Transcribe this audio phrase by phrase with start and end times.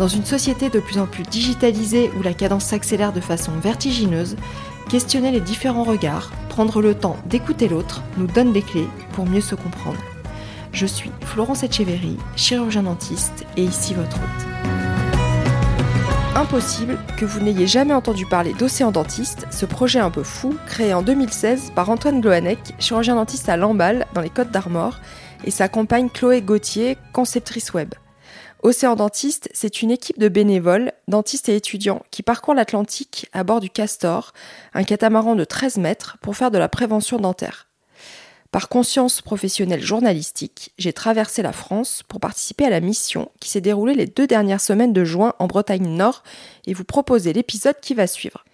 [0.00, 4.36] Dans une société de plus en plus digitalisée où la cadence s'accélère de façon vertigineuse,
[4.88, 9.42] questionner les différents regards, prendre le temps d'écouter l'autre nous donne des clés pour mieux
[9.42, 10.00] se comprendre.
[10.72, 14.46] Je suis Florence Etcheverry, chirurgien dentiste et ici votre hôte
[16.34, 20.94] impossible que vous n'ayez jamais entendu parler d'Océan Dentiste, ce projet un peu fou, créé
[20.94, 25.00] en 2016 par Antoine Gloanec, chirurgien dentiste à Lamballe, dans les Côtes d'Armor,
[25.44, 27.90] et sa compagne Chloé Gauthier, conceptrice web.
[28.62, 33.60] Océan Dentiste, c'est une équipe de bénévoles, dentistes et étudiants qui parcourent l'Atlantique à bord
[33.60, 34.34] du Castor,
[34.74, 37.68] un catamaran de 13 mètres, pour faire de la prévention dentaire.
[38.50, 43.62] Par conscience professionnelle journalistique, j'ai traversé la France pour participer à la mission qui s'est
[43.62, 46.22] déroulée les deux dernières semaines de juin en Bretagne Nord
[46.66, 48.44] et vous proposer l'épisode qui va suivre.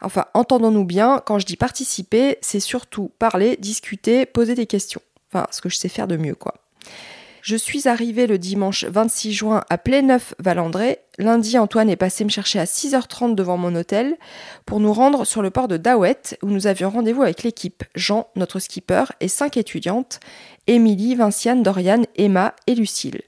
[0.00, 5.02] Enfin, entendons-nous bien, quand je dis participer, c'est surtout parler, discuter, poser des questions.
[5.30, 6.54] Enfin, ce que je sais faire de mieux, quoi.
[7.42, 10.98] Je suis arrivée le dimanche 26 juin à Pléneuf-Valandré.
[11.18, 14.16] Lundi, Antoine est passé me chercher à 6h30 devant mon hôtel
[14.66, 18.26] pour nous rendre sur le port de Dawet où nous avions rendez-vous avec l'équipe Jean,
[18.36, 20.20] notre skipper, et cinq étudiantes
[20.66, 23.22] Émilie, Vinciane, Doriane, Emma et Lucille.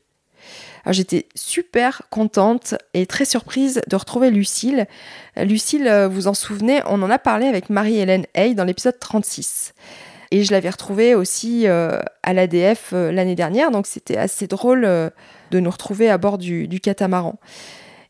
[0.89, 4.87] J'étais super contente et très surprise de retrouver Lucille.
[5.37, 9.75] Lucille, euh, vous en souvenez, on en a parlé avec Marie-Hélène Hay dans l'épisode 36.
[10.33, 14.87] Et je l'avais retrouvée aussi euh, à l'ADF euh, l'année dernière, donc c'était assez drôle
[14.87, 15.11] euh,
[15.51, 17.39] de nous retrouver à bord du, catamaran.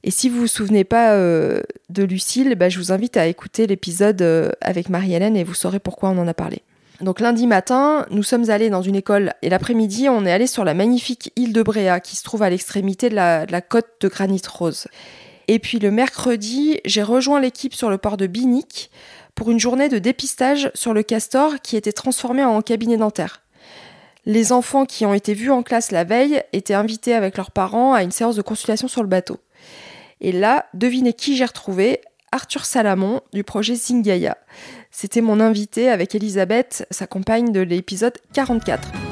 [0.05, 4.23] Et si vous vous souvenez pas de Lucille, bah, je vous invite à écouter l'épisode
[4.61, 6.63] avec Marie-Hélène et vous saurez pourquoi on en a parlé.
[7.01, 10.65] Donc lundi matin, nous sommes allés dans une école et l'après-midi, on est allé sur
[10.65, 13.87] la magnifique île de Bréa qui se trouve à l'extrémité de la, de la côte
[14.01, 14.89] de granit rose.
[15.49, 18.91] Et puis le mercredi, j'ai rejoint l'équipe sur le port de Binic
[19.35, 23.43] pour une journée de dépistage sur le castor qui était transformé en cabinet dentaire.
[24.25, 27.93] Les enfants qui ont été vus en classe la veille étaient invités avec leurs parents
[27.93, 29.39] à une séance de consultation sur le bateau.
[30.21, 32.01] Et là, devinez qui j'ai retrouvé?
[32.31, 34.39] Arthur Salamon du projet Zingaya.
[34.91, 39.12] C'était mon invité avec Elisabeth, sa compagne de l'épisode 44.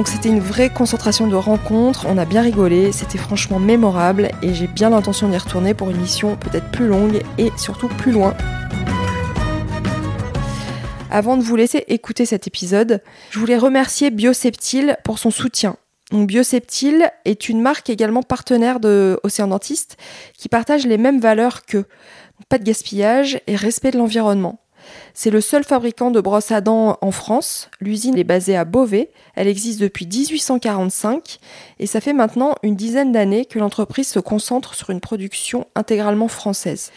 [0.00, 4.54] Donc c'était une vraie concentration de rencontres, on a bien rigolé, c'était franchement mémorable et
[4.54, 8.34] j'ai bien l'intention d'y retourner pour une mission peut-être plus longue et surtout plus loin.
[11.10, 15.76] Avant de vous laisser écouter cet épisode, je voulais remercier Bioseptile pour son soutien.
[16.12, 19.98] Bioseptile est une marque également partenaire de Océan Dentiste
[20.38, 21.84] qui partage les mêmes valeurs que
[22.48, 24.60] pas de gaspillage et respect de l'environnement.
[25.14, 27.70] C'est le seul fabricant de brosses à dents en France.
[27.80, 29.10] L'usine est basée à Beauvais.
[29.34, 31.38] Elle existe depuis 1845
[31.78, 36.28] et ça fait maintenant une dizaine d'années que l'entreprise se concentre sur une production intégralement
[36.28, 36.90] française.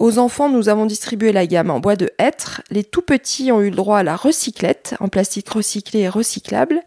[0.00, 2.62] Aux enfants, nous avons distribué la gamme en bois de hêtre.
[2.70, 6.82] Les tout petits ont eu le droit à la recyclette, en plastique recyclé et recyclable.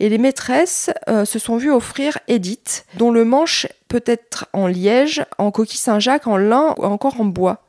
[0.00, 4.66] Et les maîtresses euh, se sont vues offrir Edith, dont le manche peut être en
[4.66, 7.65] liège, en coquille Saint-Jacques, en lin ou encore en bois.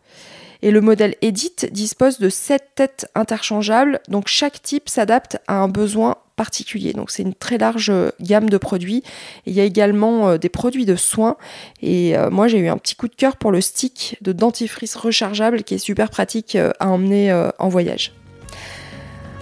[0.61, 5.67] Et le modèle Edit dispose de 7 têtes interchangeables, donc chaque type s'adapte à un
[5.67, 6.93] besoin particulier.
[6.93, 7.91] Donc c'est une très large
[8.21, 9.03] gamme de produits.
[9.45, 11.35] il y a également euh, des produits de soins.
[11.81, 14.95] Et euh, moi j'ai eu un petit coup de cœur pour le stick de dentifrice
[14.95, 18.13] rechargeable qui est super pratique euh, à emmener en voyage.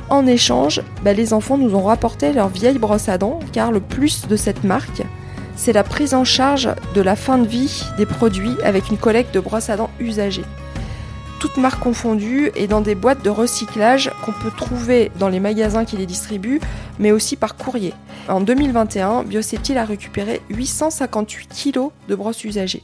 [0.09, 3.79] En échange, bah, les enfants nous ont rapporté leur vieille brosse à dents, car le
[3.79, 5.01] plus de cette marque,
[5.55, 9.33] c'est la prise en charge de la fin de vie des produits avec une collecte
[9.33, 10.45] de brosses à dents usagées
[11.39, 15.85] toutes marques confondues et dans des boîtes de recyclage qu'on peut trouver dans les magasins
[15.85, 16.61] qui les distribuent,
[16.99, 17.93] mais aussi par courrier.
[18.27, 22.83] En 2021, Bioseptile a récupéré 858 kg de brosses usagées.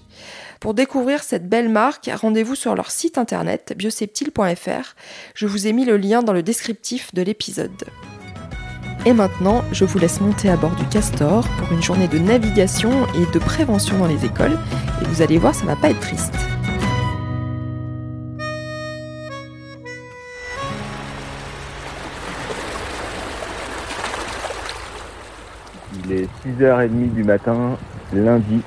[0.60, 4.96] Pour découvrir cette belle marque, rendez-vous sur leur site internet bioseptile.fr.
[5.34, 7.86] Je vous ai mis le lien dans le descriptif de l'épisode.
[9.08, 12.92] Et maintenant, je vous laisse monter à bord du Castor pour une journée de navigation
[13.16, 14.60] et de prévention dans les écoles.
[15.02, 16.36] Et vous allez voir, ça va pas être triste.
[26.12, 27.78] Il est 6h30 du matin,
[28.14, 28.62] lundi.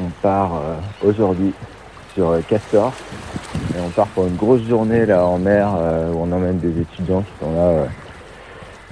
[0.00, 1.52] On part euh, aujourd'hui
[2.14, 2.94] sur euh, Castor.
[3.76, 6.80] Et on part pour une grosse journée là en mer euh, où on emmène des
[6.80, 7.86] étudiants qui sont là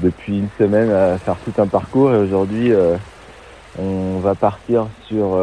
[0.01, 2.73] depuis une semaine à faire tout un parcours et aujourd'hui
[3.79, 5.39] on va partir sur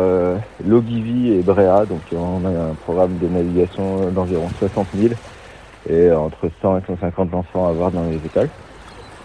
[0.65, 5.13] Logivy et Bréa, donc on a un programme de navigation d'environ 60 000
[5.89, 8.49] et entre 100 et 150 enfants à voir dans les écoles.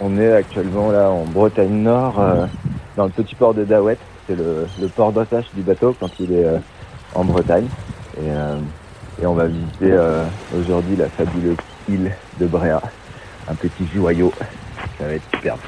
[0.01, 2.21] On est actuellement là en Bretagne Nord,
[2.97, 6.47] dans le petit port de Dawet, c'est le, port d'attache du bateau quand il est
[7.15, 7.67] en Bretagne.
[8.19, 8.29] Et,
[9.21, 10.25] et on va visiter euh,
[10.59, 11.57] aujourd'hui la fabuleuse
[11.89, 12.81] île de Bréa.
[13.49, 14.33] Un petit joyau.
[14.99, 15.59] Ça va être superbe.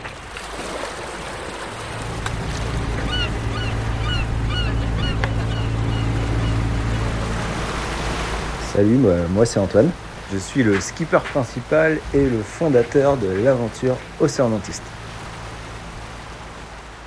[8.74, 8.98] Salut,
[9.30, 9.90] moi c'est Antoine.
[10.32, 14.93] Je suis le skipper principal et le fondateur de l'aventure Océan Dentiste.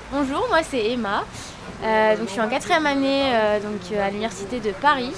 [0.09, 1.25] Bonjour, moi c'est Emma.
[1.83, 5.11] Euh, je suis en quatrième année euh, donc, à l'université de Paris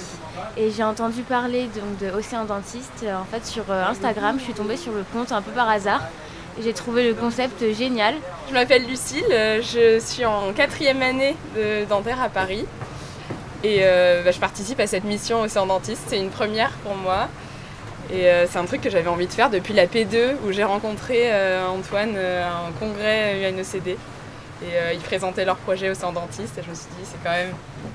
[0.56, 4.36] et j'ai entendu parler donc, de Océan Dentiste en fait, sur euh, Instagram.
[4.40, 6.02] Je suis tombée sur le compte un peu par hasard
[6.60, 8.16] j'ai trouvé le concept génial.
[8.48, 12.66] Je m'appelle Lucille, je suis en quatrième année de dentaire à Paris
[13.62, 16.02] et bah, je participe à cette mission Océan Dentiste.
[16.08, 17.28] C'est une première pour moi.
[18.12, 21.30] Et c'est un truc que j'avais envie de faire depuis la P2 où j'ai rencontré
[21.62, 23.96] Antoine à un congrès UNECD.
[24.62, 27.22] Et euh, ils présentaient leur projet au centre dentiste et je me suis dit c'est
[27.24, 27.54] quand même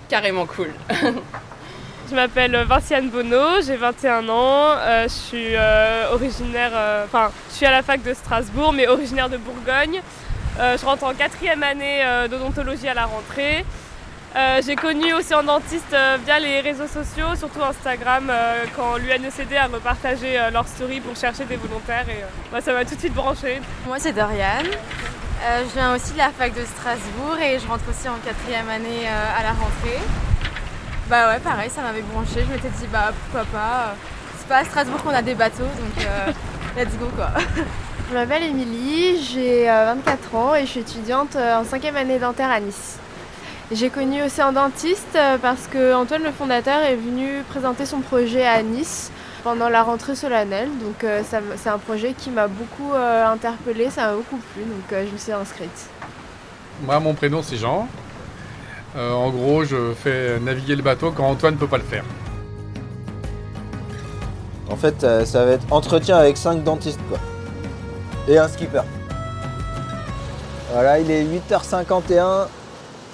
[0.09, 0.71] carrément cool.
[2.09, 6.71] je m'appelle Vinciane Bonneau, j'ai 21 ans, euh, je suis euh, originaire,
[7.05, 10.01] enfin je suis à la fac de Strasbourg mais originaire de Bourgogne.
[10.57, 13.63] je rentre en quatrième année d'odontologie à la rentrée.
[14.65, 15.95] j'ai connu Océan Dentiste
[16.25, 18.31] via les réseaux sociaux, surtout Instagram,
[18.75, 22.95] quand l'UNECD a repartagé leur story pour chercher des volontaires et moi ça m'a tout
[22.95, 23.61] de suite branché.
[23.85, 24.63] Moi c'est Dorian,
[25.43, 28.69] euh, je viens aussi de la fac de Strasbourg et je rentre aussi en quatrième
[28.69, 29.99] année euh, à la rentrée.
[31.09, 32.45] Bah ouais, pareil, ça m'avait branché.
[32.47, 33.95] Je m'étais dit, bah pourquoi pas.
[34.37, 36.31] C'est pas à Strasbourg qu'on a des bateaux, donc euh,
[36.77, 37.29] let's go quoi.
[38.09, 42.59] Je m'appelle Émilie, j'ai 24 ans et je suis étudiante en cinquième année dentaire à
[42.59, 42.97] Nice.
[43.71, 48.61] J'ai connu Océan Dentiste parce que Antoine le fondateur est venu présenter son projet à
[48.61, 49.11] Nice
[49.45, 50.69] pendant la rentrée solennelle.
[50.79, 51.21] Donc euh,
[51.55, 55.13] c'est un projet qui m'a beaucoup euh, interpellée, ça m'a beaucoup plu, donc euh, je
[55.13, 55.89] me suis inscrite.
[56.81, 57.87] Moi, mon prénom c'est Jean.
[58.97, 62.03] en gros, je fais naviguer le bateau quand Antoine ne peut pas le faire.
[64.67, 67.19] En fait, ça va être entretien avec 5 dentistes quoi.
[68.27, 68.81] Et un skipper.
[70.73, 72.47] Voilà, il est 8h51.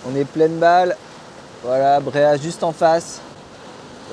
[0.09, 0.95] On est pleine balle.
[1.61, 3.19] Voilà, Bréa juste en face.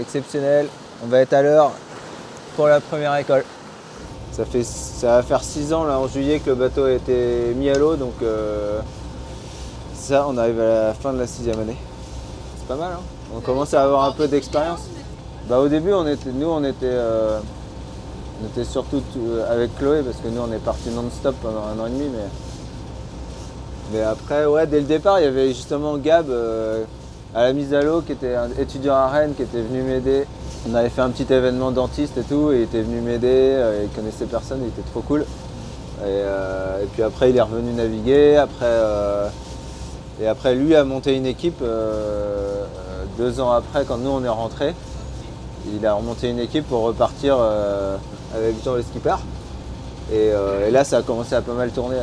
[0.01, 0.67] Exceptionnel.
[1.05, 1.73] On va être à l'heure
[2.59, 3.45] pour la première école.
[4.33, 7.55] Ça, fait, ça va faire 6 ans là en juillet que le bateau a été
[7.55, 8.81] mis à l'eau, donc euh,
[9.95, 11.77] ça on arrive à la fin de la sixième année.
[12.59, 13.03] C'est pas mal, hein
[13.33, 14.81] on commence à avoir un peu d'expérience.
[15.49, 17.39] Bah, au début, on était, nous on était, euh,
[18.43, 21.81] on était surtout euh, avec Chloé parce que nous on est parti non-stop pendant un
[21.81, 22.29] an et demi, mais,
[23.93, 26.29] mais après, ouais, dès le départ, il y avait justement Gab
[27.37, 30.27] à la mise à l'eau qui était un étudiant à Rennes qui était venu m'aider
[30.71, 33.85] on avait fait un petit événement dentiste et tout, et il était venu m'aider, euh,
[33.85, 35.23] il connaissait personne, il était trop cool.
[35.23, 38.37] Et, euh, puis après, il est revenu naviguer.
[38.37, 39.29] Après, euh,
[40.21, 41.63] et après, lui a monté une équipe
[43.19, 44.75] deux ans après, quand nous on est rentrés.
[45.73, 47.37] Il a remonté une équipe pour repartir
[48.35, 49.17] avec Jean le skipper.
[50.13, 50.33] Et,
[50.71, 51.99] là, ça a commencé à pas mal tourner.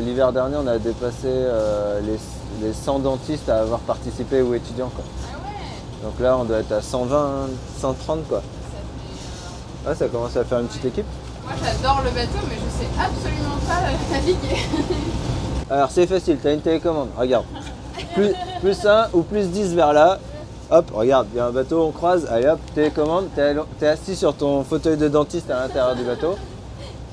[0.00, 1.28] L'hiver dernier, on a dépassé
[2.60, 4.90] les, 100 dentistes à avoir participé ou étudiants.
[6.04, 7.48] Donc là, on doit être à 120,
[7.80, 8.42] 130 quoi.
[9.86, 11.06] Ah, ça commence à faire une petite équipe.
[11.42, 13.80] Moi, j'adore le bateau, mais je sais absolument pas
[14.12, 14.60] naviguer.
[15.70, 17.08] Alors, c'est facile, tu as une télécommande.
[17.16, 17.46] Regarde.
[18.14, 20.18] Plus, plus 1 ou plus 10 vers là.
[20.70, 22.26] Hop, regarde, il y a un bateau, on croise.
[22.30, 23.28] Allez hop, télécommande.
[23.34, 26.36] Tu es, assis sur ton fauteuil de dentiste à l'intérieur du bateau.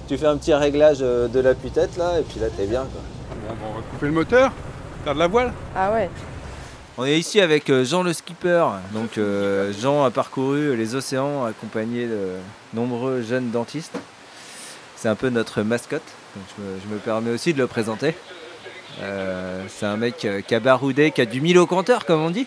[0.10, 2.82] Tu fais un petit réglage euh, de la tête là, et puis là, t'es bien
[2.82, 3.02] quoi.
[3.48, 4.52] Bon, on va couper le moteur,
[5.06, 5.54] faire de la voile.
[5.74, 6.10] Ah ouais.
[7.02, 8.64] On est ici avec euh, Jean le skipper.
[8.94, 12.28] Donc euh, Jean a parcouru les océans accompagné de
[12.76, 13.98] nombreux jeunes dentistes.
[14.98, 16.04] C'est un peu notre mascotte.
[16.36, 18.14] je, me, permets aussi de le présenter.
[19.02, 22.46] Euh, c'est un mec qui a qui a du mille au compteur comme on dit.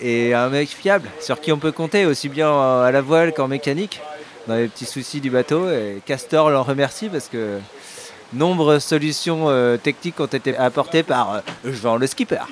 [0.00, 2.52] Et un mec fiable, sur qui on peut compter aussi bien
[2.84, 4.00] à la voile qu'en mécanique,
[4.46, 5.68] dans les petits soucis du bateau.
[5.72, 7.58] Et Castor l'en remercie parce que
[8.32, 9.48] nombreuses solutions
[9.82, 12.44] techniques ont été apportées par Jean le skipper.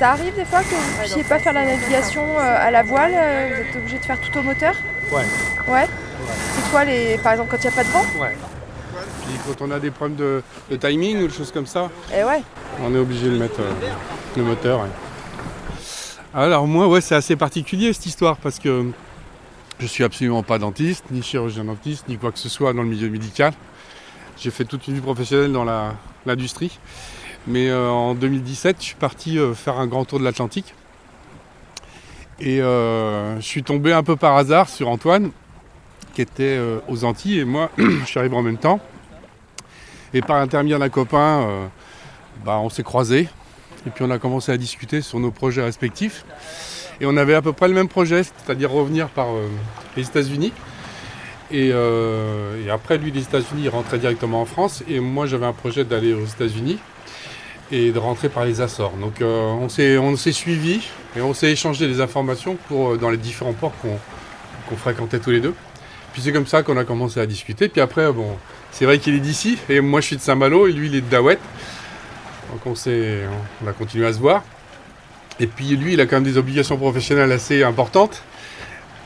[0.00, 2.82] Ça arrive des fois que vous ne puissiez pas faire la navigation euh, à la
[2.82, 4.74] voile, euh, vous êtes obligé de faire tout au moteur
[5.12, 5.24] Ouais.
[5.68, 5.86] Ouais,
[6.54, 7.18] C'est quoi les.
[7.18, 8.34] Par exemple quand il n'y a pas de vent Ouais.
[9.26, 12.24] Puis quand on a des problèmes de, de timing ou des choses comme ça, Et
[12.24, 12.42] ouais.
[12.82, 13.70] on est obligé de mettre euh,
[14.38, 14.80] le moteur.
[14.80, 14.88] ouais.
[16.32, 18.86] Alors moi, ouais, c'est assez particulier cette histoire parce que
[19.80, 22.88] je suis absolument pas dentiste, ni chirurgien dentiste, ni quoi que ce soit dans le
[22.88, 23.52] milieu médical.
[24.38, 25.92] J'ai fait toute une vie professionnelle dans la-
[26.24, 26.78] l'industrie.
[27.50, 30.72] Mais euh, en 2017, je suis parti euh, faire un grand tour de l'Atlantique.
[32.38, 35.32] Et euh, je suis tombé un peu par hasard sur Antoine,
[36.14, 38.78] qui était aux Antilles, et moi, je suis arrivé en même temps.
[40.14, 41.68] Et par l'intermédiaire d'un copain,
[42.44, 43.28] bah, on s'est croisés.
[43.86, 46.24] Et puis on a commencé à discuter sur nos projets respectifs.
[47.00, 49.28] Et on avait à peu près le même projet, c'est-à-dire revenir par
[49.96, 50.52] les États-Unis.
[51.50, 54.82] Et, et après, lui, des États-Unis, il rentrait directement en France.
[54.88, 56.78] Et moi, j'avais un projet d'aller aux États-Unis
[57.72, 58.96] et de rentrer par les Açores.
[59.00, 60.80] Donc euh, on s'est on s'est suivis
[61.16, 65.30] et on s'est échangé des informations pour, euh, dans les différents ports qu'on fréquentait tous
[65.30, 65.54] les deux.
[66.12, 67.68] Puis c'est comme ça qu'on a commencé à discuter.
[67.68, 68.36] Puis après, bon,
[68.72, 71.00] c'est vrai qu'il est d'ici et moi je suis de Saint-Malo et lui il est
[71.00, 71.40] de Daouette.
[72.52, 73.20] Donc on, s'est-
[73.64, 74.42] on a continué à se voir.
[75.38, 78.22] Et puis lui, il a quand même des obligations professionnelles assez importantes.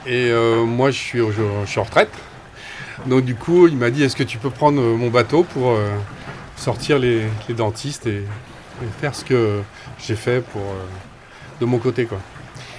[0.06, 2.10] Et euh, moi, je suis, je, suis en retraite.
[3.06, 5.70] Donc du coup, il m'a dit, est-ce que tu peux prendre euh, mon bateau pour
[5.70, 5.88] euh,
[6.56, 8.24] sortir les, les dentistes et,
[8.82, 9.60] et faire ce que
[9.98, 10.84] j'ai fait pour, euh,
[11.60, 12.06] de mon côté.
[12.06, 12.18] Quoi.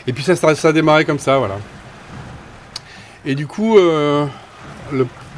[0.08, 1.58] Et puis ça, ça, a démarré comme ça, voilà.
[3.26, 4.26] Et du coup, euh,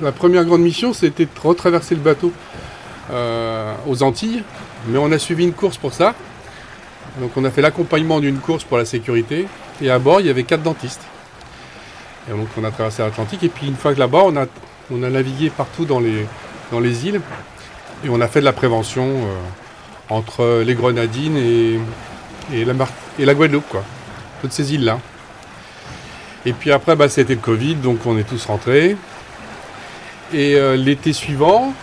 [0.02, 2.34] la première grande mission, c'était de retraverser le bateau
[3.12, 4.44] euh, aux Antilles.
[4.88, 6.14] Mais on a suivi une course pour ça.
[7.20, 9.48] Donc on a fait l'accompagnement d'une course pour la sécurité.
[9.82, 11.02] Et à bord, il y avait quatre dentistes.
[12.28, 13.44] Et donc on a traversé l'Atlantique.
[13.44, 14.46] Et puis une fois que là-bas, on a,
[14.92, 16.26] on a navigué partout dans les,
[16.72, 17.22] dans les îles.
[18.04, 19.08] Et on a fait de la prévention
[20.10, 21.80] entre les Grenadines et,
[22.64, 23.84] la, Guadeloupe, quoi.
[24.42, 25.00] Toutes ces îles-là.
[26.46, 28.96] Et puis après, bah, c'était le Covid, donc on est tous rentrés.
[30.34, 31.74] Et euh, l'été suivant,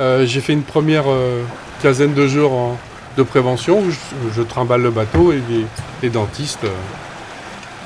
[0.00, 1.42] euh, j'ai fait une première euh,
[1.82, 2.76] quinzaine de jours
[3.16, 3.90] de prévention où
[4.34, 5.40] je, trimballe le bateau et
[6.02, 6.66] les, dentistes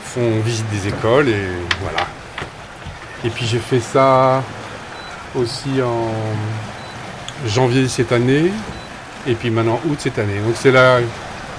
[0.05, 1.47] font visite des écoles et
[1.81, 2.07] voilà.
[3.25, 4.43] Et puis j'ai fait ça
[5.37, 6.09] aussi en
[7.47, 8.51] janvier cette année
[9.27, 10.39] et puis maintenant août cette année.
[10.39, 10.99] Donc c'est là,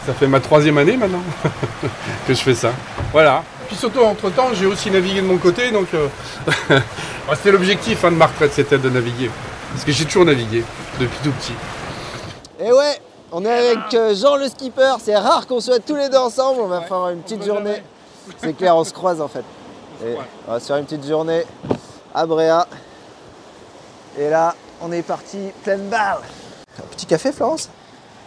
[0.05, 1.23] ça fait ma troisième année maintenant
[2.27, 2.71] que je fais ça.
[3.11, 3.43] Voilà.
[3.67, 6.07] Puis surtout entre temps j'ai aussi navigué de mon côté donc euh,
[6.69, 9.29] bah, c'était l'objectif hein, de ma retraite c'était de naviguer.
[9.71, 10.63] Parce que j'ai toujours navigué
[10.99, 11.53] depuis tout petit.
[12.59, 12.99] Et ouais,
[13.31, 14.95] on est avec euh, Jean le skipper.
[14.99, 16.61] C'est rare qu'on soit tous les deux ensemble.
[16.61, 17.81] On va faire une petite journée.
[18.37, 19.45] C'est clair, on se croise en fait.
[20.05, 20.15] Et
[20.47, 21.43] on va se faire une petite journée
[22.13, 22.67] à Bréa.
[24.19, 26.19] Et là, on est parti pleine balle.
[26.79, 27.69] Un petit café, Florence?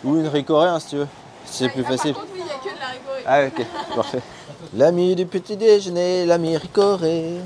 [0.04, 1.08] Ou une ricorée, hein, si tu veux.
[1.44, 2.14] C'est plus facile.
[2.16, 3.22] oui, il n'y a que de la rigorée.
[3.26, 4.22] Ah, ok, parfait.
[4.76, 7.36] L'ami du petit déjeuner, l'ami ricoré.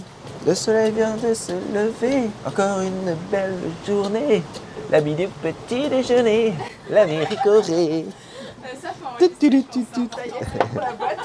[0.46, 4.42] Le soleil vient de se lever, encore une belle journée.
[4.90, 6.54] L'ami du petit déjeuner,
[6.88, 8.06] l'ami ricoré.
[8.80, 10.08] ça, faut Tout, tout, tout, tout, tout.
[10.16, 11.18] Ça y est, c'est pour la boîte.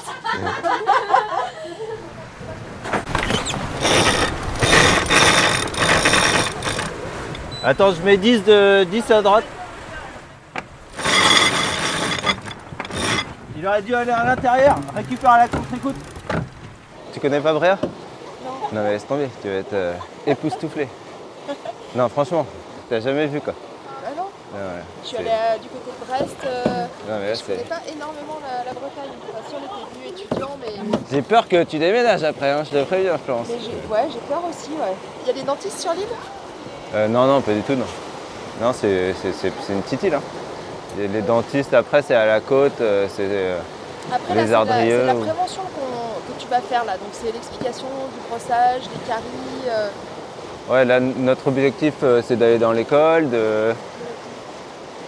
[7.66, 9.44] Attends, je mets 10, de, 10 à droite.
[13.64, 15.94] Il aurait dû aller à l'intérieur, récupère à la contre-écoute.
[17.14, 17.78] Tu connais pas Bréa
[18.44, 18.50] Non.
[18.74, 19.94] Non mais laisse tomber, tu vas être euh,
[20.26, 20.86] époustouflé.
[21.96, 22.44] non franchement,
[22.90, 23.54] t'as jamais vu quoi.
[24.04, 26.36] Ah non, Ouais, ouais, je suis allée à- du côté de Brest.
[26.44, 29.16] euh, Non mais là je connais pas énormément la, la Bretagne.
[29.32, 32.70] Enfin, si on était venus étudiants, mais, J'ai peur que tu déménages après, hein, je
[32.78, 33.46] te préviens Florence.
[33.48, 34.72] mais j'ai ouais, j'ai peur aussi.
[34.72, 34.92] Ouais.
[35.22, 36.04] Il y a des dentistes sur l'île?
[36.94, 37.86] Euh, non, non, pas du tout, non.
[38.60, 40.14] Non, c'est, c'est, c'est- c'est une petite île.
[40.16, 40.20] Hein.
[41.00, 43.26] Et Les dentistes, après, c'est à la côte, euh, c'est...
[43.28, 43.58] euh,
[44.12, 46.92] Après, Les là, c'est la- ardrieux c'est la, ou- prévention que tu vas faire là.
[46.92, 49.68] Donc, c'est l'explication du brossage, des caries.
[49.68, 49.88] euh,
[50.70, 51.92] Ouais, là, notre objectif,
[52.26, 53.28] c'est d'aller dans l'école,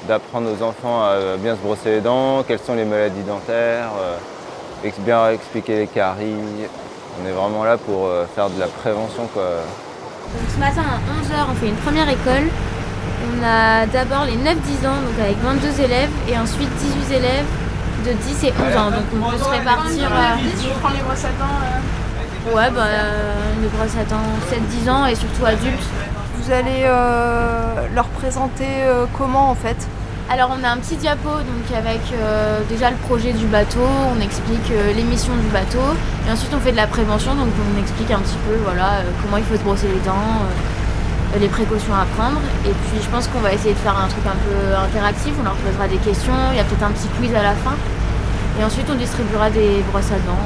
[0.07, 4.17] d'apprendre aux enfants à bien se brosser les dents, quelles sont les maladies dentaires, euh,
[4.99, 6.35] bien expliquer les caries.
[7.23, 9.43] On est vraiment là pour euh, faire de la prévention, quoi.
[9.43, 12.51] Donc ce matin à 11h, on fait une première école.
[13.29, 16.69] On a d'abord les 9-10 ans, donc avec 22 élèves, et ensuite
[17.09, 17.45] 18 élèves
[18.07, 18.91] de 10 et 11 ans.
[18.91, 20.11] Donc on peut se répartir.
[20.63, 22.55] Je prends les brosses à dents.
[22.55, 25.83] Ouais, bah, euh, une brosse à dents 7-10 ans et surtout adultes.
[26.41, 29.77] Vous allez euh, leur présenter euh, comment en fait?
[30.29, 33.87] Alors on a un petit diapo donc avec euh, déjà le projet du bateau,
[34.17, 35.79] on explique euh, les missions du bateau
[36.27, 39.03] et ensuite on fait de la prévention donc on explique un petit peu voilà euh,
[39.23, 40.43] comment il faut se brosser les dents,
[41.39, 44.25] les précautions à prendre et puis je pense qu'on va essayer de faire un truc
[44.27, 47.35] un peu interactif, on leur posera des questions, il y a peut-être un petit quiz
[47.35, 47.75] à la fin
[48.61, 50.39] et ensuite on distribuera des brosses à dents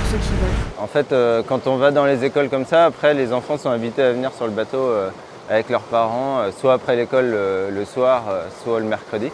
[0.00, 0.82] pour ceux qui veulent.
[0.82, 3.70] En fait, euh, quand on va dans les écoles comme ça, après, les enfants sont
[3.70, 5.10] invités à venir sur le bateau euh,
[5.50, 7.30] avec leurs parents, euh, soit après l'école
[7.70, 8.22] le, soir,
[8.62, 9.30] soit le mercredi.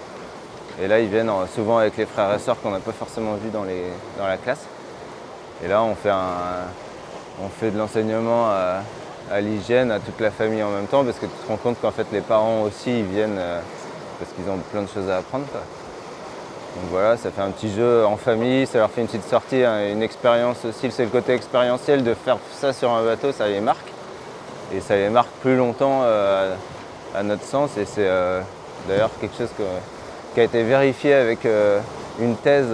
[0.83, 3.51] Et là, ils viennent souvent avec les frères et sœurs qu'on n'a pas forcément vus
[3.51, 3.65] dans,
[4.19, 4.67] dans la classe.
[5.65, 6.67] Et là, on fait, un-
[7.45, 8.47] on fait de l'enseignement
[9.31, 11.81] à, l'hygiène, à toute la famille en même temps, parce que tu te rends compte
[11.81, 13.61] qu'en fait, les parents aussi, viennent euh,
[14.19, 15.45] parce qu'ils ont plein de choses à apprendre.
[15.45, 19.65] Donc voilà, ça fait un petit jeu en famille, ça leur fait une petite sortie,
[19.65, 20.91] hein, une expérience aussi.
[20.91, 23.89] C'est le côté expérientiel de faire ça sur un bateau, ça les marque.
[24.73, 26.55] Et ça les marque plus longtemps euh,
[27.15, 27.77] à notre sens.
[27.77, 28.41] Et c'est euh,
[28.89, 29.51] d'ailleurs quelque chose
[30.35, 31.41] qui a été vérifié avec
[32.21, 32.69] une thèse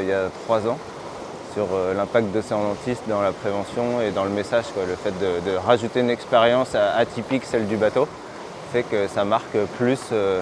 [0.00, 0.78] il y a trois ans
[1.54, 4.64] sur euh, l'impact d'océan dentiste dans la prévention et dans le message.
[4.74, 4.84] quoi.
[4.88, 8.08] Le fait de, de rajouter une expérience atypique, celle du bateau,
[8.72, 10.40] fait que ça marque plus euh,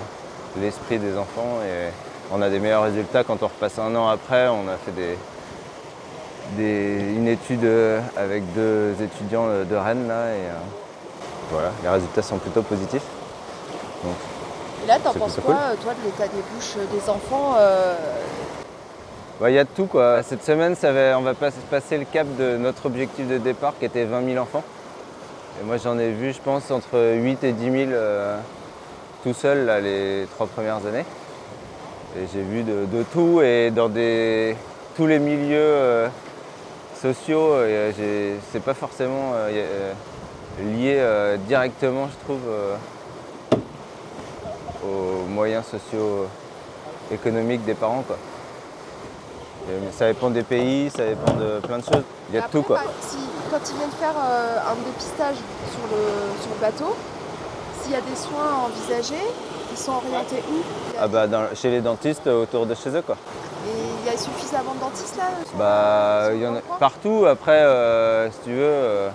[0.60, 1.58] l'esprit des enfants.
[1.64, 1.90] Et
[2.32, 4.48] on a des meilleurs résultats quand on repasse un an après.
[4.48, 5.18] On a fait des,
[6.56, 10.48] des- une étude euh, avec deux étudiants de Rennes là, et
[11.50, 13.02] voilà, les résultats sont plutôt positifs.
[14.04, 14.14] Donc,
[14.84, 17.94] Et là, t'en penses quoi, toi, de l'état des bouches des enfants euh,
[19.48, 20.22] Il y a de tout quoi.
[20.22, 20.76] Cette semaine,
[21.16, 24.42] on va pas- passer le cap de notre objectif de départ qui était 20 000
[24.42, 24.62] enfants.
[25.60, 28.38] Et moi j'en ai vu, je pense, entre 8 et 10 000 euh,
[29.22, 31.06] tout seul là, les trois premières années.
[32.16, 33.88] Et j'ai vu de, tout et dans
[34.96, 36.08] tous les milieux euh,
[37.00, 37.92] sociaux, euh,
[38.52, 39.92] c'est pas forcément euh,
[40.62, 41.02] lié
[41.46, 43.60] directement, je trouve,
[44.84, 46.26] aux moyens sociaux
[47.10, 48.04] économiques des parents.
[48.06, 48.18] Quoi.
[49.92, 52.04] Ça dépend des pays, ça dépend de plein de choses.
[52.30, 52.76] Il y a de tout quoi.
[52.76, 53.16] par- si-
[53.50, 56.96] quand ils viennent faire euh, un dépistage sur le, sur le bateau,
[57.82, 59.26] s'il y a des soins envisagés,
[59.72, 60.56] ils sont orientés où?
[61.00, 63.16] Ah bah dans- chez les dentistes autour de chez eux quoi.
[63.66, 63.70] Et
[64.02, 65.24] il y a suffisamment de dentistes là
[65.58, 66.76] Bah sur il y en le a coin?
[66.78, 67.26] partout.
[67.28, 69.08] Après euh, si tu veux, euh,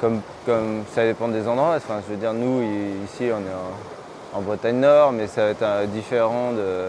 [0.00, 1.74] comme, comme ça dépend des endroits.
[1.76, 2.62] Enfin je veux dire nous
[3.04, 3.54] ici on est
[4.34, 6.88] en, en Bretagne Nord, mais ça va être différent de,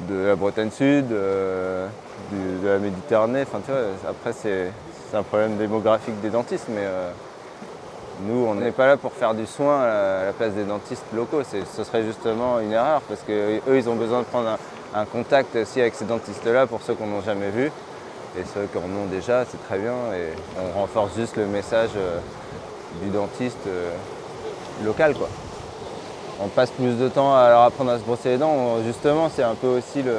[0.00, 1.86] de la Bretagne Sud, euh,
[2.32, 3.42] de la Méditerranée.
[3.42, 7.10] Enfin tu vois, après c'est un problème démographique des dentistes, mais euh,
[8.26, 11.42] Nous, on n'est pas là pour faire du soin à la place des dentistes locaux.
[11.44, 14.58] Ce serait justement une erreur parce qu'eux, ils ont besoin de prendre
[14.94, 17.70] un, contact aussi avec ces dentistes-là pour ceux qu'on n'a jamais vus.
[18.38, 19.94] Et ceux qui en ont déjà, c'est très bien.
[20.14, 22.18] Et on renforce juste le message euh,
[23.02, 23.68] du dentiste
[24.82, 25.14] local.
[25.14, 25.28] Quoi.
[26.42, 28.76] On passe plus de temps à leur apprendre à se brosser les dents.
[28.84, 30.12] Justement, c'est un peu aussi le,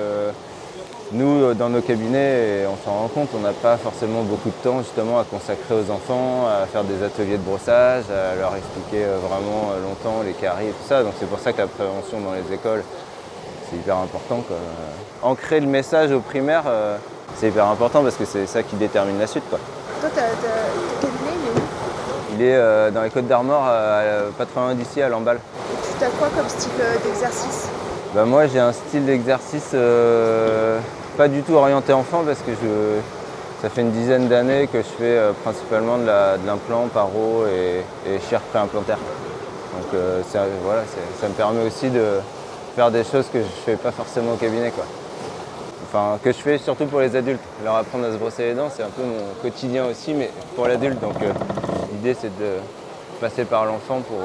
[1.12, 4.50] nous, euh, dans nos cabinets, et on s'en rend compte, on n'a pas forcément beaucoup
[4.50, 8.56] de temps justement à consacrer aux enfants, à faire des ateliers de brossage, à leur
[8.56, 11.04] expliquer euh, vraiment euh, longtemps les caries et tout ça.
[11.04, 12.84] Donc c'est pour ça que la prévention dans les écoles,
[13.70, 14.42] c'est hyper important.
[14.48, 14.58] quoi.
[15.22, 16.98] Ancrer le message au primaire, euh,
[17.36, 19.48] c'est hyper important parce que c'est ça qui détermine la suite.
[19.50, 19.60] Quoi.
[20.02, 20.22] Toi, t'as-
[21.02, 22.36] ton cabinet, il est où?
[22.40, 25.40] Il est euh, dans les Côtes d'Armor, euh, pas très loin d'ici, à Lamballe.
[26.00, 27.68] Tu as quoi comme style euh, d'exercice
[28.14, 30.80] Bah, moi j'ai un style d'exercice euh,
[31.18, 32.52] pas du tout orienté enfant parce que
[33.62, 37.46] ça fait une dizaine d'années que je fais euh, principalement de la- de l'implant, paro
[37.48, 37.80] et,
[38.10, 38.98] et chir préimplantaire.
[38.98, 40.00] Donc
[40.32, 40.82] ça, voilà,
[41.22, 42.20] ça me permet aussi de
[42.76, 44.72] faire des choses que je ne fais pas forcément au cabinet.
[44.72, 44.84] Quoi.
[45.88, 47.40] Enfin, que je fais surtout pour les adultes.
[47.64, 50.68] Leur apprendre à se brosser les dents, c'est un peu mon quotidien aussi, mais pour
[50.68, 51.00] l'adulte.
[51.00, 51.16] Donc
[51.92, 52.54] l'idée c'est de
[53.22, 54.20] passer par l'enfant pour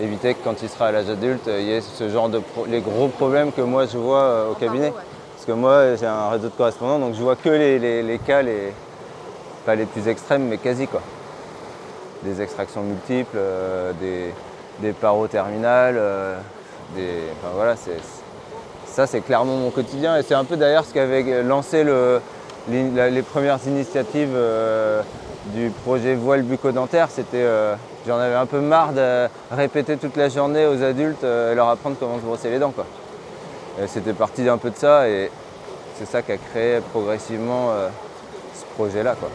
[0.00, 2.38] éviter que quand il sera à l'âge adulte, euh, il y ait ce genre de
[2.38, 4.92] pro- les gros problèmes que moi je vois euh, au cabinet.
[5.34, 8.18] Parce que moi j'ai un réseau de correspondants, donc je vois que les, les- les
[8.18, 8.72] cas, les,
[9.64, 11.00] pas les plus extrêmes, mais quasi quoi.
[12.22, 14.32] Des extractions multiples, euh, des,
[14.80, 16.36] des paros terminales, euh,
[16.94, 17.98] des, enfin voilà, c'est,
[18.86, 22.20] ça c'est clairement mon quotidien et c'est un peu d'ailleurs ce qu'avait lancé le-
[22.70, 25.02] les, premières initiatives euh,
[25.54, 27.08] du projet voile bucco-dentaire.
[27.10, 27.74] C'était, euh,
[28.06, 31.68] j'en avais un peu marre de répéter toute la journée aux adultes euh, et leur
[31.68, 32.72] apprendre comment se brosser les dents.
[32.72, 32.86] Quoi.
[33.82, 35.30] Et c'était parti d'un peu de ça et
[35.98, 37.88] c'est ça qui a créé progressivement euh,
[38.54, 39.14] ce projet-là.
[39.18, 39.28] Quoi.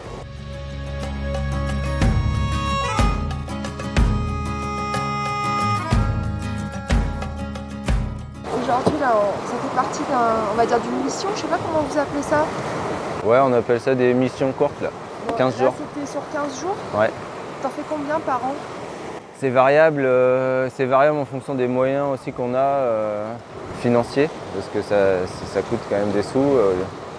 [8.62, 11.58] Aujourd'hui, là, on- ça fait partie d'un, on va dire, d'une mission, je sais pas
[11.64, 12.44] comment vous appelez ça.
[13.24, 14.90] Ouais, on appelle ça des missions courtes là.
[15.44, 15.74] Bon, 15 là, jours.
[15.94, 16.76] c'était sur 15 jours.
[16.98, 17.10] Ouais.
[17.62, 18.54] T'en fais combien par an
[19.38, 23.32] C'est variable, euh, c'est variable en fonction des moyens aussi qu'on a euh,
[23.80, 26.38] financiers, parce que ça, ça- coûte quand même des sous.
[26.38, 26.74] Euh,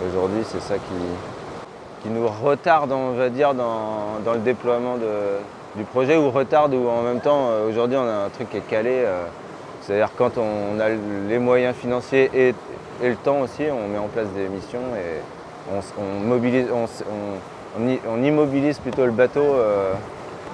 [0.10, 5.78] Aujourd'hui, c'est ça qui, qui nous retarde, on va dire, dans, dans le déploiement de-
[5.78, 8.62] du projet, ou retarde, ou en même temps, aujourd'hui, on a un truc qui est
[8.70, 9.06] calé.
[9.82, 10.90] C'est-à-dire quand on a
[11.30, 12.56] les moyens financiers et,
[13.02, 15.22] et le temps aussi, on met en place des missions et
[15.72, 16.86] on, mobilise, on-
[17.80, 19.94] on immobilise plutôt le bateau euh,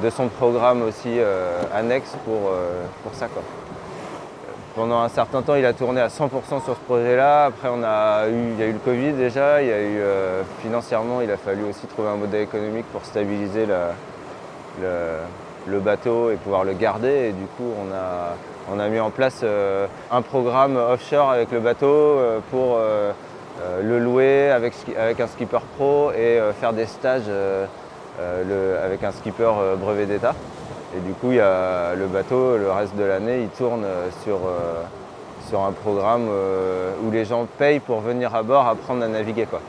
[0.01, 3.27] de son programme aussi euh, annexe pour, euh, pour ça.
[4.75, 6.29] Pendant un certain temps, il a tourné à 100%
[6.63, 7.45] sur ce projet-là.
[7.45, 9.62] Après, on a eu, il y a eu le Covid déjà.
[9.62, 9.99] Il y a eu,
[10.62, 13.65] financièrement, il a fallu aussi trouver un modèle économique pour stabiliser
[14.79, 17.29] le, bateau et pouvoir le garder.
[17.29, 17.73] Et du coup,
[18.71, 19.43] on a, mis en place
[20.12, 22.19] un programme offshore avec le bateau
[22.51, 22.79] pour
[23.84, 24.74] le louer avec,
[25.19, 27.65] un skipper pro et euh, faire des stages euh,
[28.19, 30.34] euh, le- avec un skipper euh, brevet d'État.
[30.98, 34.08] Et du coup, il y a le bateau, le reste de l'année, il tourne euh,
[34.24, 34.82] sur, euh,
[35.48, 39.45] sur un programme euh, où les gens payent pour venir à bord apprendre à naviguer.
[39.45, 39.62] Quoi.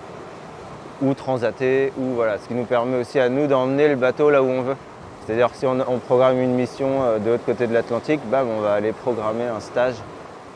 [1.02, 2.38] Ou transater, ou voilà.
[2.38, 4.76] Ce qui nous permet aussi à nous d'emmener le bateau là où on veut.
[5.26, 8.46] C'est-à-dire que si on, on programme une mission euh, de l'autre côté de l'Atlantique, bam,
[8.48, 9.94] on va aller programmer un stage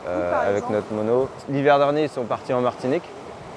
[0.07, 1.29] euh, avec exemple notre mono.
[1.49, 3.03] L'hiver dernier, ils sont partis en Martinique.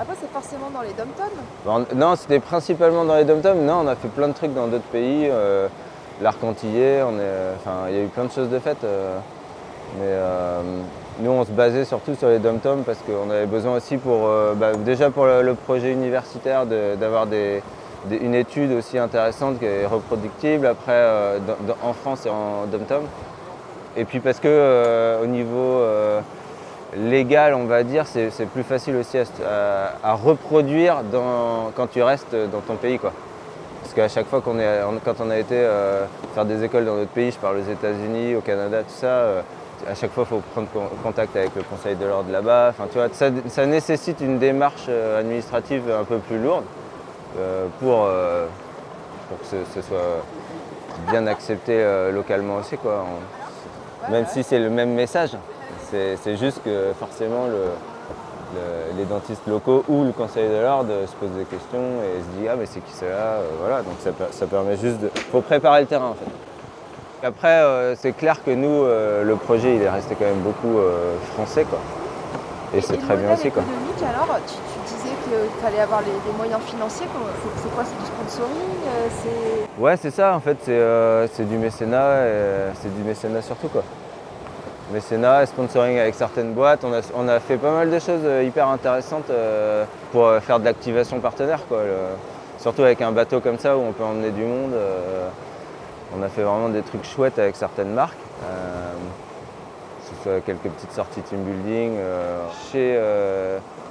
[0.00, 1.96] Après, c'est forcément dans les dom-toms.
[1.96, 3.64] Non, c'était principalement dans les dom-toms.
[3.64, 5.26] Non, on a fait plein de trucs dans d'autres pays.
[5.30, 5.66] euh,
[6.20, 8.84] L'arc antillais, on est, enfin, il y a eu plein de choses de faites.
[8.84, 9.18] euh,
[9.96, 10.60] mais euh,
[11.20, 14.54] nous, on se basait surtout sur les dom-toms parce qu'on avait besoin aussi pour, euh,
[14.54, 17.62] bah, déjà pour le, projet universitaire d'avoir des-
[18.10, 20.66] une étude aussi intéressante qui est reproductible.
[20.66, 21.38] Après, euh,
[21.82, 23.02] en France et en dom-tom.
[23.96, 26.20] Et puis parce que euh, au niveau euh,
[26.96, 31.86] légal, on va dire, c'est plus facile aussi à, se- à- à reproduire dans- quand
[31.88, 32.98] tu restes dans ton pays.
[32.98, 33.12] Quoi.
[33.82, 36.96] Parce qu'à chaque fois qu'on est, quand on a été euh, faire des écoles dans
[36.96, 39.40] d'autres pays, je parle aux États-Unis, au Canada, tout ça, euh,
[39.88, 42.68] à chaque fois il faut prendre con- contact avec le conseil de l'ordre là-bas.
[42.70, 46.64] Enfin, tu vois, ça, ça nécessite une démarche euh, administrative un peu plus lourde
[47.38, 48.08] euh, pour,
[49.28, 50.24] pour que ce, ce soit
[51.10, 52.76] bien accepté localement aussi.
[52.76, 53.04] Quoi.
[53.04, 55.30] On- même si c'est le même message,
[55.90, 57.64] c'est juste que forcément le,
[58.54, 62.38] le- les dentistes locaux ou le conseil de l'ordre se posent des questions et se
[62.38, 65.10] disent ah mais c'est qui cela Euh, voilà donc ça, per- ça permet juste de
[65.32, 67.26] faut préparer le terrain en fait.
[67.26, 70.78] Après euh, c'est clair que nous euh, le projet il est resté quand même beaucoup
[70.78, 71.78] euh, français quoi
[72.74, 73.62] et c'est très bien aussi quoi.
[74.06, 77.06] alors, tu, tu disais qu'il fallait avoir les, les moyens financiers.
[77.62, 78.76] C'est quoi C'est du sponsoring
[79.22, 80.78] C'est Ouais, c'est ça, en fait, c'est
[81.32, 82.24] c'est du mécénat,
[82.74, 83.82] c'est du mécénat surtout, quoi.
[84.92, 86.82] Mécénat, sponsoring avec certaines boîtes,
[87.14, 90.64] on a, fait pas mal de choses euh, hyper intéressantes euh, pour euh, faire de
[90.64, 91.80] l'activation partenaire, quoi.
[92.58, 94.72] Surtout avec un bateau comme ça où on peut emmener du monde.
[96.16, 98.18] on a fait vraiment des trucs chouettes avec certaines marques.
[98.40, 101.98] que ce soit quelques petites sorties team building,
[102.72, 102.98] chez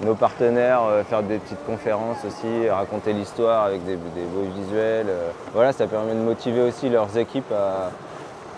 [0.01, 5.07] nos partenaires, faire des petites conférences aussi, raconter l'histoire avec des, beaux visuels.
[5.53, 7.89] Voilà, ça permet de motiver aussi leurs équipes à,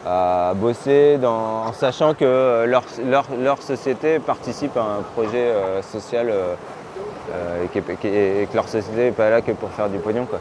[0.05, 5.81] à bosser dans- en sachant que leur, leur- leur société participe à un projet euh,
[5.81, 6.53] social euh,
[7.33, 9.69] euh, et, qui est- qui est- et que leur société n'est pas là que pour
[9.71, 10.25] faire du pognon.
[10.25, 10.39] Quoi.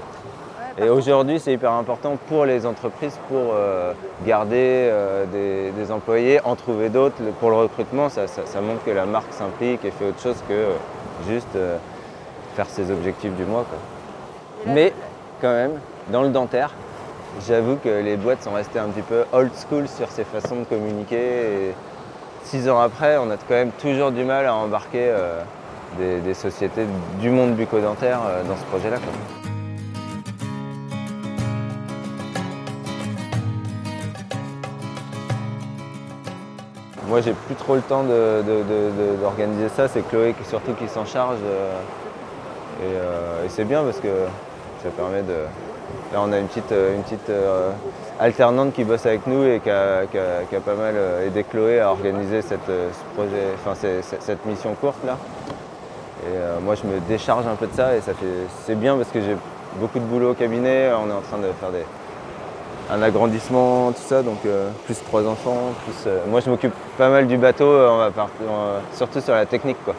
[0.81, 3.93] Et aujourd'hui, c'est hyper important pour les entreprises pour euh,
[4.25, 4.93] garder
[5.33, 7.17] des, des employés, en trouver d'autres.
[7.41, 10.37] Pour le recrutement, ça, ça- ça montre que la marque s'implique et fait autre chose
[10.49, 10.67] que
[11.29, 11.59] juste
[12.55, 13.65] faire ses objectifs du mois.
[13.69, 13.79] quoi.
[14.73, 14.93] Mais
[15.41, 16.71] quand même, dans le dentaire,
[17.47, 20.65] j'avoue que les boîtes sont restées un petit peu old school sur ces façons de
[20.65, 21.17] communiquer.
[21.17, 21.75] Et
[22.45, 25.43] six ans après, on a quand même toujours du mal à embarquer euh,
[25.99, 26.87] des, sociétés
[27.21, 28.97] du monde bucco-dentaire euh, dans ce projet-là.
[37.07, 39.89] Moi, j'ai plus trop le temps d'organiser ça.
[39.89, 41.39] C'est Chloé qui, surtout qui s'en charge.
[42.83, 44.09] euh, et c'est bien parce que
[44.83, 45.68] ça permet de.
[46.13, 47.71] Là, on a une petite, euh, une petite euh,
[48.19, 51.81] alternante qui bosse avec nous et qui a, qui a- pas mal euh, aidé Chloé
[51.81, 53.75] à organiser cette, ce projet, enfin,
[54.21, 55.17] cette mission courte là.
[56.25, 58.13] Et moi, je me décharge un peu de ça et ça
[58.67, 59.37] c'est bien parce que j'ai
[59.77, 60.91] beaucoup de boulot au cabinet.
[60.93, 61.85] On est en train de faire des,
[62.91, 64.39] un agrandissement, tout ça, donc
[64.85, 65.73] plus trois enfants.
[65.85, 67.73] Plus, moi, je m'occupe pas mal du bateau,
[68.95, 69.95] surtout sur la technique, quoi.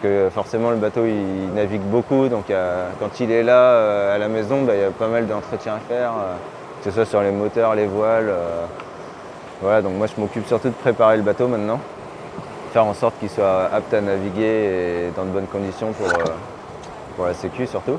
[0.00, 4.14] Parce que forcément, le bateau, il navigue beaucoup, donc euh, quand il est là euh,
[4.14, 6.34] à la maison, bah, il y a pas mal d'entretiens à faire, euh,
[6.78, 8.28] que ce soit sur les moteurs, les voiles.
[8.28, 8.64] euh,
[9.60, 11.80] voilà, donc moi, je m'occupe surtout de préparer le bateau maintenant,
[12.72, 14.44] faire en sorte qu'il soit apte à naviguer
[15.08, 16.24] et dans de bonnes conditions pour, euh,
[17.16, 17.98] pour la sécu surtout.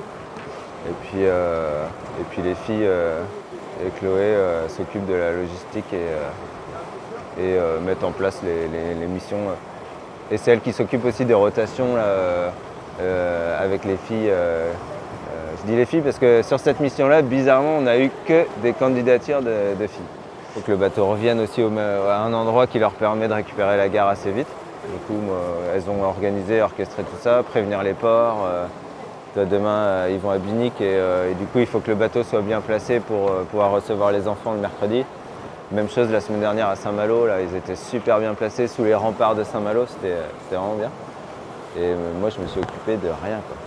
[0.88, 1.84] Et puis, euh,
[2.22, 3.22] et puis les filles euh,
[3.86, 8.96] et Chloé euh, s'occupent de la logistique et, euh, et euh, mettent en place les-
[8.96, 9.50] les missions.
[10.32, 12.50] Et c'est elle qui s'occupe aussi des rotations euh,
[13.02, 14.30] euh, avec les filles.
[14.30, 14.72] euh,
[15.62, 18.74] je dis les filles parce que sur cette mission-là, bizarrement, on n'a eu que des
[18.74, 20.06] candidatures de, filles.
[20.50, 23.76] Il faut que le bateau revienne aussi à un endroit qui leur permet de récupérer
[23.76, 24.48] la gare assez vite.
[24.88, 25.22] Du coup,
[25.76, 28.48] elles ont organisé, orchestré tout ça, prévenir les ports.
[29.36, 30.98] demain, ils vont à Binic et,
[31.38, 34.54] du coup, il faut que le bateau soit bien placé pour pouvoir recevoir les enfants
[34.54, 35.04] le mercredi.
[35.71, 38.95] Même chose la semaine dernière à Saint-Malo, là, ils étaient super bien placés sous les
[38.95, 40.89] remparts de Saint-Malo, c'était euh, vraiment bien.
[41.77, 43.39] Et euh, moi, je me suis occupé de rien.
[43.47, 43.58] Quoi.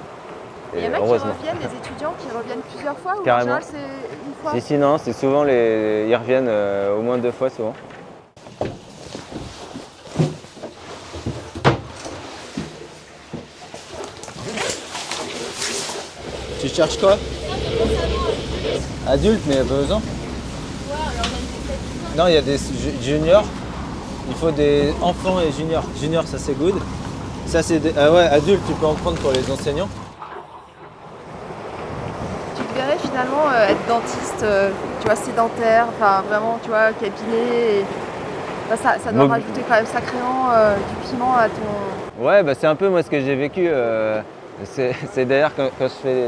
[0.74, 3.52] Il y en a qui reviennent, des étudiants qui reviennent plusieurs fois ou Carrément.
[3.52, 6.06] en général c'est une fois Si, si, non, c'est souvent les.
[6.08, 7.74] Ils reviennent euh, au moins deux fois souvent.
[16.60, 17.16] Tu cherches quoi?
[19.06, 20.00] Adulte, mais pas besoin.
[22.16, 23.44] Non, il y a des ju- juniors.
[24.28, 25.84] Il faut des enfants et juniors.
[26.00, 26.74] Juniors, ça c'est good.
[27.46, 27.92] Ça c'est des...
[27.98, 29.88] Ah ouais, adulte, tu peux en prendre pour les enseignants.
[32.56, 34.70] Tu te verrais finalement euh, être dentiste, euh,
[35.00, 37.80] tu vois, sédentaire, enfin vraiment, tu vois, cabinet.
[37.80, 37.84] et-
[38.72, 42.22] enfin, ça, ça doit rajouter quand même sacrément euh, du piment à ton.
[42.24, 43.66] Ouais, bah, c'est un peu moi ce que j'ai vécu.
[43.68, 44.20] euh,
[44.64, 46.26] c'est d'ailleurs quand, quand je fais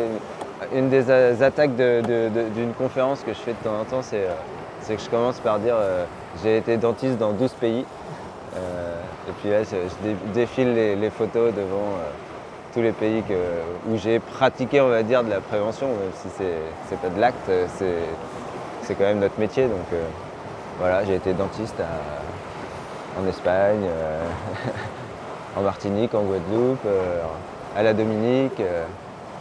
[0.74, 1.10] une des
[1.42, 4.32] attaques de- de- de- d'une conférence que je fais de temps en temps, c'est euh,
[4.84, 6.04] c'est que je commence par dire euh,
[6.42, 7.84] j'ai été dentiste dans 12 pays.
[8.56, 12.10] Euh, et puis là, je, je dé- défile les, photos devant euh,
[12.74, 13.22] tous les pays
[13.88, 17.48] où j'ai pratiqué, on va dire, de la prévention, même si c'est pas de l'acte,
[17.48, 17.66] euh,
[18.82, 19.64] c'est quand même notre métier.
[19.64, 19.86] Donc
[20.78, 21.80] voilà, j'ai été dentiste
[23.18, 23.88] en Espagne.
[25.56, 26.86] en Martinique, en Guadeloupe,
[27.76, 28.60] à la Dominique,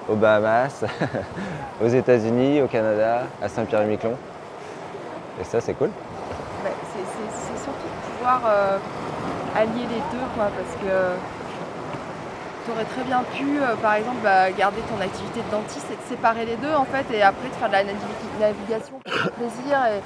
[0.08, 0.86] aux Bahamas,
[1.84, 4.15] aux États-Unis, au Canada, à Saint-Pierre-et-Miquelon.
[5.39, 5.89] Et ça, c'est cool.
[6.63, 8.77] Bah, c'est- surtout de pouvoir euh,
[9.55, 11.15] allier les deux, quoi, parce que
[12.65, 15.95] tu aurais très bien pu, euh, par exemple, bah, garder ton activité de dentiste et
[15.95, 19.13] de séparer les deux, en fait, et après de faire de la navi- navigation pour
[19.25, 20.01] le plaisir et,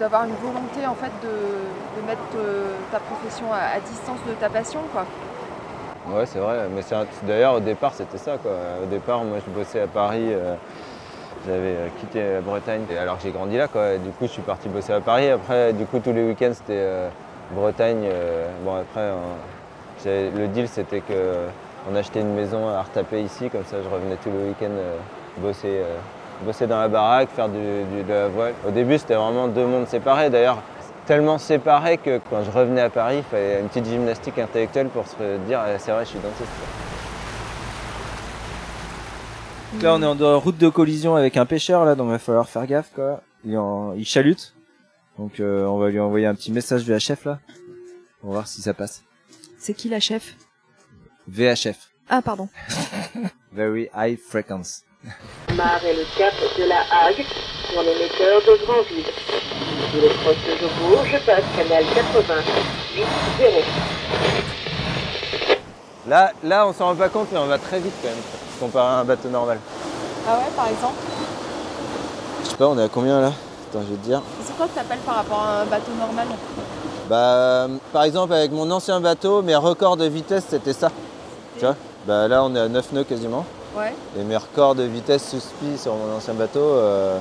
[0.00, 4.32] d'avoir une volonté, en fait, de, de mettre euh, ta profession à, à distance de
[4.34, 5.04] ta passion, quoi.
[6.12, 6.68] Ouais, c'est vrai.
[6.74, 8.36] Mais c'est un- d'ailleurs, au départ, c'était ça.
[8.38, 8.52] Quoi.
[8.82, 10.28] Au départ, moi, je bossais à Paris.
[10.32, 10.54] euh,
[11.46, 12.82] j'avais euh, quitté la Bretagne.
[12.90, 13.94] Et alors que j'ai grandi là, quoi.
[13.94, 15.28] Et du coup, je suis parti bosser à Paris.
[15.30, 17.08] Après, du coup, tous les week-ends, c'était euh,
[17.52, 18.04] Bretagne.
[18.04, 19.00] euh, bon, après,
[20.06, 21.46] euh, le deal, c'était que
[21.90, 23.48] on achetait une maison à retaper ici.
[23.50, 24.96] Comme ça, je revenais tous les week-ends euh,
[25.38, 25.96] bosser, euh,
[26.42, 28.54] bosser dans la baraque, faire du, de la voile.
[28.66, 30.30] Au début, c'était vraiment deux mondes séparés.
[30.30, 30.58] D'ailleurs,
[31.06, 35.06] tellement séparés que quand je revenais à Paris, il fallait une petite gymnastique intellectuelle pour
[35.06, 36.85] se dire Ah, c'est vrai, je suis dentiste.
[39.82, 42.48] Là, on est en route de collision avec un pêcheur, là, donc il va falloir
[42.48, 43.20] faire gaffe, quoi.
[43.44, 44.54] Il, en- il chalute.
[45.18, 47.38] Donc, euh, on va lui envoyer un petit message VHF, là.
[48.22, 49.02] On va voir si ça passe.
[49.58, 50.34] C'est qui la chef?
[51.28, 51.90] VHF.
[52.08, 52.48] Ah, pardon.
[53.52, 54.82] Very High Frequency.
[55.56, 57.24] Mar est le cap de la Hague
[57.72, 59.04] pour l'émetteur de Granville.
[59.92, 63.04] Sous les proches de Jobourg, je passe canal 88
[63.38, 63.50] 0.
[66.08, 68.18] Là, là, on s'en rend pas compte, mais on va très vite, quand même,
[68.56, 69.58] comparé à un bateau normal.
[70.28, 70.94] Ah ouais, par exemple
[72.44, 73.32] Je sais pas, on est à combien, là?
[73.70, 74.22] Attends, je vais te dire.
[74.44, 76.26] C'est quoi que t'appelles par rapport à un bateau normal?
[77.08, 80.90] Bah, euh, par exemple, avec mon ancien bateau, mes records de vitesse, c'était ça.
[81.58, 81.76] Tu vois?
[82.06, 83.44] Bah là, on est à 9 nœuds quasiment.
[83.76, 83.94] Ouais.
[84.18, 87.18] Et mes records de vitesse suspi sur mon ancien bateau, euh,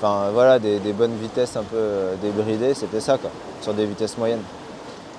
[0.00, 3.84] enfin voilà, des, des bonnes vitesses un peu euh, débridées, c'était ça quoi, sur des
[3.86, 4.42] vitesses moyennes.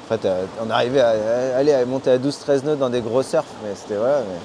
[0.06, 3.24] Après, t'as- on arrivait à, à- aller à monter à 12-13 nœuds dans des gros
[3.24, 4.20] surfs, mais c'était voilà.
[4.20, 4.38] Mais...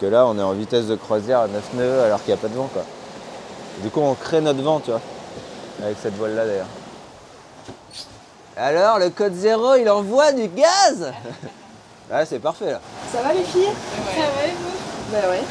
[0.00, 2.42] Que là, on est en vitesse de croisière à 9 nœuds alors qu'il n'y a
[2.42, 2.82] pas de vent quoi.
[3.82, 5.00] Du coup, on crée notre vent, tu vois,
[5.82, 6.66] avec cette voile là d'ailleurs.
[8.56, 11.12] Alors, le code zéro, il envoie du gaz
[12.12, 12.80] Ah, c'est parfait là.
[13.12, 13.72] Ça va les filles?
[14.14, 15.12] Ça va et vous?
[15.12, 15.42] Bah ouais.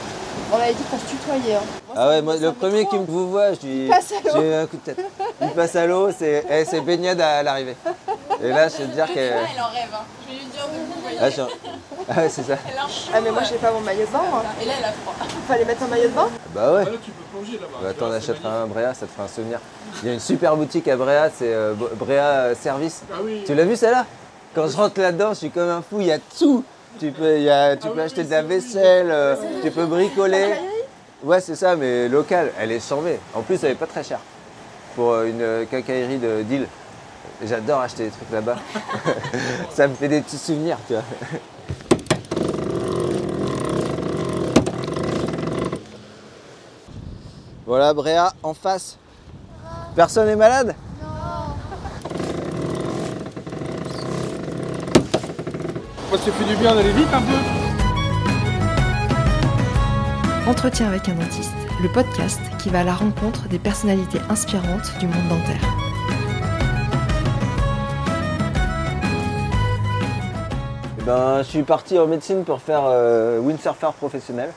[0.52, 1.56] On avait dit qu'on se tutoyait.
[1.56, 1.62] Hein.
[1.96, 4.54] Ah ouais, moi, le premier qui me vous voit, je lui passe à l'eau.
[4.54, 5.00] un coup de tête.
[5.42, 7.76] Il passe à l'eau, c'est eh, c'est baignade à l'arrivée.
[8.42, 9.20] Et là, je vais te dire que.
[9.20, 10.04] Elle en rêve, hein.
[10.28, 11.18] Je vais lui dire de vous voyez.
[11.22, 11.48] Ah, je suis en-
[12.10, 12.56] ah ouais, c'est ça.
[12.70, 13.12] Elle a chaud.
[13.14, 14.44] Ah mais moi j'ai pas mon maillot de bain moi.
[14.62, 15.14] Et là, elle a froid.
[15.48, 16.84] Fallait mettre un maillot de bain Bah ouais.
[16.86, 17.78] Ah, là, tu peux plonger là-bas.
[17.82, 19.60] Bah, attends, on achètera un Bréa, ça te fera un souvenir.
[20.02, 23.04] Il y a une super boutique à Bréa, c'est euh, Bréa euh, Service.
[23.12, 23.44] Ah oui.
[23.46, 24.06] Tu l'as vu celle-là?
[24.54, 26.64] Quand je rentre là-dedans, je suis comme un fou, il y a tout.
[27.00, 29.72] Tu peux, il y a, tu Ah peux oui, acheter de la vaisselle, euh, tu
[29.72, 30.56] peux bricoler.
[31.24, 32.52] Ouais, c'est ça, mais local.
[32.60, 33.20] Elle est chambée.
[33.34, 34.20] En plus, elle est pas très chère.
[34.96, 36.68] Pour euh, une quincaillerie de deal.
[37.46, 38.58] J'adore acheter des trucs là-bas.
[39.70, 41.04] ça me fait des petits souvenirs, tu vois.
[47.66, 48.98] Voilà, Bréa, en face.
[49.96, 50.76] Personne n'est malade?
[56.10, 57.38] Moi, ça fait du bien d'aller vite un peu.
[60.50, 65.08] Entretien avec un dentiste, le podcast qui va à la rencontre des personnalités inspirantes du
[65.08, 65.83] monde dentaire.
[71.06, 74.52] Ben, je suis parti en médecine pour faire euh, windsurfer professionnel.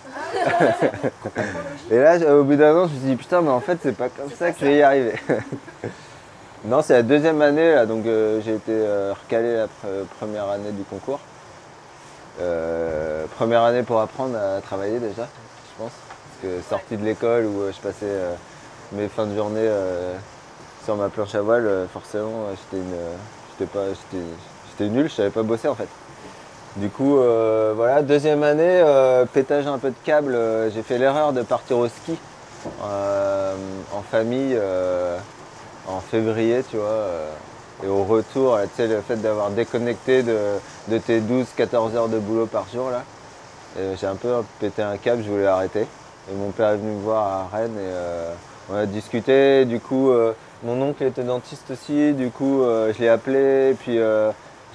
[1.90, 3.96] Et là, au bout d'un an, je me suis dit putain, mais en fait, c'est
[3.96, 5.14] pas comme ça que je vais y arriver.
[6.64, 10.48] non, c'est la deuxième année, là, donc euh, j'ai été euh, recalé la pre- première
[10.48, 11.18] année du concours.
[12.40, 15.92] Euh, première année pour apprendre à travailler déjà, je pense.
[15.92, 18.12] Parce que sorti de l'école où je passais
[18.92, 19.68] mes fins de journée
[20.84, 22.46] sur ma planche à voile, forcément,
[23.58, 24.22] pas, j'étais,
[24.70, 25.88] j'étais nul, je savais pas bosser en fait.
[26.76, 30.98] Du coup, euh, voilà, deuxième année, euh, pétage un peu de câble, euh, j'ai fait
[30.98, 32.18] l'erreur de partir au ski
[32.84, 33.54] euh,
[33.94, 35.16] en famille euh,
[35.88, 36.86] en février, tu vois.
[36.86, 37.30] euh,
[37.84, 40.36] et au retour, tu sais, le fait d'avoir déconnecté de,
[40.88, 43.02] de tes 12-14 heures de boulot par jour, là,
[44.00, 45.82] j'ai un peu pété un câble, je voulais arrêter.
[46.30, 49.66] Et mon père est venu me voir à Rennes et on a discuté.
[49.66, 50.10] Du coup,
[50.64, 53.72] mon oncle était dentiste aussi, du coup, je l'ai appelé.
[53.72, 53.98] Et puis,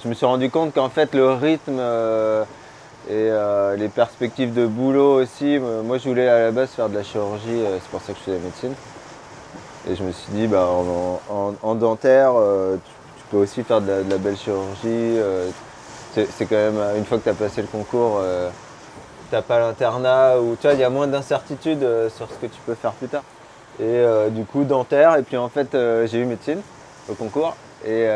[0.02, 2.42] je me suis rendu compte qu'en fait, le rythme euh,
[3.08, 6.88] et euh, les perspectives de boulot aussi, euh, moi, je voulais à la base faire
[6.88, 8.74] de la chirurgie, c'est pour ça que je fais la médecine.
[9.88, 12.32] Et je me suis dit, bah, en, en- en dentaire,
[13.16, 15.18] tu, peux aussi faire de la, belle chirurgie.
[16.14, 18.20] c'est quand même, une fois que tu as passé le concours,
[19.30, 21.80] t'as pas l'internat, ou tu vois, il y a moins d'incertitude
[22.16, 23.24] sur ce que tu peux faire plus tard.
[23.80, 26.60] Et du coup, dentaire, et puis en fait, j'ai eu médecine
[27.10, 27.56] au concours.
[27.84, 28.06] Et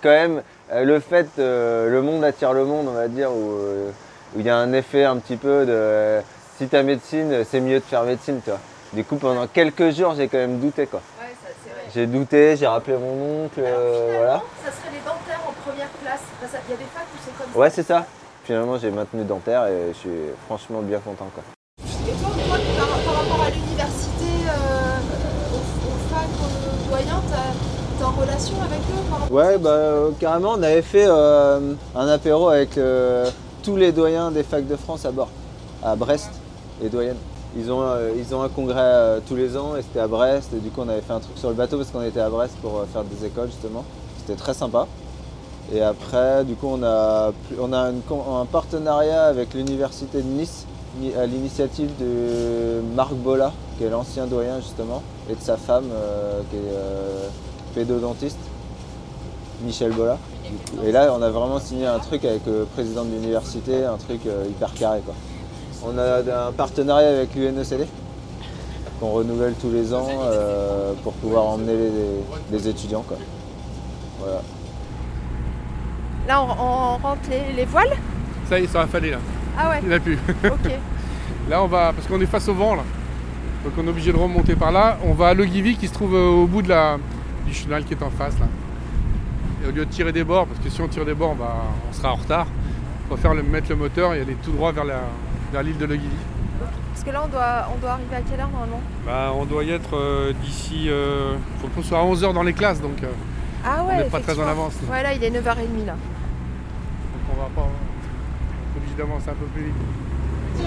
[0.00, 3.90] quand même, le fait, euh, le monde attire le monde, on va dire, où euh,
[4.36, 6.20] où il y a un effet un petit peu de euh,
[6.56, 8.60] si t'as médecine, c'est mieux de faire médecine, tu vois.
[8.92, 11.00] Du coup, pendant quelques jours, j'ai quand même douté, quoi.
[11.20, 11.82] Ouais, ça, c'est vrai.
[11.94, 14.42] J'ai douté, j'ai rappelé mon oncle, euh, voilà.
[14.64, 16.20] Ça serait les dentaires en première place.
[16.44, 17.58] Enfin, Il y a des facs où c'est comme ça.
[17.58, 18.06] Ouais, c'est ça.
[18.44, 21.42] Finalement, j'ai maintenu dentaire et je suis franchement bien content, quoi.
[21.80, 27.22] Et toi, toi, par, par rapport à l'université, euh, aux, aux facs, aux doyens,
[27.98, 28.99] t'es en relation avec eux
[29.30, 33.30] Ouais, bah euh, carrément, on avait fait euh, un apéro avec euh,
[33.62, 35.28] tous les doyens des facs de France à bord,
[35.84, 36.30] à Brest,
[36.82, 37.16] les doyennes.
[37.56, 37.84] Ils ont,
[38.16, 40.50] ils ont un congrès tous les ans et c'était à Brest.
[40.52, 42.28] Et du coup, on avait fait un truc sur le bateau parce qu'on était à
[42.28, 43.84] Brest pour faire des écoles justement.
[44.18, 44.86] C'était très sympa.
[45.72, 50.64] Et après, du coup, on a, on a un partenariat avec l'université de Nice
[51.00, 55.86] ni- à l'initiative de Marc Bolla, qui est l'ancien doyen justement, et de sa femme,
[56.50, 58.38] qui est pédodontiste.
[59.62, 60.02] Michel coup.
[60.84, 64.20] Et là, on a vraiment signé un truc avec le président de l'université, un truc
[64.26, 65.00] euh, hyper carré.
[65.04, 65.14] Quoi.
[65.84, 67.86] On a un partenariat avec l'UNECD
[68.98, 73.04] qu'on renouvelle tous les ans euh, pour pouvoir emmener les, les étudiants.
[73.06, 73.16] Quoi.
[74.20, 74.40] Voilà.
[76.28, 77.96] Là, on, on rentre les, les voiles?
[78.48, 79.18] Ça y est, ça va falloir là.
[79.58, 80.18] Ah ouais, Il a plus.
[80.44, 80.70] ok.
[81.48, 82.82] Là, on va, parce qu'on est face au vent là.
[83.64, 84.98] Donc on est obligé de remonter par là.
[85.04, 86.96] On va à Logivi qui se trouve euh, au bout de la,
[87.46, 88.46] du chenal qui est en face là.
[89.70, 91.54] Au lieu de tirer des bords, parce que si on tire des bords, bah,
[91.88, 92.48] on sera en retard.
[93.08, 95.02] On va faire le, mettre le moteur et aller tout droit vers la-
[95.52, 96.08] vers l'île de Logivi.
[96.92, 99.62] Parce que là, on doit, on doit arriver à quelle heure normalement Bah, on doit
[99.62, 100.86] y être euh, d'ici.
[100.86, 103.06] Il faut qu'on soit à 11h dans les classes, donc, euh,
[103.64, 104.74] Ah on ouais, n'est pas très en avance.
[104.90, 105.92] Ouais, là, il est 9h30 là.
[105.92, 107.68] donc on va pas.
[107.68, 110.66] On est obligé d'avancer un peu plus vite.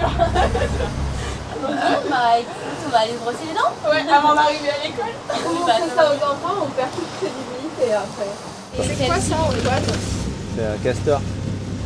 [1.64, 2.52] Bah écoute,
[2.86, 3.72] on va aller se brosser les dents.
[3.88, 5.14] Ouais, avant d'arriver à l'école.
[5.30, 8.28] On fait ça au enfant, on perd toute crédibilité après.
[8.82, 9.82] C'est quoi ça, Antoine
[10.56, 11.20] C'est un castor.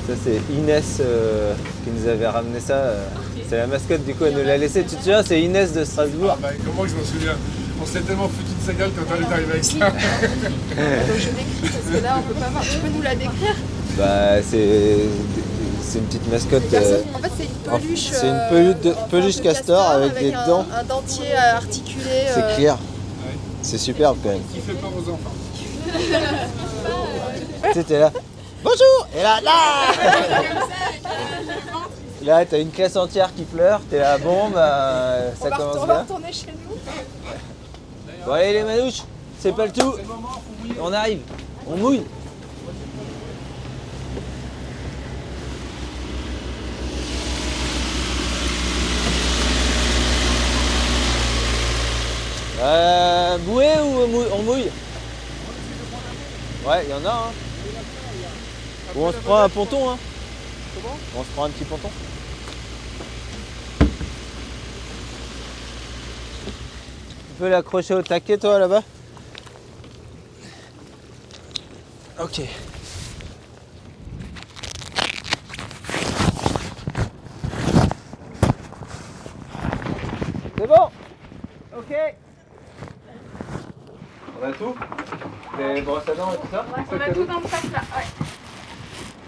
[0.07, 1.53] Ça, c'est Inès euh,
[1.85, 2.75] qui nous avait ramené ça.
[2.75, 3.05] euh.
[3.49, 4.83] C'est la mascotte, du coup, elle nous l'a laissé.
[4.83, 6.37] Tu te souviens, c'est Inès de Strasbourg.
[6.41, 7.37] bah, comment je m'en souviens
[7.83, 9.93] On s'est tellement foutu de sa gueule quand on est arrivé avec ça.
[11.19, 12.63] Je décris parce que là, on peut pas voir.
[12.63, 13.55] Tu peux nous la décrire
[13.97, 14.97] Bah, c'est
[15.83, 16.63] c'est une petite mascotte.
[16.75, 18.09] euh, En fait, c'est une peluche.
[18.13, 18.51] c'est une euh,
[19.11, 20.67] peluche de- en castor avec des un, dents.
[20.79, 22.05] Un dentier articulé.
[22.35, 22.77] c'est euh, clair.
[23.63, 24.43] C'est superbe quand même.
[24.53, 25.33] Qui fait peur aux enfants.
[27.65, 28.13] Tu sais, t'es là.
[28.63, 29.53] Bonjour Et là, là
[32.23, 33.81] Là, t'as une classe entière qui pleure.
[33.89, 36.03] T'es là, bon, bah, on, ça va, commence on va bien.
[36.03, 36.77] retourner chez nous.
[38.27, 39.03] Bon, allez, les manouches,
[39.41, 39.95] c'est pas le tout.
[40.81, 41.21] On arrive.
[41.71, 42.03] On mouille.
[52.69, 54.71] Euh, bouée ou mou- on mouille?
[56.67, 57.11] Ouais, il y en a.
[57.11, 57.33] Hein.
[58.95, 59.89] Ou on se prend un ponton.
[59.91, 59.99] Hein.
[61.17, 61.89] On se prend un petit ponton.
[63.81, 63.87] Tu
[67.39, 68.83] peux l'accrocher au taquet, toi, là-bas?
[72.21, 72.43] Ok.
[84.41, 84.75] On a tout
[85.59, 88.05] Les brosses à dents et tout ça On a tout dans le sac là, ouais.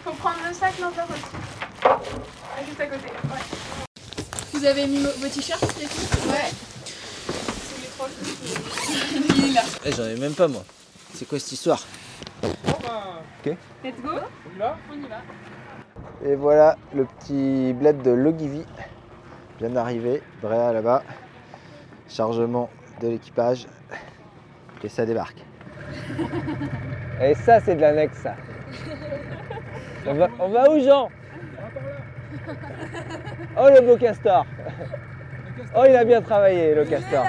[0.04, 1.36] Faut prendre le sac, pas aussi.
[2.66, 3.88] Juste à côté, ouais.
[4.52, 6.50] Vous avez mis vos t-shirts, les filles Ouais.
[9.84, 10.62] Eh, J'en ai même pas moi.
[11.14, 11.80] C'est quoi cette histoire
[12.42, 13.56] Ok.
[13.84, 14.10] Let's go.
[14.12, 15.22] On y va On y va.
[16.24, 18.64] Et voilà le petit bled de Logivy.
[19.58, 20.22] Vient d'arriver.
[20.42, 21.02] Bréa là-bas.
[22.08, 22.70] Chargement
[23.02, 23.66] de l'équipage.
[24.82, 25.44] Et ça débarque.
[27.22, 28.34] Et ça, c'est de l'annexe, ça.
[30.06, 31.10] On va, on va où, Jean?
[33.58, 34.46] Oh, le beau castor
[35.76, 37.24] Oh, il a bien travaillé, le castor.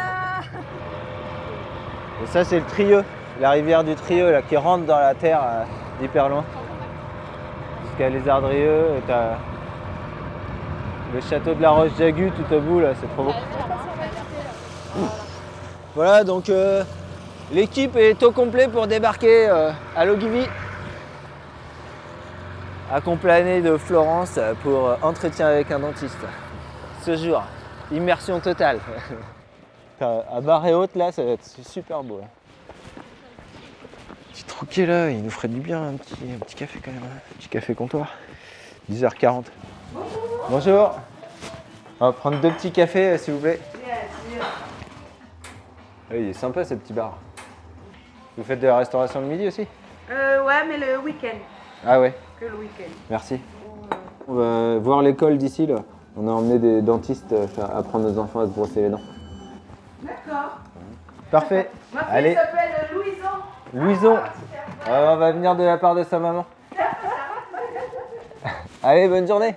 [2.24, 3.04] Et ça, c'est le Trieux,
[3.42, 5.64] la rivière du Trieux, là, qui rentre dans la terre euh,
[6.00, 6.46] d'hyper loin.
[7.84, 9.38] Jusqu'à Les Ardrieux, et t'as
[11.14, 13.34] le château de la Roche-Jagu tout au bout, là, c'est trop beau.
[15.96, 16.84] Voilà, donc euh,
[17.52, 20.46] l'équipe est au complet pour débarquer euh, à Logivy.
[22.92, 26.18] Accompagné de Florence pour euh, entretien avec un dentiste.
[27.04, 27.44] Ce jour,
[27.92, 28.80] immersion totale.
[30.02, 32.20] à barre et haute, là, ça va être super beau.
[32.20, 32.28] Là.
[34.34, 37.04] Petit troquet là, il nous ferait du bien un petit, un petit café quand même.
[37.04, 37.18] hein.
[37.32, 38.08] Un petit café comptoir.
[38.92, 39.46] 10h40.
[40.50, 41.00] Bonjour.
[42.00, 43.60] On va prendre deux petits cafés, euh, s'il vous plaît.
[46.10, 47.18] Ah, il est sympa ce petit bar.
[48.42, 49.68] Vous faites de la restauration le midi aussi
[50.10, 51.38] Euh, ouais, mais le week-end.
[51.86, 52.90] Ah ouais, Que le week-end.
[53.08, 53.40] merci.
[54.28, 55.76] On va voir l'école d'ici là.
[56.18, 59.00] On a emmené des dentistes euh, faire apprendre nos enfants à se brosser les dents.
[60.02, 60.58] D'accord.
[61.30, 61.70] Parfait.
[61.94, 63.28] Ma fille Allez, s'appelle Louison.
[63.76, 64.18] Louison.
[64.88, 66.44] Ah, on va venir de la part de sa maman.
[68.84, 69.56] Allez, bonne journée.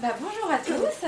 [0.00, 1.06] Bah, bonjour à tous.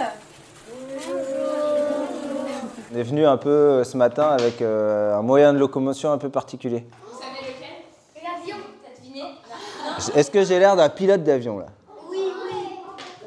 [2.78, 6.18] On est venu un peu euh, ce matin avec euh, un moyen de locomotion un
[6.18, 6.86] peu particulier.
[7.11, 8.22] Vous savez lequel?
[8.22, 11.66] L'avion, t'as deviné Est-ce que j'ai l'air d'un pilote d'avion là?
[12.11, 12.18] Oui,
[12.51, 12.57] oui.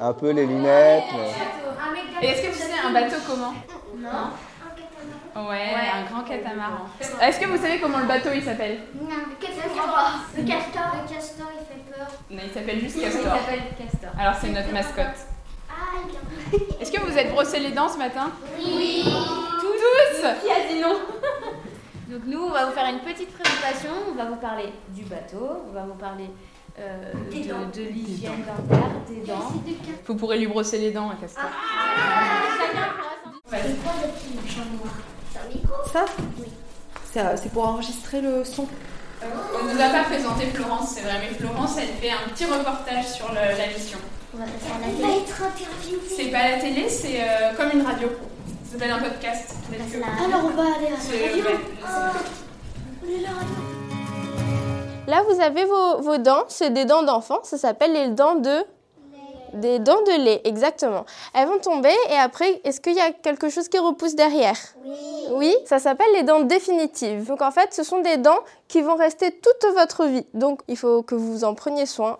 [0.00, 1.04] Un peu les lunettes.
[1.12, 3.52] mais- Et est-ce que tu sais un bateau comment?
[3.96, 4.30] Non.
[5.48, 6.86] Ouais, un grand catamaran.
[7.22, 8.78] Est-ce que vous savez comment le bateau il s'appelle?
[9.00, 9.06] Non,
[9.40, 10.82] tu vois Le castor.
[11.06, 12.06] Le castor, il fait peur.
[12.30, 13.22] Non, il s'appelle juste Il Castor.
[13.38, 14.10] s'appelle Castor.
[14.18, 15.16] Alors c'est notre mascotte.
[15.70, 15.98] Ah,
[16.52, 18.30] il Est-ce que vous êtes brossé les dents ce matin?
[18.58, 19.04] Oui.
[20.10, 20.94] Tous Qui a dit non
[22.10, 23.90] Donc nous, on va vous faire une petite présentation.
[24.10, 26.24] On va vous parler du bateau, on va vous parler
[26.78, 27.66] euh, Des dents.
[27.74, 29.52] de, de l'hygiène dentaire, des dents.
[30.06, 31.44] Vous pourrez lui brosser les dents à Castor.
[33.50, 34.94] C'est quoi le petit machin noir
[35.32, 36.04] C'est un micro Ça
[37.12, 38.66] Ça, C'est pour enregistrer le son.
[39.22, 42.44] On ne nous a pas présenté Florence, c'est vrai, mais Florence, elle fait un petit
[42.44, 43.98] reportage sur le- la mission.
[44.32, 46.00] On va être interviewé.
[46.08, 48.08] C'est pas la télé, c'est euh, comme une radio.
[48.68, 49.54] Ça s'appelle un podcast.
[50.26, 51.42] Alors on va aller à la radio.
[51.42, 51.56] ouais,
[53.02, 53.54] On est là, radio.
[55.06, 58.66] Là, vous avez vos, vos dents, c'est des dents d'enfant, ça s'appelle les dents de...
[59.54, 61.06] Des dents de lait, exactement.
[61.32, 64.58] Elles vont tomber et après, est-ce qu'il y a quelque chose qui repousse derrière?
[64.84, 64.98] Oui.
[65.30, 67.26] Oui, ça s'appelle les dents définitives.
[67.26, 70.26] Donc en fait, ce sont des dents qui vont rester toute votre vie.
[70.34, 72.18] Donc il faut que vous en preniez soin.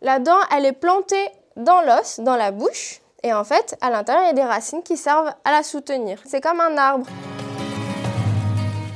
[0.00, 3.01] La dent, elle est plantée dans l'os, dans la bouche.
[3.24, 6.20] Et en fait, à l'intérieur, il y a des racines qui servent à la soutenir.
[6.24, 7.06] C'est comme un arbre.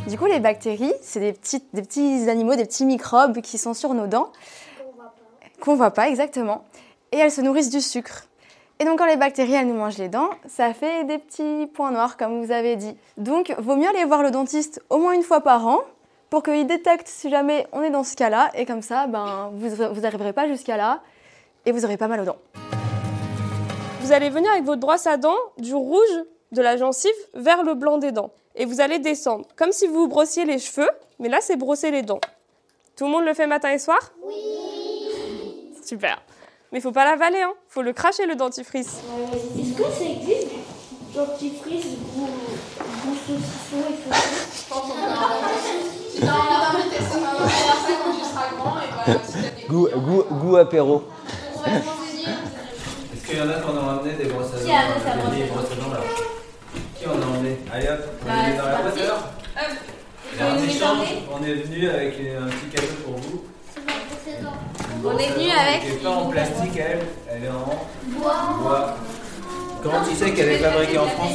[0.08, 3.74] Du coup, les bactéries, c'est des petits, des petits animaux, des petits microbes qui sont
[3.74, 4.30] sur nos dents,
[5.60, 6.64] qu'on voit pas exactement,
[7.12, 8.26] et elles se nourrissent du sucre.
[8.78, 11.90] Et donc, quand les bactéries, elles nous mangent les dents, ça fait des petits points
[11.90, 12.96] noirs, comme vous avez dit.
[13.16, 15.80] Donc, vaut mieux aller voir le dentiste au moins une fois par an
[16.30, 19.70] pour qu'il détecte si jamais on est dans ce cas-là, et comme ça, ben, vous
[19.70, 21.00] vous n'arriverez pas jusqu'à là,
[21.64, 22.38] et vous aurez pas mal aux dents.
[24.07, 27.74] Vous allez venir avec votre brosse à dents du rouge de la gencive vers le
[27.74, 28.30] blanc des dents.
[28.54, 30.88] Et vous allez descendre, comme si vous vous brossiez les cheveux,
[31.18, 32.20] mais là c'est brosser les dents.
[32.94, 33.98] Tout le monde le fait matin et soir?
[34.22, 34.32] Oui.
[35.84, 36.22] Super.
[36.70, 37.52] Mais il faut pas l'avaler, hein.
[37.68, 39.00] Faut le cracher le dentifrice.
[39.59, 40.52] Est-ce que ça existe
[41.12, 46.24] Dentifrice, goût, goût saucisson et tout Je pense qu'on peut inventer.
[46.24, 49.20] Non, on va inventer ça, on va inventer ça quand tu seras grand et voilà,
[49.24, 51.02] si t'as des Goût, goût, goût apéro.
[53.26, 55.00] Qu'il y en a qui en ont amené des brosses à dents Qui a amené
[55.02, 55.96] sa Des brosse à dents
[56.96, 58.80] Qui en a emmené Allez hop, on Bah, est dans la.
[60.32, 61.08] Il y a un échange.
[61.08, 63.44] emmenez On est venu avec un petit cadeau pour vous.
[65.04, 65.82] On est venu avec.
[65.86, 67.00] Elle n'est pas en plastique, elle.
[67.30, 67.86] Elle est en
[68.18, 68.58] Bois.
[68.60, 68.96] bois.
[69.82, 71.32] Comment tu sais qu'elle est fabriquée en France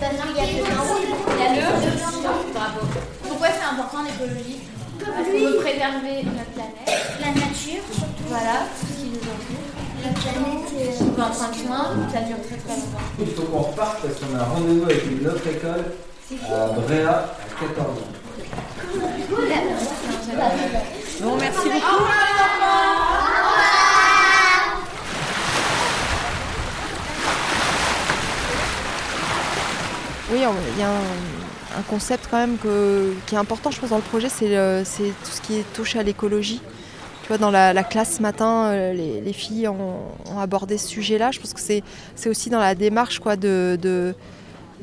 [0.00, 2.80] a Il y a le Bravo.
[3.28, 4.60] Pourquoi c'est important l'écologie
[4.98, 7.18] Parce qu'on veut préserver notre planète.
[7.20, 8.24] La nature, surtout.
[8.28, 9.77] Voilà, tout ce qui nous entoure.
[10.14, 10.72] Planète.
[10.76, 12.98] euh, On en ça dure très très longtemps.
[13.20, 15.84] Il faut qu'on reparte parce qu'on a un rendez-vous avec une autre école
[16.52, 17.98] à Bréa, à 14.
[21.20, 22.04] Bon, merci beaucoup.
[30.30, 30.40] Oui,
[30.76, 33.96] il y a un, un concept quand même que- qui est important, je pense, dans
[33.96, 34.46] le projet, c'est
[35.24, 36.60] tout ce qui est touche à l'écologie.
[37.36, 41.30] Dans la, la classe ce matin, euh, les, les filles ont, abordé ce sujet-là.
[41.30, 41.82] Je pense que c'est
[42.28, 44.14] aussi dans la démarche de,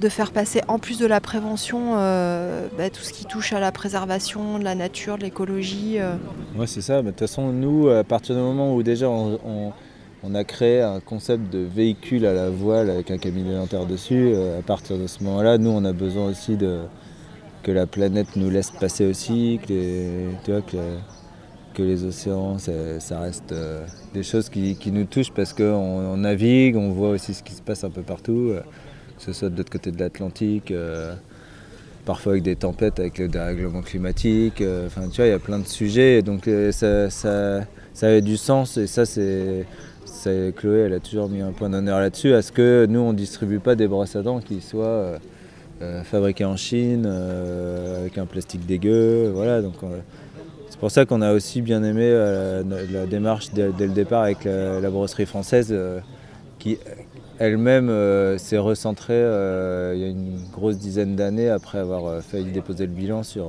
[0.09, 3.71] faire passer, en plus de la prévention, euh, bah, tout ce qui touche à la
[3.71, 5.95] préservation de la nature, de l'écologie.
[5.99, 6.15] euh.
[6.55, 7.01] Ouais, c'est ça.
[7.01, 9.73] De toute façon, nous, à partir du moment où déjà on,
[10.33, 14.61] a créé un concept de véhicule à la voile avec un cabinet dentaire dessus, à
[14.61, 16.81] partir de ce moment-là, nous, on a besoin aussi de
[17.63, 20.77] que la planète nous laisse passer aussi, que tu vois, que,
[21.75, 26.75] que les océans, ça, reste euh, des choses qui, nous touchent parce qu'on on navigue,
[26.77, 28.61] on voit aussi ce qui se passe un peu partout, euh,
[29.17, 30.71] que ce soit de l'autre côté de l'Atlantique.
[30.71, 31.13] euh,
[32.05, 34.63] parfois avec des tempêtes, avec le dérèglement climatique.
[34.85, 36.19] Enfin, tu vois, il y a plein de sujets.
[36.19, 38.77] et Donc, ça, ça, du sens.
[38.77, 39.65] Et ça, c'est.
[40.55, 42.33] Chloé, elle a toujours mis un point d'honneur là-dessus.
[42.33, 45.19] À ce que nous, on ne distribue pas des brosses à dents qui soient
[46.03, 49.31] fabriquées en Chine, avec un plastique dégueu.
[49.33, 49.63] Voilà.
[49.63, 49.75] Donc,
[50.85, 52.61] pour ça qu'on a aussi bien aimé euh,
[52.91, 55.99] la, démarche dès, le départ avec la, la brosserie française euh,
[56.59, 56.77] qui
[57.39, 59.17] elle-même euh, s'est recentrée
[59.95, 63.47] il y a une grosse dizaine d'années après avoir failli déposer le bilan sur,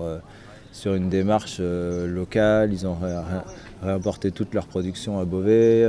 [0.72, 2.72] sur une démarche locale.
[2.72, 5.84] Ils ont ré- ré- réimporté toute leur production à Beauvais.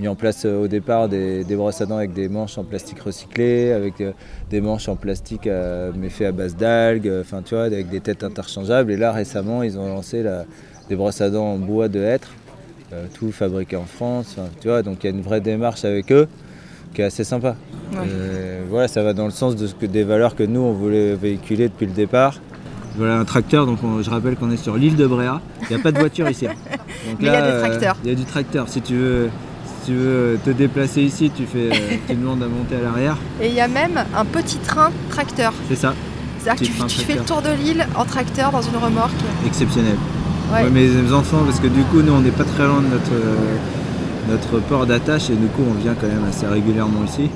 [0.00, 2.64] Mis en place euh, au départ des, des brosses à dents avec des manches en
[2.64, 4.12] plastique recyclé, avec euh,
[4.50, 7.88] des manches en plastique à- mais fait à base d'algues, euh, enfin tu vois, avec
[7.90, 8.90] des têtes interchangeables.
[8.92, 10.44] Et là récemment, ils ont lancé la-
[10.88, 12.30] des brosses à dents en bois de hêtre,
[12.92, 14.34] euh, tout fabriqué en France.
[14.38, 16.26] enfin, tu vois, donc il y a une vraie démarche avec eux
[16.94, 17.54] qui est assez sympa.
[17.92, 17.98] Ouais.
[18.08, 20.72] Euh, voilà, ça va dans le sens de ce que, des valeurs que nous on
[20.72, 22.40] voulait véhiculer depuis le départ.
[22.96, 25.40] Voilà un tracteur, donc on- je rappelle qu'on est sur l'île de Bréa.
[25.68, 26.46] Il n'y a pas de voiture ici.
[27.08, 27.96] Donc Mais il y a des euh, tracteurs.
[28.04, 28.68] Il y a du tracteur.
[28.68, 29.30] Si tu veux,
[29.80, 33.16] si tu veux te déplacer ici, tu, fais, euh, tu demandes à monter à l'arrière.
[33.40, 35.52] Et il y a même un petit train tracteur.
[35.68, 35.94] C'est ça.
[36.38, 39.12] C'est-à-dire que tu, fais le tour de l'île en tracteur dans une remorque.
[39.46, 39.96] Exceptionnel.
[40.52, 40.64] Ouais.
[40.64, 43.12] Ouais, mes enfants, parce que du coup, nous on n'est pas très loin de notre,
[43.12, 43.56] euh,
[44.30, 47.30] notre port d'attache et du coup on vient quand même assez régulièrement ici.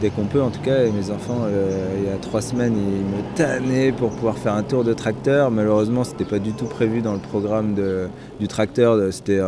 [0.00, 2.74] Dès qu'on peut en tout cas, et mes enfants, euh, il y a trois semaines,
[2.76, 5.50] ils me tannaient pour pouvoir faire un tour de tracteur.
[5.50, 8.08] Malheureusement, c'était pas du tout prévu dans le programme de-
[8.40, 9.40] du tracteur, c'était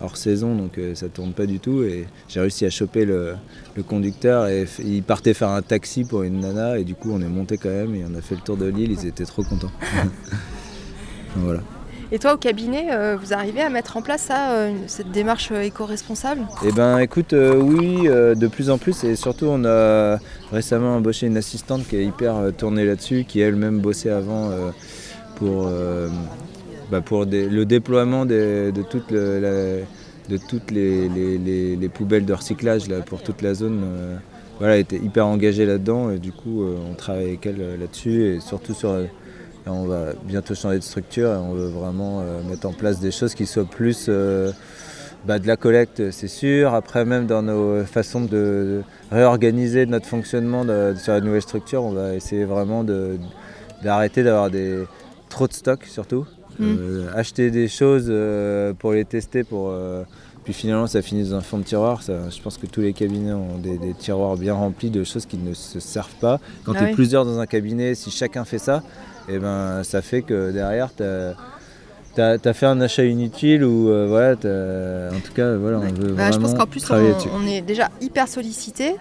[0.00, 1.82] hors saison, donc euh, ça tourne pas du tout.
[1.82, 3.34] Et j'ai réussi à choper le,
[3.76, 7.20] le conducteur et il partait faire un taxi pour une nana et du coup on
[7.20, 9.42] est monté quand même et on a fait le tour de l'île, ils étaient trop
[9.42, 9.72] contents.
[11.36, 11.60] voilà.
[12.10, 15.50] Et toi, au cabinet, euh, vous arrivez à mettre en place ça, euh, cette démarche
[15.52, 16.40] euh, éco-responsable?
[16.64, 20.18] Eh ben écoute, oui, de plus en plus et surtout on a
[20.50, 24.50] récemment embauché une assistante qui est hyper tournée là-dessus, qui elle-même bossait avant
[25.36, 25.70] pour,
[26.90, 33.42] bah, pour le déploiement de toutes, les, les- les- les poubelles de recyclage pour toute
[33.42, 33.80] la zone.
[33.84, 34.16] euh,
[34.58, 38.24] voilà, était hyper engagée là-dedans et du coup euh, on travaille avec elle euh, là-dessus
[38.24, 38.92] et surtout sur
[39.66, 43.00] Là, on va bientôt changer de structure et on veut vraiment euh, mettre en place
[43.00, 44.50] des choses qui soient plus euh,
[45.26, 46.74] bah, de la collecte, c'est sûr.
[46.74, 50.64] Après, même dans nos façons de réorganiser notre fonctionnement
[50.96, 52.84] sur la nouvelle structure, on va essayer vraiment
[53.82, 54.50] d'arrêter d'avoir
[55.28, 56.24] trop de stocks surtout.
[56.60, 60.02] Euh, acheter des choses euh, pour les tester, pour, euh,
[60.44, 62.02] puis finalement ça finit dans un fond de tiroir.
[62.02, 65.26] Ça, je pense que tous les cabinets ont des, des tiroirs bien remplis de choses
[65.26, 66.40] qui ne se servent pas.
[66.64, 66.94] Quand Ah tu es oui.
[66.94, 68.82] plusieurs dans un cabinet, si chacun fait ça,
[69.28, 75.20] et ben, ça fait que derrière, tu as, fait un achat inutile ou voilà, en
[75.20, 78.26] tout cas, voilà, on veut Bah, je vraiment pense qu'en plus, on est déjà hyper
[78.26, 78.96] sollicité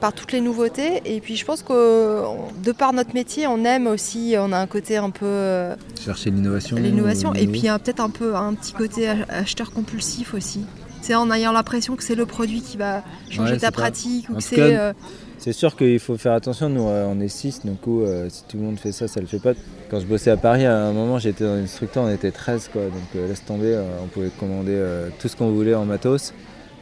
[0.00, 1.00] par toutes les nouveautés.
[1.04, 2.22] Et puis, je pense que
[2.62, 5.74] de par notre métier, on aime aussi, on a un côté un peu euh,
[6.04, 6.76] Chercher l'innovation.
[6.76, 7.34] l'innovation.
[7.34, 10.60] Et puis, peut-être un peu un petit côté ach- acheteur compulsif aussi.
[11.02, 14.32] C'est en ayant l'impression que c'est le produit qui va changer Ouais, ta pratique ou
[14.34, 14.76] En que c'est.
[14.76, 14.92] euh,
[15.38, 18.42] C'est sûr qu'il faut faire attention, nous euh, on est 6, du coup euh, si
[18.48, 19.52] tout le monde fait ça, ça le fait pas.
[19.90, 22.68] Quand je bossais à Paris, à un moment j'étais dans une structure, on était 13
[22.72, 24.76] quoi, donc euh, laisse tomber, on pouvait commander
[25.20, 26.34] tout ce qu'on voulait en matos.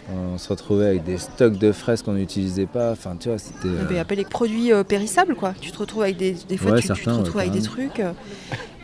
[0.09, 3.67] On se retrouvait avec des stocks de fraises qu'on n'utilisait pas, enfin tu vois, c'était...
[3.91, 5.53] Eh euh, appelle les produits euh, périssables quoi.
[5.61, 7.63] Tu te retrouves avec des, des fois Ouais, tu, tu te ouais, retrouves avec des
[7.63, 7.99] trucs.
[7.99, 8.13] euh.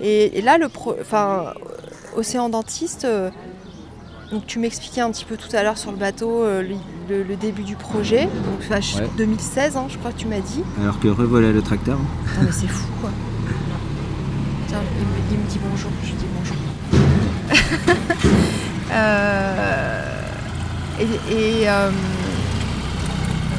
[0.01, 1.55] Et, et là le pro, enfin
[2.17, 3.31] Océan Dentiste, euh,
[4.33, 6.75] donc tu m'expliquais un petit peu tout à l'heure sur le bateau euh, le,
[7.09, 8.25] le- le début du projet.
[8.25, 9.09] Donc enfin, je- Ouais.
[9.17, 10.65] 2016 hein, je crois que tu m'as dit.
[10.81, 11.99] Alors que revoilà le tracteur.
[11.99, 12.05] Non
[12.43, 13.11] mais c'est fou quoi.
[14.67, 16.57] Tiens, il me, il me dit bonjour, je lui dis bonjour.
[18.95, 19.92] Euh,
[21.31, 21.91] et euh,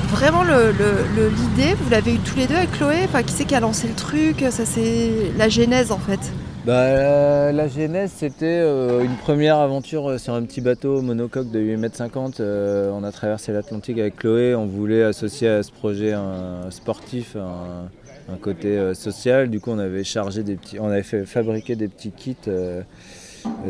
[0.10, 2.98] vraiment l'idée Vous l'avez eu tous les deux avec Chloé?
[3.06, 4.44] Enfin, qui c'est qui a lancé le truc?
[4.50, 6.20] Ça, c'est la genèse en fait.
[6.66, 11.52] Bah, la, la genèse, c'était euh, une première aventure euh, sur un petit bateau monocoque
[11.52, 12.94] de 8,50 m.
[12.94, 14.56] on a traversé l'Atlantique avec Chloé.
[14.56, 17.90] On voulait associer à ce projet un sportif, un,
[18.32, 19.50] un côté euh, social.
[19.50, 22.82] Du coup, on avait chargé des petits, on avait fait fabriquer des petits kits euh,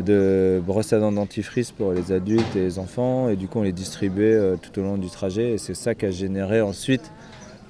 [0.04, 3.28] de brosses à dents dentifrice pour les adultes et les enfants.
[3.28, 5.52] Et du coup, on les distribuait euh, tout au long du trajet.
[5.52, 7.10] Et c'est ça qui a généré ensuite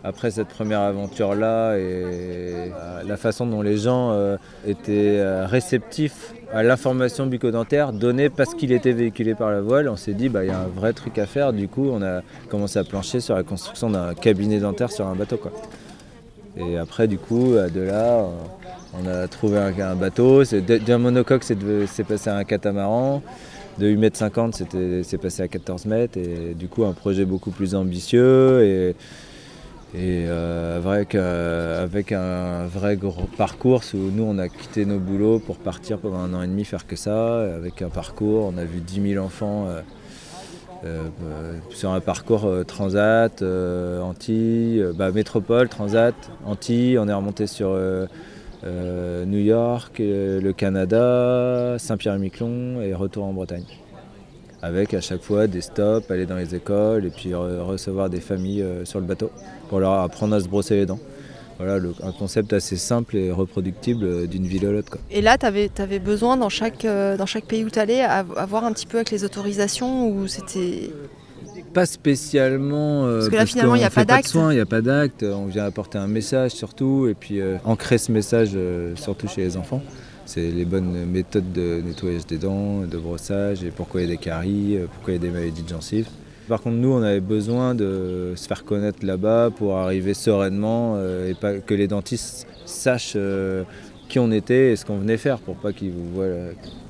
[0.07, 2.69] après cette première aventure-là et euh,
[3.07, 4.37] la façon dont les gens euh,
[4.67, 10.13] étaient réceptifs à l'information bucco-dentaire donnée parce qu'il était véhiculé par la voile, on s'est
[10.13, 11.55] dit bah il y a un vrai truc à faire.
[11.55, 15.15] Du coup, on a commencé à plancher sur la construction d'un cabinet dentaire sur un
[15.15, 15.53] bateau quoi.
[16.57, 18.27] Et après, du coup, de là,
[19.07, 20.43] a trouvé un, bateau.
[20.45, 23.23] D'un monocoque, c'est passé à un catamaran.
[23.79, 26.17] De 8,50 m, c'était- c'est passé à 14 mètres.
[26.17, 28.63] Et du coup, un projet beaucoup plus ambitieux.
[28.63, 28.95] Et,
[29.97, 34.99] et euh, avec, euh, avec un vrai gros parcours où nous, on a quitté nos
[34.99, 37.43] boulots pour partir pendant un an et demi faire que ça.
[37.55, 39.67] Avec un parcours, on a vu 10 000 enfants.
[39.69, 39.81] euh,
[40.85, 46.15] euh, sur un parcours Transat, Antilles, bah, Métropole, Transat,
[46.45, 47.75] Antilles, on est remonté sur
[48.65, 53.65] euh, New York, euh, le Canada, Saint-Pierre-et-Miquelon et retour en Bretagne.
[54.63, 58.21] Avec à chaque fois des stops, aller dans les écoles et puis re- recevoir des
[58.21, 59.31] familles euh, sur le bateau
[59.69, 61.01] pour leur apprendre à se brosser les dents.
[61.59, 64.99] Voilà un concept assez simple et reproductible d'une ville à l'autre.
[65.11, 68.73] Et là, tu avais, besoin dans chaque, dans chaque pays où tu allais avoir un
[68.73, 70.91] petit peu avec les autorisations ou c'était.
[71.75, 73.05] Pas spécialement.
[73.07, 74.29] euh, Parce que là, finalement, qu'on il y a fait pas de d'acte.
[74.29, 75.23] soins, il n'y a pas d'acte.
[75.25, 79.43] On vient apporter un message surtout et puis euh, ancrer ce message euh, surtout chez
[79.43, 79.83] les enfants.
[80.27, 84.11] C'est les bonnes méthodes de nettoyage des dents, de brossage et pourquoi il y a
[84.13, 86.09] des caries, pourquoi il y a des maladies de gencives.
[86.49, 90.99] Par contre, nous, on avait besoin de se faire connaître là-bas pour arriver sereinement
[91.29, 93.17] et pas que les dentistes sachent
[94.09, 96.27] qui on était et ce qu'on venait faire pour pas qu'ils vous voient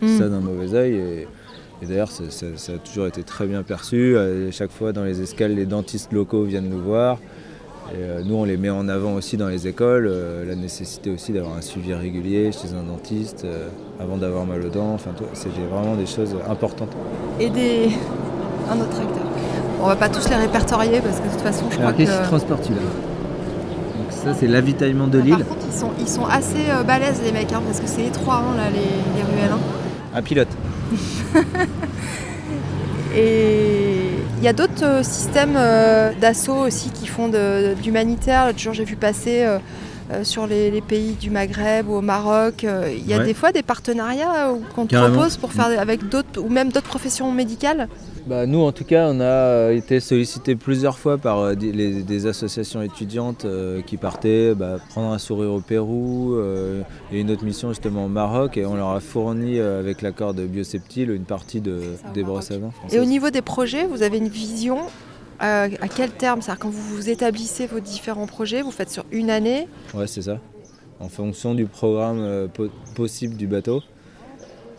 [0.02, 0.18] Mm.
[0.18, 0.94] ça d'un mauvais œil.
[0.94, 1.28] Et,
[1.84, 4.16] et d'ailleurs, ça, ça- ça a toujours été très bien perçu.
[4.16, 7.18] Euh, chaque fois, dans les escales, les dentistes locaux viennent nous voir.
[7.92, 10.06] Et, euh, nous, on les met en avant aussi dans les écoles.
[10.10, 13.68] euh, la nécessité aussi d'avoir un suivi régulier chez un dentiste euh,
[14.00, 14.94] avant d'avoir mal aux dents.
[14.94, 16.92] Enfin, tout- c'était vraiment des choses importantes.
[17.38, 17.90] Et des.
[18.70, 19.22] Un autre acteur.
[19.82, 22.12] On va pas tous les répertorier parce que de toute façon, je crois Alors, qu'est-ce
[22.16, 22.26] qui que.
[22.28, 25.44] transporte là Donc ça, c'est l'avitaillement de Par l'île.
[25.44, 28.36] contre, ils sont, ils sont assez euh, balèzes les mecs, hein, parce que c'est étroit
[28.36, 29.52] hein, là, les, les ruelles.
[29.52, 29.58] hein.
[30.16, 30.48] Un pilote.
[33.16, 34.08] Et
[34.38, 37.74] il y a d'autres euh, systèmes euh, d'assaut aussi qui font de.
[38.46, 39.58] L'autre jour, j'ai vu passer euh,
[40.24, 42.64] sur les, les pays du Maghreb ou au Maroc.
[42.64, 43.24] Il y a Ouais.
[43.24, 47.30] des fois des partenariats qu'on te propose pour faire avec d'autres ou même d'autres professions
[47.30, 47.88] médicales?
[48.26, 51.72] Bah, nous, en tout cas, on a euh, été sollicité plusieurs fois par euh, des,
[51.72, 56.80] les- des associations étudiantes euh, qui partaient bah, prendre un sourire au Pérou euh,
[57.12, 58.56] et une autre mission justement au Maroc.
[58.56, 61.80] Et on leur a fourni, avec l'accord de Bioseptile, une partie de,
[62.14, 64.78] des brosses à dents Et au niveau des projets, vous avez une vision
[65.38, 66.40] à quel terme?
[66.40, 69.68] C'est-à-dire quand vous, vous établissez vos différents projets, vous faites sur une année?
[69.92, 70.38] Ouais, c'est ça.
[70.98, 73.82] En fonction du programme po- possible du bateau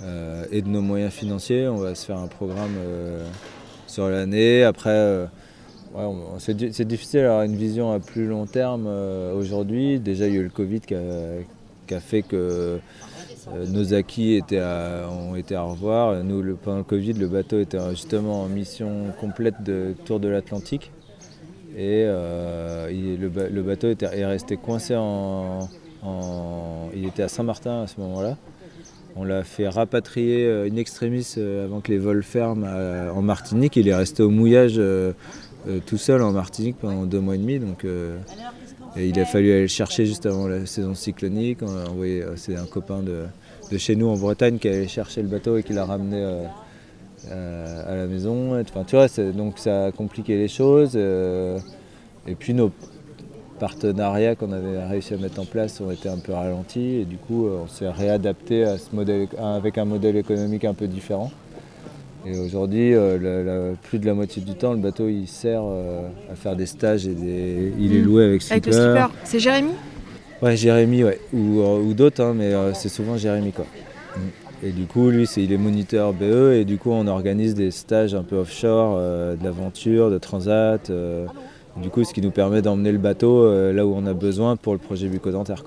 [0.05, 3.25] euh, et de nos moyens financiers, on va se faire un programme euh,
[3.87, 4.63] sur l'année.
[4.63, 5.25] Après, euh,
[6.39, 8.87] c'est di- c'est difficile d'avoir une vision à plus long terme
[9.37, 9.99] aujourd'hui.
[9.99, 12.79] Déjà, il y a eu le Covid qui a, fait que
[13.69, 16.23] nos acquis étaient à- ont été à revoir.
[16.23, 20.91] Nous, pendant le Covid, le bateau était justement en mission complète de tour de l'Atlantique.
[21.77, 25.69] Et le, ba- le bateau était, est resté coincé en-
[26.93, 28.35] Il était à Saint-Martin à ce moment-là.
[29.16, 33.22] On l'a fait rapatrier euh, in extremis euh, avant que les vols ferment à- en
[33.22, 33.76] Martinique.
[33.78, 35.13] Il est resté au mouillage euh,
[35.68, 37.59] euh, tout seul en Martinique pendant deux mois et demi.
[37.59, 38.18] Donc, euh,
[38.97, 41.59] il a fallu aller le chercher juste avant la saison cyclonique.
[41.63, 45.63] Euh, c'est un copain de, chez nous en Bretagne qui allait chercher le bateau et
[45.63, 46.43] qui l'a ramené euh,
[47.32, 48.59] euh, à la maison.
[48.59, 48.84] Enfin,
[49.36, 50.91] donc ça a compliqué les choses.
[50.95, 51.57] euh,
[52.28, 52.72] et puis nos
[53.59, 56.95] partenariats qu'on avait réussi à mettre en place ont été un peu ralentis.
[57.01, 60.73] Et du coup, euh, on s'est réadapté à ce modèle, avec un modèle économique un
[60.73, 61.31] peu différent.
[62.27, 66.35] Et aujourd'hui, euh, plus de la moitié du temps, le bateau il sert euh, à
[66.35, 68.05] faire des stages et des- il est Mm.
[68.05, 68.91] loué avec Avec le skipper.
[68.93, 69.07] skipper.
[69.23, 69.71] C'est Jérémy?
[70.41, 71.19] Ouais, Jérémy, ouais.
[71.33, 73.65] Ou, ou d'autres, hein, mais c'est souvent Jérémy, quoi.
[74.17, 74.19] Mm.
[74.67, 78.15] Et du coup, lui, il est moniteur BE, et du coup, on organise des stages
[78.15, 80.89] un peu offshore, euh, de l'aventure, de transat.
[80.89, 81.25] euh,
[81.78, 84.55] du coup, ce qui nous permet d'emmener le bateau euh, là où on a besoin
[84.55, 85.63] pour le projet bucco-dentaire,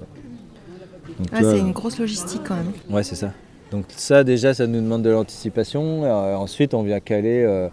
[1.33, 2.73] Ouais, C'est une grosse logistique quand même.
[2.91, 3.33] Ouais, c'est ça.
[3.73, 6.05] Donc ça, déjà, ça nous demande de l'anticipation.
[6.05, 7.69] Euh, ensuite, on vient caler, euh,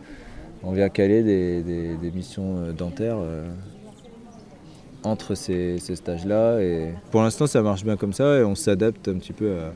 [0.64, 3.48] on vient caler des, des- des missions euh, dentaires euh,
[5.04, 6.60] entre ces, ces stages-là.
[6.62, 9.72] Et pour l'instant, ça marche bien comme ça et on s'adapte un petit peu à,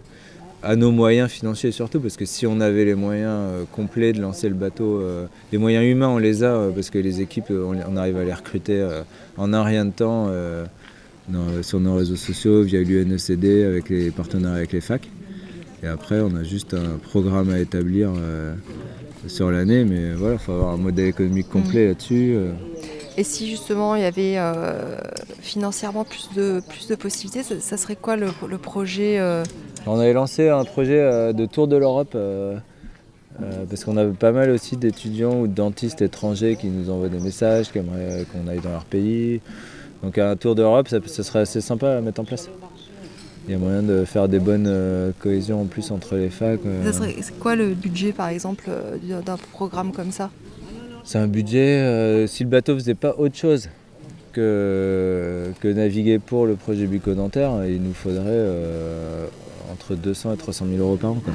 [0.62, 4.22] à nos moyens financiers surtout, parce que si on avait les moyens euh, complets de
[4.22, 7.52] lancer le bateau, euh, les moyens humains, on les a, euh, parce que les équipes,
[7.52, 8.86] on, arrive à les recruter
[9.38, 10.30] en un rien de temps
[11.30, 15.10] dans- sur nos réseaux sociaux, via l'UNECD, avec les partenariats avec les facs.
[15.84, 18.12] Et après, on a juste un programme à établir
[19.28, 22.34] sur l'année, mais voilà, il faut avoir un modèle économique complet là-dessus.
[22.36, 22.52] euh.
[23.18, 24.38] Et si justement il y avait
[25.42, 29.20] financièrement plus de, plus de possibilités, ça, ça serait quoi le, le projet
[29.88, 32.58] On avait lancé un projet euh, de tour de l'Europe euh,
[33.42, 37.10] euh, parce qu'on avait pas mal aussi d'étudiants ou de dentistes étrangers qui nous envoient
[37.10, 39.40] des messages, qui aimeraient qu'on aille dans leur pays.
[40.04, 42.50] Donc un tour d'Europe, ça, ça serait assez sympa à mettre en place.
[43.48, 46.60] Il y a moyen de faire des bonnes cohésions en plus entre les facs.
[47.22, 48.66] C'est quoi le budget par exemple
[49.04, 50.30] d'un- d'un programme comme ça?
[51.04, 53.70] C'est un budget, euh, si le bateau faisait pas autre chose
[54.34, 59.26] que, que naviguer pour le projet bucco-dentaire, il nous faudrait euh,
[59.72, 61.16] entre 200 et 300 000 euros par an.
[61.24, 61.34] quoi.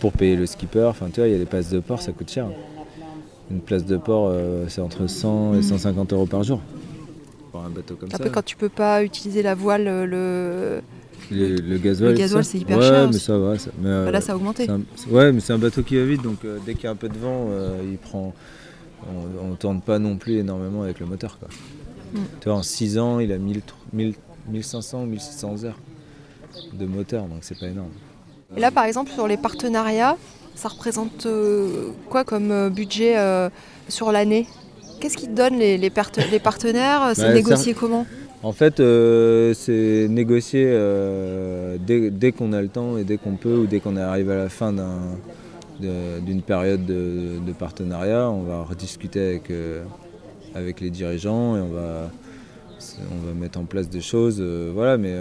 [0.00, 2.12] Pour payer le skipper, enfin tu vois, il y a des places de port, ça
[2.12, 2.46] coûte cher.
[3.50, 5.62] Une place de port, euh, c'est entre 100 et Mhm.
[5.62, 6.60] 150 euros par jour.
[7.52, 8.30] Pour un bateau comme Après ça.
[8.30, 10.80] quand tu peux pas utiliser la voile, euh, le...
[11.36, 12.50] Le, le gasoil, Le gasoil, ça.
[12.52, 13.24] c'est hyper ouais, cher mais aussi.
[13.24, 13.58] ça va.
[13.58, 14.64] Ça, mais, euh, Bah là, ça a augmenté.
[14.64, 16.84] c'est un- c'est- ouais, mais c'est un bateau qui va vite, donc euh, dès qu'il
[16.84, 18.32] y a un peu de vent, euh, il prend.
[19.42, 21.38] On, on tourne pas non plus énormément avec le moteur.
[21.38, 21.48] Quoi.
[22.14, 22.18] Mm.
[22.40, 23.60] Tu vois, en 6 ans, il a 1000
[23.92, 24.14] 1000
[24.48, 25.78] 1500 ou 1600 heures
[26.72, 27.90] de moteur, donc c'est pas énorme.
[28.56, 30.16] Et là par exemple sur les partenariats,
[30.54, 33.48] ça représente euh, quoi comme euh, budget euh,
[33.88, 34.46] sur l'année?
[34.98, 37.12] Qu'est-ce qu'ils te donnent les, les, parte- les partenaires?
[37.14, 38.06] C'est Bah, négocié comment?
[38.42, 43.36] En fait, euh, c'est négocier euh, dès, dès qu'on a le temps et dès qu'on
[43.36, 44.72] peut ou dès qu'on arrive à la fin
[45.80, 48.30] d'une période de, de partenariat.
[48.30, 49.82] On va rediscuter avec, euh,
[50.54, 52.10] avec les dirigeants et on va,
[53.12, 54.40] on va mettre en place des choses.
[54.74, 55.14] voilà, mais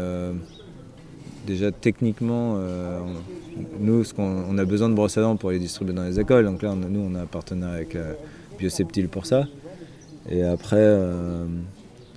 [1.45, 5.51] déjà techniquement, euh, on- nous, ce qu'on on a besoin de brosses à dents pour
[5.51, 6.45] les distribuer dans les écoles.
[6.45, 8.13] Donc là, on nous, on a un partenaire avec euh,
[8.57, 9.45] Bioseptile pour ça.
[10.29, 11.45] Et après, euh,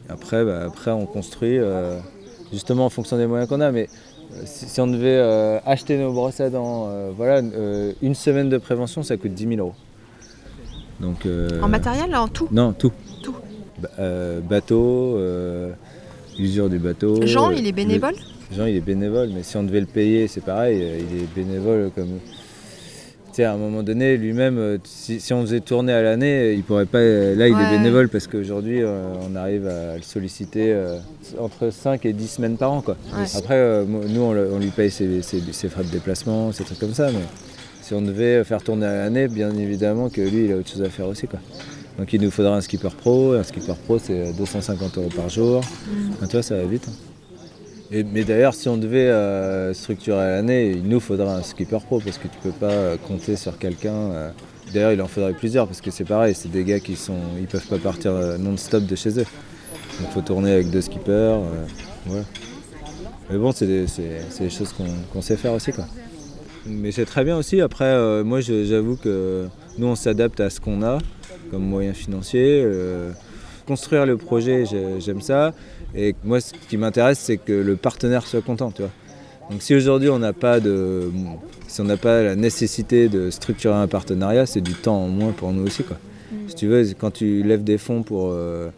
[0.08, 1.98] après, bah, après, on construit euh,
[2.52, 3.70] justement en fonction des moyens qu'on a.
[3.72, 3.88] Mais
[4.44, 5.18] si, si on devait
[5.66, 7.42] acheter nos brosses à dents, voilà,
[8.02, 9.74] une semaine de prévention, ça coûte 10 000 euros.
[11.00, 11.26] Donc,
[11.62, 12.48] En matériel là, en tout?
[12.52, 12.92] Non, tout.
[13.22, 13.34] Tout.
[13.80, 15.18] Ba- bateau,
[16.38, 17.26] usure du bateau.
[17.26, 18.14] Jean, il est le- bénévole?
[18.56, 21.34] Jean, il est bénévole, mais si on devait le payer, c'est pareil, euh, il est
[21.34, 22.18] bénévole comme.
[23.30, 26.52] Tu sais, à un moment donné, lui-même, euh, si, si on faisait tourner à l'année,
[26.52, 26.98] il pourrait pas.
[26.98, 27.62] euh, Là, il Ouais.
[27.64, 30.98] est bénévole parce qu'aujourd'hui, euh, on arrive à le solliciter euh,
[31.38, 32.82] entre 5 et 10 semaines par an.
[32.82, 32.96] Quoi.
[33.16, 33.24] Ouais.
[33.34, 36.92] Après, euh, nous, on, lui paye ses, ses- ses frais de déplacement, ces trucs comme
[36.92, 37.20] ça, mais
[37.80, 40.82] si on devait faire tourner à l'année, bien évidemment que lui, il a autre chose
[40.82, 41.26] à faire aussi.
[41.26, 41.40] Quoi.
[41.98, 43.32] Donc, il nous faudra un skipper pro.
[43.32, 45.62] Un skipper pro, c'est 250 euros par jour.
[45.86, 46.10] Mm.
[46.12, 46.86] Enfin, tu vois, ça va vite.
[48.12, 52.16] Mais d'ailleurs, si on devait euh, structurer l'année, il nous faudra un skipper pro parce
[52.16, 53.92] que tu peux pas euh, compter sur quelqu'un.
[53.92, 54.30] euh.
[54.72, 57.46] D'ailleurs, il en faudrait plusieurs parce que c'est pareil, c'est des gars qui sont, ils
[57.46, 59.26] peuvent pas partir non-stop de chez eux.
[60.00, 61.40] Donc, faut tourner avec deux skippers.
[63.30, 63.86] Mais bon, c'est des,
[64.48, 64.74] choses
[65.12, 65.84] qu'on sait faire aussi, quoi.
[66.64, 67.60] Mais c'est très bien aussi.
[67.60, 70.98] Après, moi, j'avoue que nous, on s'adapte à ce qu'on a
[71.50, 72.64] comme moyen financier.
[73.66, 75.52] Construire le projet, j'ai- j'aime ça.
[75.94, 78.90] Et moi, ce qui m'intéresse, c'est que le partenaire soit content, tu vois.
[79.50, 81.10] Donc si aujourd'hui on n'a pas de,
[81.66, 85.32] si on n'a pas la nécessité de structurer un partenariat, c'est du temps en moins
[85.32, 85.98] pour nous aussi, quoi.
[86.48, 88.68] Si tu veux, quand tu lèves des fonds pour euh,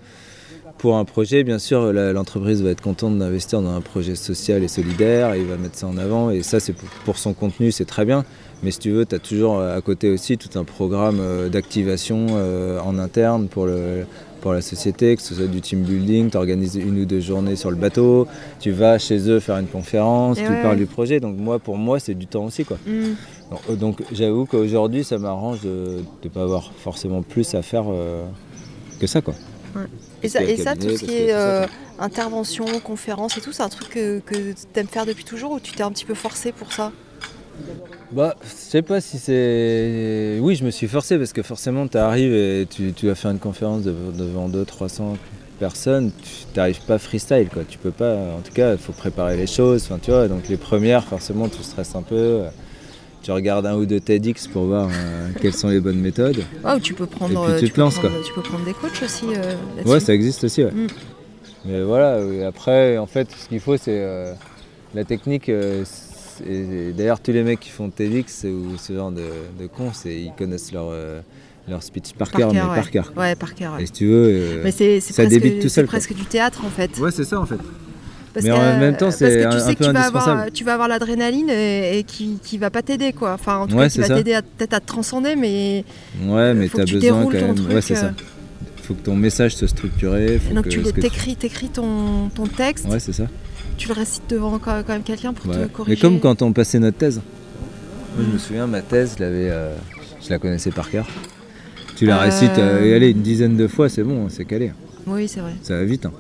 [0.79, 4.69] pour un projet, bien sûr, l'entreprise va être contente d'investir dans un projet social et
[4.69, 6.75] solidaire, et il va mettre ça en avant, et ça, c'est
[7.05, 8.25] pour, son contenu, c'est très bien.
[8.63, 12.27] Mais si tu veux, tu as toujours à côté aussi tout un programme euh, d'activation
[12.33, 14.05] euh, en interne pour, le,
[14.45, 17.57] pour la société, que ce soit du team building, tu organises une ou deux journées
[17.57, 18.29] sur le bateau,
[18.61, 21.19] tu vas chez eux faire une conférence, Et tu ouais, parles du projet.
[21.19, 22.63] Donc moi, pour moi, c'est du temps aussi.
[22.67, 22.77] quoi.
[22.87, 23.15] Mm.
[23.51, 27.85] Donc, euh, Donc j'avoue qu'aujourd'hui, ça m'arrange de ne pas avoir forcément plus à faire
[27.89, 28.27] euh,
[29.01, 29.23] que ça.
[29.23, 29.33] Quoi.
[29.77, 29.87] Ouais.
[30.23, 31.65] Et ça, et ça, tout ce qui est euh,
[31.99, 35.59] intervention, conférence et tout, c'est un truc que, que tu aimes faire depuis toujours ou
[35.59, 36.93] tu t'es un petit peu forcé pour ça?
[38.13, 40.39] Bah, je sais pas si c'est.
[40.41, 43.31] Oui, je me suis forcé parce que forcément, tu arrives et tu, tu vas faire
[43.31, 45.17] une conférence devant, devant 200-300
[45.59, 47.63] personnes, tu n'arrives pas freestyle, quoi.
[47.69, 48.15] Tu peux pas.
[48.15, 49.85] En tout cas, il faut préparer les choses.
[49.85, 52.43] Enfin, tu vois, donc les premières, forcément, tu stresses un peu.
[53.23, 56.45] Tu regardes un ou deux TEDx pour voir euh, quelles sont les bonnes méthodes.
[56.65, 58.23] Ou tu peux prendre, Et puis euh, tu tu te peux lances, prendre- quoi.
[58.25, 59.55] tu peux prendre des coachs aussi euh.
[59.87, 60.71] Ouais, ça existe aussi, ouais.
[60.73, 60.87] Mm.
[61.65, 64.35] Mais voilà, après, en fait, ce qu'il faut, c'est euh,
[64.95, 65.49] la technique.
[66.41, 66.51] Euh, TEDx.
[66.85, 69.23] Et, et d'ailleurs, tous les mecs qui font TEDx ou ce genre de,
[69.61, 71.21] de cons, c'est- ils connaissent leur, euh,
[71.69, 72.67] leur speech par cœur, mais ouais.
[72.67, 73.13] par cœur.
[73.17, 73.83] Ouais, par cœur, ouais.
[73.83, 75.85] Et si tu veux, euh, Mais c'est c'est ça presque, débute tout c'est seul.
[75.87, 75.93] quoi.
[75.93, 76.97] presque du théâtre en fait.
[76.99, 77.59] Ouais, c'est ça en fait.
[78.35, 79.93] Parce Mais que, en même temps, c'est que un, tu un sais que peu tu
[79.93, 80.31] vas indispensable.
[80.41, 83.33] avoir, tu vas avoir l'adrénaline et, et qui, qui va pas t'aider quoi.
[83.35, 85.85] Enfin, en tout Ouais, cas, qui c'est va t'aider peut-être à te transcender, mais
[86.27, 87.55] Ouais, mais faut t'as que tu besoin quand même.
[87.55, 88.01] truc, ouais, c'est euh.
[88.01, 88.13] ça.
[88.83, 90.39] Faut que ton message soit structuré.
[90.41, 93.29] Faut donc que tu que t'écris, t'écris ton, ton texte, Ouais, c'est ça.
[93.77, 95.57] Tu le récites devant quand quand même quelqu'un pour Ouais.
[95.57, 96.01] te Mais corriger.
[96.01, 97.21] comme quand on passait notre thèse.
[98.17, 99.75] Moi, je me souviens, ma thèse, je, euh,
[100.25, 101.07] je la connaissais par cœur.
[101.97, 104.73] Tu la Euh, récites, euh, et allez, une dizaine de fois, c'est bon, c'est calé.
[105.07, 105.55] Oui, c'est vrai.
[105.63, 106.07] Ça va vite.
[106.07, 106.13] hein.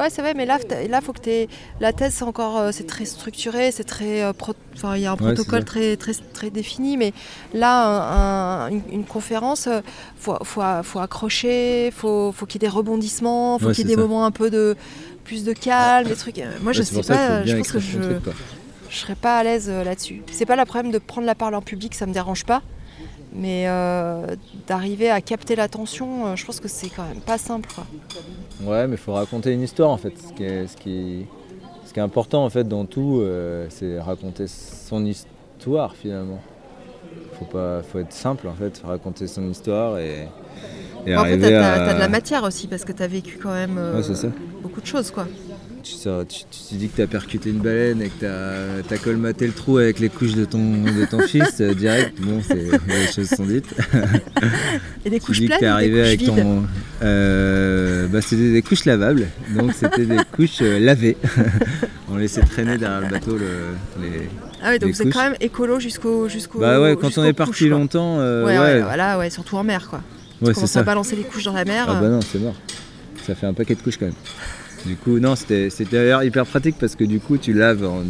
[0.00, 1.48] Ouais, c'est vrai, mais là, là, faut que t'aies-
[1.78, 5.06] La thèse, c'est encore, euh, c'est très structuré, c'est très, euh, pro- enfin, il y
[5.06, 7.12] a un Ouais, protocole très, très, très défini, mais
[7.52, 9.80] là, un- un- une, une conférence, euh,
[10.18, 13.92] faut, faut, faut accrocher, faut, faut qu'il y ait des rebondissements, faut Ouais, qu'il y
[13.92, 14.06] ait des ça.
[14.06, 14.74] moments un peu de
[15.24, 16.36] plus de calme, des trucs.
[16.38, 17.98] Moi, Ouais, je sais pas, je pense que je,
[18.88, 20.22] je serais pas à l'aise là-dessus.
[20.32, 22.62] C'est pas le problème de prendre la parole en public, ça me dérange pas.
[23.32, 24.34] Mais euh,
[24.66, 27.68] d'arriver à capter l'attention, euh, je pense que c'est quand même pas simple.
[27.74, 27.86] Quoi.
[28.64, 30.12] Ouais, mais il faut raconter une histoire en fait.
[30.18, 31.26] Ce qui est, ce qui,
[31.86, 36.40] ce qui est important en fait dans tout, euh, c'est raconter son histoire finalement.
[37.38, 40.22] Faut pas, faut être simple en fait, raconter son histoire et,
[41.06, 41.86] et Bon, après, arriver t'as, à.
[41.86, 44.28] t'as de la matière aussi parce que t'as vécu quand même euh, Ouais, c'est ça.
[44.62, 45.10] beaucoup de choses.
[45.12, 45.26] quoi.
[45.82, 48.94] Tu, sors- tu, tu te dis que tu as percuté une baleine et que tu
[48.94, 52.20] as, colmaté le trou avec les couches de ton, de ton fils euh, direct.
[52.20, 52.40] Bon,
[52.88, 53.74] les choses sont dites.
[55.04, 56.64] Et des Tu couches dis que t'es arrivé couches avec ton.
[57.02, 59.26] Euh, bah, c'était des couches lavables,
[59.56, 61.16] donc c'était des couches euh, lavées.
[62.10, 64.28] On laissait traîner derrière le bateau le- les.
[64.62, 66.28] Ah ouais, donc c'est quand même écolo jusqu'au.
[66.28, 68.64] jusqu'au Bah ouais, quand on est parti couches, longtemps, euh, ouais, ouais.
[68.64, 70.02] ouais, voilà, ouais, surtout en mer quoi.
[70.42, 71.86] Ouais, tu commences à balancer les couches dans la mer.
[71.88, 72.54] Ah bah non, c'est mort.
[73.26, 74.14] Ça fait un paquet de couches quand même.
[74.86, 78.02] Du coup, non, c'était d'ailleurs hyper pratique parce que du coup, tu laves, en...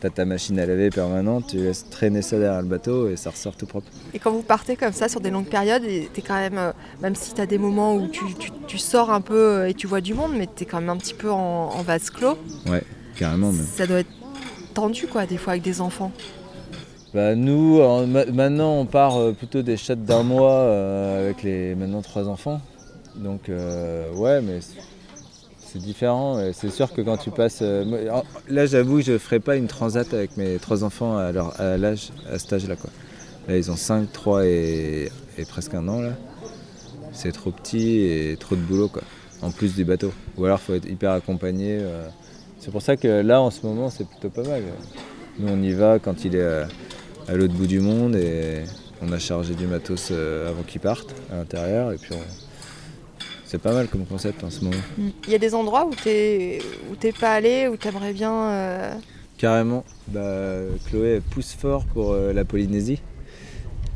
[0.00, 3.30] t'as ta machine à laver permanente, tu laisses traîner ça derrière le bateau et ça
[3.30, 3.88] ressort tout propre.
[4.14, 7.14] Et quand vous partez comme ça sur des longues périodes, t'es quand même, euh, même
[7.14, 10.00] si t'as des moments où tu, tu- tu sors un peu euh, et tu vois
[10.00, 11.36] du monde, mais t'es quand même un petit peu en,
[11.74, 12.82] en vase clos, Ouais,
[13.16, 13.66] carrément même.
[13.66, 14.08] ça doit être
[14.72, 16.10] tendu quoi, des fois avec des enfants.
[17.12, 21.42] Bah nous, en- ma- maintenant, on part euh, plutôt des chats d'un mois euh, avec
[21.42, 22.60] les maintenant trois enfants.
[23.16, 24.60] Donc euh, ouais, mais
[25.72, 26.40] c'est- différent.
[26.40, 30.12] et C'est sûr que quand tu passes, euh, là, j'avoue, je ferai pas une transat
[30.14, 32.74] avec mes trois enfants à leur à cet âge-là.
[33.48, 35.10] Là, ils ont 5, 3 et,
[35.48, 36.10] presque un an là.
[37.12, 39.02] C'est trop petit et trop de boulot quoi.
[39.42, 40.12] En plus du bateau.
[40.36, 41.78] Ou alors faut être hyper accompagné.
[41.80, 42.06] euh.
[42.60, 44.62] C'est pour ça que là, en ce moment, c'est plutôt pas mal.
[45.38, 46.64] Nous, on y va quand il est euh,
[47.28, 48.64] à l'autre bout du monde et
[49.00, 51.92] on a chargé du matos euh, avant qu'il parte à l'intérieur.
[51.92, 52.14] Et puis,
[53.48, 54.76] c'est pas mal comme concept en ce moment.
[55.26, 56.60] Il y a des endroits où t'es
[56.92, 58.32] où t'es pas allé, où t'aimerais bien.
[58.32, 58.94] euh,
[59.38, 63.00] Carrément, bah, Chloé pousse fort pour euh, la Polynésie.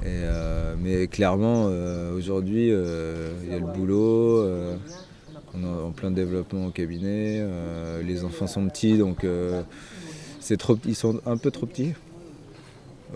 [0.05, 1.67] Et, euh, mais clairement,
[2.17, 4.45] aujourd'hui, il y a le boulot,
[5.55, 7.45] on est en plein développement au cabinet,
[8.03, 9.25] les enfants sont petits, donc
[10.41, 11.93] c'est trop, ils sont un peu trop petits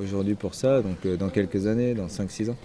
[0.00, 2.56] aujourd'hui pour ça, donc euh, dans quelques années, dans 5-6 ans.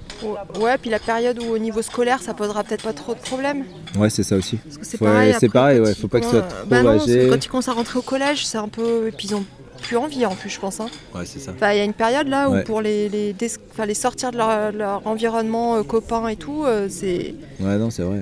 [0.60, 3.64] Ouais, puis la période où au niveau scolaire ça posera peut-être pas trop de problèmes.
[3.98, 4.60] Ouais, c'est ça aussi.
[4.82, 7.06] C'est pareil, c'est après, pareil, ouais, faut pas que ce soit trop bah non, parce
[7.06, 7.30] que âgé.
[7.30, 9.08] Quand ils commencent à rentrer au collège, c'est un peu.
[9.08, 9.46] Et puis ils ont
[9.82, 10.80] plus envie en plus, je pense.
[10.80, 10.88] hein.
[11.16, 11.52] Ouais, c'est ça.
[11.56, 12.64] Enfin, il y a une période là où Ouais.
[12.64, 13.34] pour les, les,
[13.72, 17.34] enfin, les sortir de leur, leur environnement euh, copain et tout, euh, c'est.
[17.60, 18.22] Ouais, non, c'est vrai.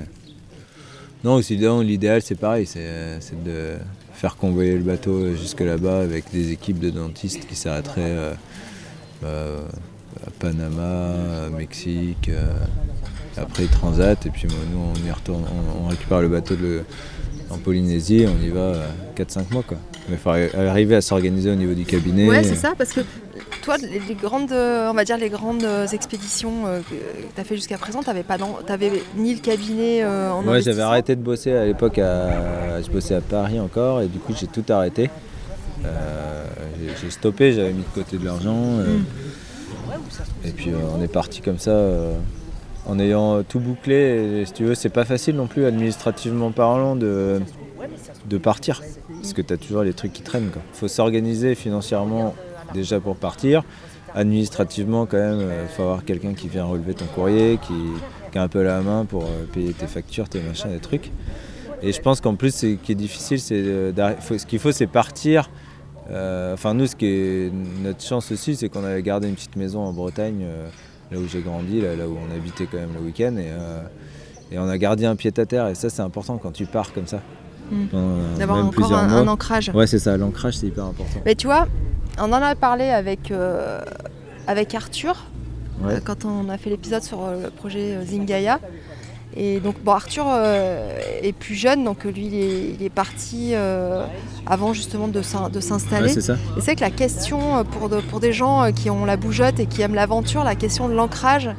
[1.23, 1.39] Non,
[1.81, 3.73] l'idéal, c'est pareil, c'est c'est de
[4.13, 8.33] faire convoyer le bateau jusque là-bas avec des équipes de dentistes qui s'arrêteraient euh,
[9.21, 9.27] bah,
[10.25, 12.29] à Panama, à Mexique.
[12.29, 12.51] euh,
[13.37, 16.55] après, ils transatent, et puis bah, nous, on y retourne, on, on récupère le bateau
[16.55, 16.81] de,
[17.49, 19.77] en Polynésie, on y va euh, 4-5 mois, quoi.
[20.09, 22.27] Mais il faut arri- arriver à s'organiser au niveau du cabinet.
[22.27, 23.01] Ouais, c'est ça, parce que
[23.61, 26.95] toi, les, les grandes, euh, on va dire les grandes euh, expéditions euh, que
[27.35, 30.81] tu as fait jusqu'à présent, pas, dans- t'avais ni le cabinet euh, en Ouais, j'avais
[30.81, 32.81] arrêté de bosser à l'époque, à...
[32.81, 35.09] je bossais à Paris encore, et du coup j'ai tout arrêté.
[35.85, 36.45] Euh,
[37.01, 38.55] j'ai- stoppé, j'avais mis de côté de l'argent.
[38.79, 38.97] euh,
[40.45, 41.75] Et puis euh, on est parti comme ça,
[42.85, 44.41] en ayant tout bouclé.
[44.41, 47.41] Et, si tu veux, c'est pas facile non plus administrativement parlant de,
[48.29, 48.81] de partir.
[49.21, 50.49] Parce que tu as toujours les trucs qui traînent.
[50.55, 52.35] Il faut s'organiser financièrement
[52.73, 53.63] déjà pour partir.
[54.15, 57.73] Administrativement, quand même, il faut avoir quelqu'un qui vient relever ton courrier, qui,
[58.31, 61.11] qui a un peu la main pour payer tes factures, tes machins, des trucs.
[61.81, 65.49] Et je pense qu'en plus, ce qui est difficile, c'est ce qu'il faut, c'est partir.
[66.11, 67.51] Euh, enfin, nous, ce qui est
[67.83, 70.67] notre chance aussi, c'est qu'on avait gardé une petite maison en Bretagne, euh,
[71.11, 73.81] là où j'ai grandi, là, là où on habitait quand même le week-end, et, euh,
[74.51, 75.67] et on a gardé un pied à terre.
[75.67, 77.21] Et ça, c'est important quand tu pars comme ça.
[77.71, 77.75] Mm.
[77.93, 79.69] Euh, D'avoir encore plusieurs un- ancrage.
[79.73, 80.17] Ouais, c'est ça.
[80.17, 81.19] L'ancrage, c'est hyper important.
[81.25, 81.67] Mais tu vois,
[82.21, 83.79] On en a parlé avec, euh,
[84.45, 85.25] avec Arthur
[85.81, 85.93] Ouais.
[85.93, 88.59] euh, quand on a fait l'épisode sur euh, le projet Zingaya.
[89.37, 93.51] Et donc, bon, Arthur euh, est plus jeune, donc lui, il est, il est parti
[93.53, 94.03] euh,
[94.47, 96.07] avant justement de s'in- de s'installer.
[96.07, 96.33] Ouais, c'est ça.
[96.57, 99.17] Et c'est que la question euh, pour, de- pour des gens euh, qui ont la
[99.17, 101.49] bougeotte et qui aiment l'aventure, la question de l'ancrage,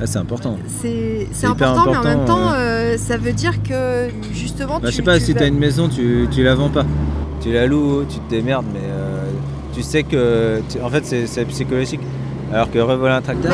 [0.00, 0.56] Ah, c'est important.
[0.80, 4.88] c'est hyper important, mais en même important, temps, euh, ça veut dire que justement, Bah,
[4.88, 6.86] tu, je sais pas, tu si vas- t'as une maison, tu, tu la vends pas.
[7.42, 9.24] Tu la loues, tu te démerdes, mais euh,
[9.74, 10.62] tu sais que.
[10.70, 12.00] tu- en fait, c'est psychologique.
[12.52, 13.52] Alors que revoler un tracteur,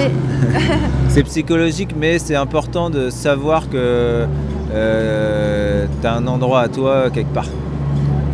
[1.09, 4.27] c'est psychologique, mais c'est important de savoir que
[4.73, 7.49] euh, t'as un endroit à toi quelque part.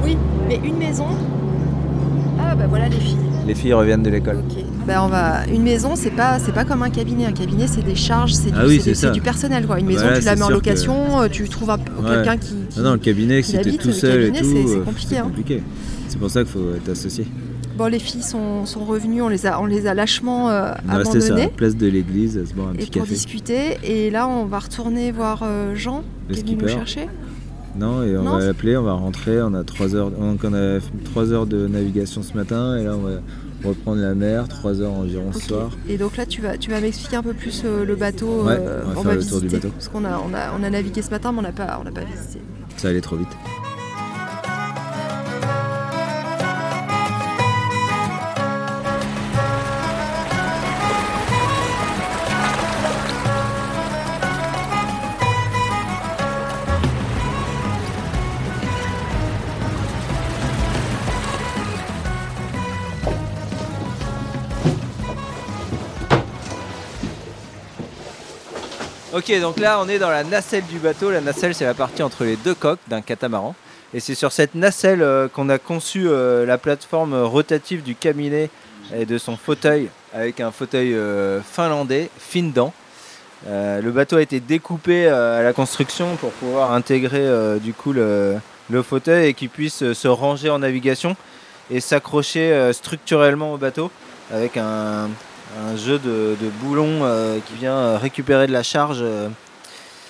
[0.05, 0.17] Oui,
[0.49, 1.07] mais une maison.
[2.41, 3.17] Ah bah voilà les filles.
[3.47, 4.43] Les filles reviennent de l'école.
[4.89, 5.47] Bah on va.
[5.53, 7.27] Une maison, c'est pas c'est pas comme un cabinet.
[7.27, 9.79] Un cabinet, c'est des charges, c'est du, Ah oui, c'est des- du personnel quoi.
[9.79, 12.11] Une maison, Voilà, tu la mets en que- location, euh, tu trouves un- Ouais.
[12.17, 14.77] quelqu'un qui, qui- Non, non, le cabinet, qui si t'es tout seul et tout, c'est-
[14.79, 15.23] euh, compliqué, c'est hein.
[15.25, 15.63] compliqué.
[16.09, 17.27] C'est pour ça qu'il faut être associé.
[17.77, 20.93] Bon, les filles sont, sont revenues, on les a, on les a lâchement euh, On
[20.93, 21.57] va rester sur la abandonnées.
[21.57, 23.15] place de l'église à se boire un Et petit pour café.
[23.15, 23.79] discuter.
[23.85, 26.73] Et là, on va retourner voir euh, Jean, Le qui est venu nous skipper.
[26.73, 27.09] chercher.
[27.79, 30.55] Non, et on Non, va l'appeler, on va rentrer, on a 3 heures, donc on
[30.55, 33.11] a fait 3 heures de navigation ce matin et là on va
[33.69, 35.71] reprendre la mer, 3 heures environ ce soir.
[35.87, 38.45] Et donc là, tu vas, tu vas m'expliquer un peu plus euh, le bateau.
[38.45, 39.69] Ouais, euh, on va faire le tour du bateau.
[39.69, 41.85] Parce qu'on a, on a, on a navigué ce matin, mais on n'a pas, on
[41.85, 42.41] n'a pas visité.
[42.79, 43.29] Ça allait trop vite.
[69.17, 71.11] Ok, donc là on est dans la nacelle du bateau.
[71.11, 73.55] La nacelle c'est la partie entre les deux coques d'un catamaran.
[73.95, 78.51] Et c'est sur cette nacelle euh, qu'on a conçu euh, la plateforme rotative du cabinet
[78.95, 82.75] et de son fauteuil avec un fauteuil euh, finlandais, Findan.
[83.49, 88.39] Euh, le bateau a été découpé à la construction pour pouvoir intégrer du coup le,
[88.83, 91.17] fauteuil et qu'il puisse se ranger en navigation
[91.71, 93.91] et s'accrocher structurellement au bateau
[94.31, 95.09] avec un,
[95.57, 99.29] un jeu de, de boulons euh, qui vient euh, récupérer de la charge euh,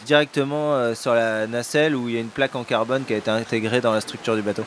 [0.04, 3.28] directement sur la nacelle où il y a une plaque en carbone qui a été
[3.28, 4.62] intégrée dans la structure du bateau.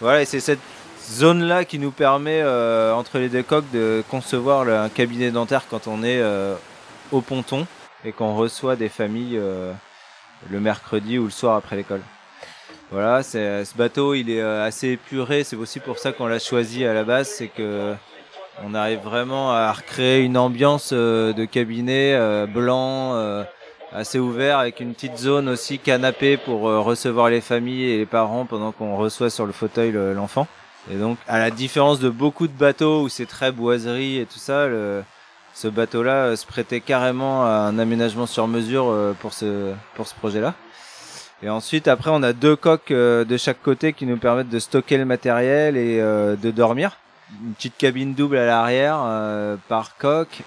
[0.00, 0.60] Voilà, et c'est cette
[1.10, 6.04] zone-là qui nous permet, entre les deux coques, de concevoir un cabinet dentaire quand on
[6.04, 6.22] est
[7.10, 7.66] au ponton
[8.04, 9.40] et qu'on reçoit des familles
[10.48, 12.02] le mercredi ou le soir après l'école.
[12.92, 15.42] Voilà, ce bateau, il est assez épuré.
[15.42, 17.96] C'est aussi pour ça qu'on l'a choisi à la base, c'est que
[18.64, 23.42] on arrive vraiment à recréer une ambiance euh, de cabinet euh, blanc, euh,
[23.92, 28.46] assez ouvert, avec une petite zone aussi canapé pour recevoir les familles et les parents
[28.46, 30.46] pendant qu'on reçoit sur le fauteuil le- l'enfant.
[30.90, 34.38] Et donc, à la différence de beaucoup de bateaux où c'est très boiserie et tout
[34.38, 35.02] ça, le-
[35.54, 38.90] ce bateau-là se prêtait carrément à un aménagement sur mesure
[39.20, 40.54] pour ce, pour ce projet-là.
[41.42, 44.96] Et ensuite, après, on a deux coques de chaque côté qui nous permettent de stocker
[44.96, 46.96] le matériel et de dormir.
[47.40, 50.42] Une petite cabine double à l'arrière euh, par coque.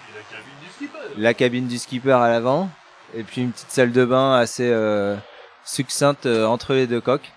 [1.18, 2.70] La cabine du skipper à l'avant.
[3.16, 5.16] Et puis une petite salle de bain assez euh,
[5.64, 7.32] succincte euh, entre les deux coques.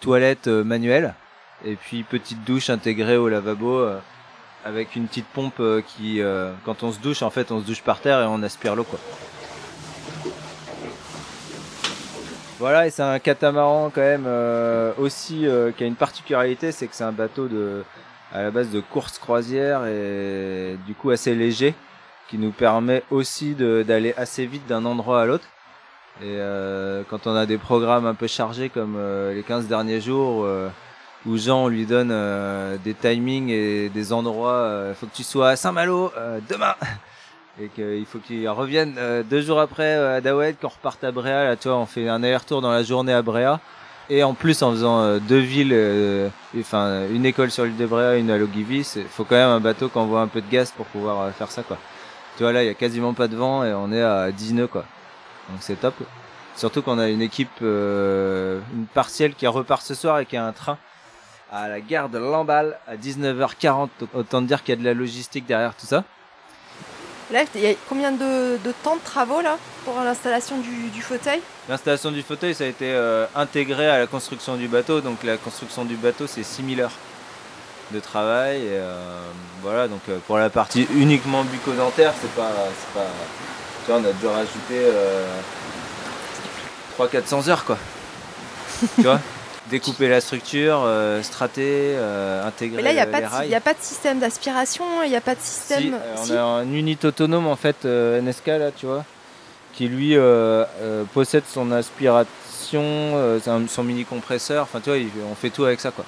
[0.00, 1.14] Toilette manuelle.
[1.64, 3.86] Et puis petite douche intégrée au lavabo
[4.64, 6.20] avec une petite pompe qui,
[6.64, 8.86] quand on se douche, en fait, on se douche par terre et on aspire l'eau.
[12.58, 14.28] Voilà, et c'est un catamaran quand même
[14.98, 15.46] aussi
[15.76, 17.82] qui a une particularité, c'est que c'est un bateau de
[18.34, 21.74] à la base de course croisière et du coup assez léger,
[22.28, 25.46] qui nous permet aussi d'aller assez vite d'un endroit à l'autre.
[26.20, 30.00] Et euh, quand on a des programmes un peu chargés comme euh, les 15 derniers
[30.00, 30.68] jours, euh,
[31.26, 35.50] où Jean lui donne euh, des timings et des endroits, il faut que tu sois
[35.50, 36.74] à Saint-Malo euh, demain
[37.60, 41.12] et qu'il faut qu'il revienne euh, deux jours après euh, à Daoued, qu'on reparte à
[41.12, 41.44] Bréa.
[41.44, 43.60] Là, tu vois, on fait un aller-retour dans la journée à Bréa.
[44.10, 46.28] Et en plus, en faisant euh, deux villes, euh,
[46.58, 49.60] enfin une école sur l'île de Bréa, une à Logivi, il faut quand même un
[49.60, 51.78] bateau qui envoie un peu de gaz pour pouvoir euh, faire ça, quoi.
[52.36, 54.54] Tu vois, là, il y a quasiment pas de vent et on est à 10
[54.54, 54.84] nœuds, quoi.
[55.48, 55.94] Donc c'est top.
[56.56, 60.44] Surtout qu'on a une équipe, euh, une partielle qui repart ce soir et qui a
[60.44, 60.78] un train
[61.50, 63.88] à la gare de Lamballe à 19h40.
[64.14, 66.04] Autant dire qu'il y a de la logistique derrière tout ça.
[67.32, 71.00] Là, il y a combien de, de temps de travaux là pour l'installation du, du
[71.02, 71.40] fauteuil?
[71.68, 75.00] L'installation du fauteuil, ça a été euh, intégré à la construction du bateau.
[75.00, 76.92] Donc la construction du bateau, c'est 6000 heures
[77.92, 78.58] de travail.
[78.58, 79.22] Et, euh,
[79.62, 83.06] voilà, donc euh, pour la partie uniquement bucco-dentaire, c'est pas, c'est pas.
[83.86, 85.26] Tu vois, on a dû rajouter euh,
[86.98, 87.78] 300-400 heures, quoi.
[88.96, 89.20] tu vois?
[89.70, 93.60] découper la structure, euh, strater, euh, intégrer Mais là, il n'y a, pas de- a
[93.60, 95.82] pas système d'aspiration, il n'y a pas de système.
[95.82, 95.92] Si,
[96.22, 96.32] on si.
[96.36, 99.04] a un unit autonome en fait euh, NSK là, tu vois,
[99.72, 100.64] qui lui euh,
[101.14, 104.64] possède son aspiration, son mini compresseur.
[104.64, 106.04] Enfin, tu vois, il- on fait tout avec ça quoi.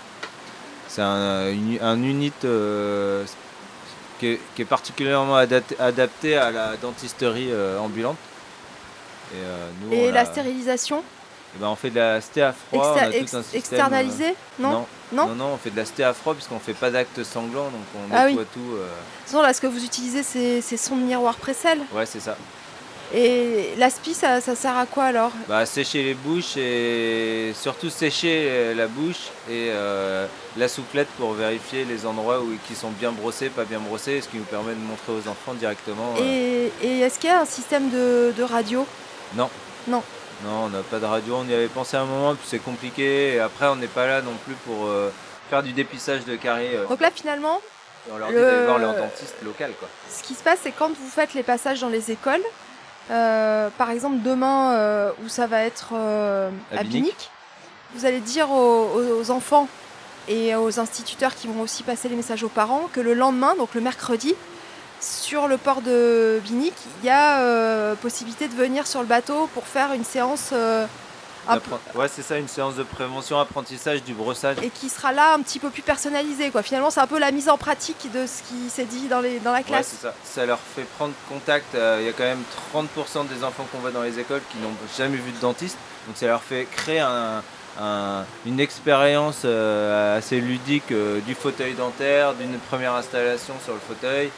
[0.88, 2.32] C'est un, uni- un unit
[4.18, 7.50] qui, est, qui est particulièrement adapté, à la dentisterie
[7.80, 8.16] ambulante.
[9.32, 11.02] Et, euh, nous, Et on la l'a- stérilisation?
[11.56, 12.94] Eh ben, on fait de la sté à froid.
[12.94, 15.84] On a tout un système, externalisé Non non Non non, non, on fait de la
[15.84, 18.32] sté à froid puisqu'on fait pas d'acte sanglant, donc on Ah oui.
[18.32, 18.60] nettoie tout.
[18.74, 18.88] euh, De
[19.24, 21.78] toute façon, là, ce que vous utilisez, c'est son miroir Pressel.
[21.92, 22.36] Ouais, c'est ça.
[23.14, 25.30] Et l'aspi, ça, ça sert à quoi alors?
[25.48, 30.26] Bah, sécher les bouches et surtout sécher euh, la bouche et euh,
[30.56, 34.26] la souplette pour vérifier les endroits où, qui sont bien brossés, pas bien brossés, ce
[34.28, 36.14] qui nous permet de montrer aux enfants directement.
[36.18, 38.84] euh, Et, et est-ce qu'il y a un système de, de radio?
[39.36, 39.48] Non,
[39.86, 40.02] Non.
[40.44, 43.34] Non, on n'a pas de radio, on y avait pensé un moment, puis c'est compliqué.
[43.34, 45.10] Et après, on n'est pas là non plus pour euh,
[45.50, 46.74] faire du dépissage de caries.
[46.74, 46.86] euh.
[46.86, 47.60] Donc là, finalement,
[48.12, 49.72] on leur dit le- d'aller voir leur dentiste local.
[49.78, 49.88] Quoi.
[50.10, 52.42] ce qui se passe, c'est quand vous faites les passages dans les écoles,
[53.10, 56.92] euh, par exemple demain euh, où ça va être euh, À à Binic.
[57.02, 57.30] Binic,
[57.94, 59.68] vous allez dire aux, aux- aux enfants
[60.28, 63.74] et aux instituteurs qui vont aussi passer les messages aux parents que le lendemain, donc
[63.74, 64.34] le mercredi,
[65.00, 69.48] sur le port de Binic, il y a euh, possibilité de venir sur le bateau
[69.54, 70.86] pour faire une séance euh,
[71.94, 74.56] Ouais, c'est ça, une séance de prévention, apprentissage du brossage.
[74.64, 76.50] et qui sera là un petit peu plus personnalisée.
[76.50, 76.64] Quoi.
[76.64, 79.38] Finalement, c'est un peu la mise en pratique de ce qui s'est dit dans, les,
[79.38, 79.90] dans la Ouais, classe.
[80.00, 80.14] c'est ça.
[80.24, 81.72] Ça leur fait prendre contact.
[81.76, 82.42] euh, Il y a quand même
[82.74, 85.76] 30% des enfants qu'on voit dans les écoles qui n'ont jamais vu de dentiste.
[86.08, 87.44] Donc ça leur fait créer un-
[87.80, 93.80] un- une expérience euh, assez ludique euh, du fauteuil dentaire, d'une première installation sur le
[93.80, 94.30] fauteuil.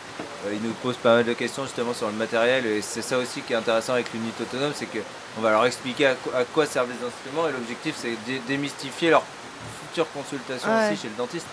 [0.46, 3.18] Euh, ils nous posent pas mal de questions justement sur le matériel et c'est ça
[3.18, 6.44] aussi qui est intéressant avec l'unité autonome, c'est qu'on va leur expliquer à quoi, à
[6.44, 9.22] quoi servent les instruments et l'objectif c'est de dé- démystifier leur
[9.88, 10.88] future consultation Ouais.
[10.92, 11.46] aussi chez le dentiste.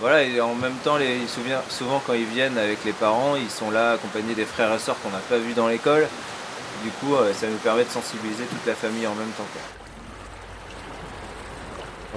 [0.00, 3.36] Voilà, et en même temps, les, ils souviennent- souvent quand ils viennent avec les parents,
[3.36, 6.06] ils sont là accompagnés des frères et sœurs qu'on n'a pas vus dans l'école.
[6.82, 9.44] Du coup, euh, ça nous permet de sensibiliser toute la famille en même temps.
[9.52, 9.60] quoi.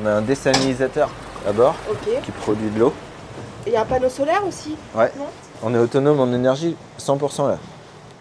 [0.02, 1.10] On a un désalinisateur
[1.48, 1.76] à bord
[2.24, 2.94] qui produit de l'eau.
[3.66, 5.12] Et il y a un panneau solaire aussi Ouais.
[5.18, 5.26] Non?
[5.64, 7.58] On est autonome en énergie 100% là.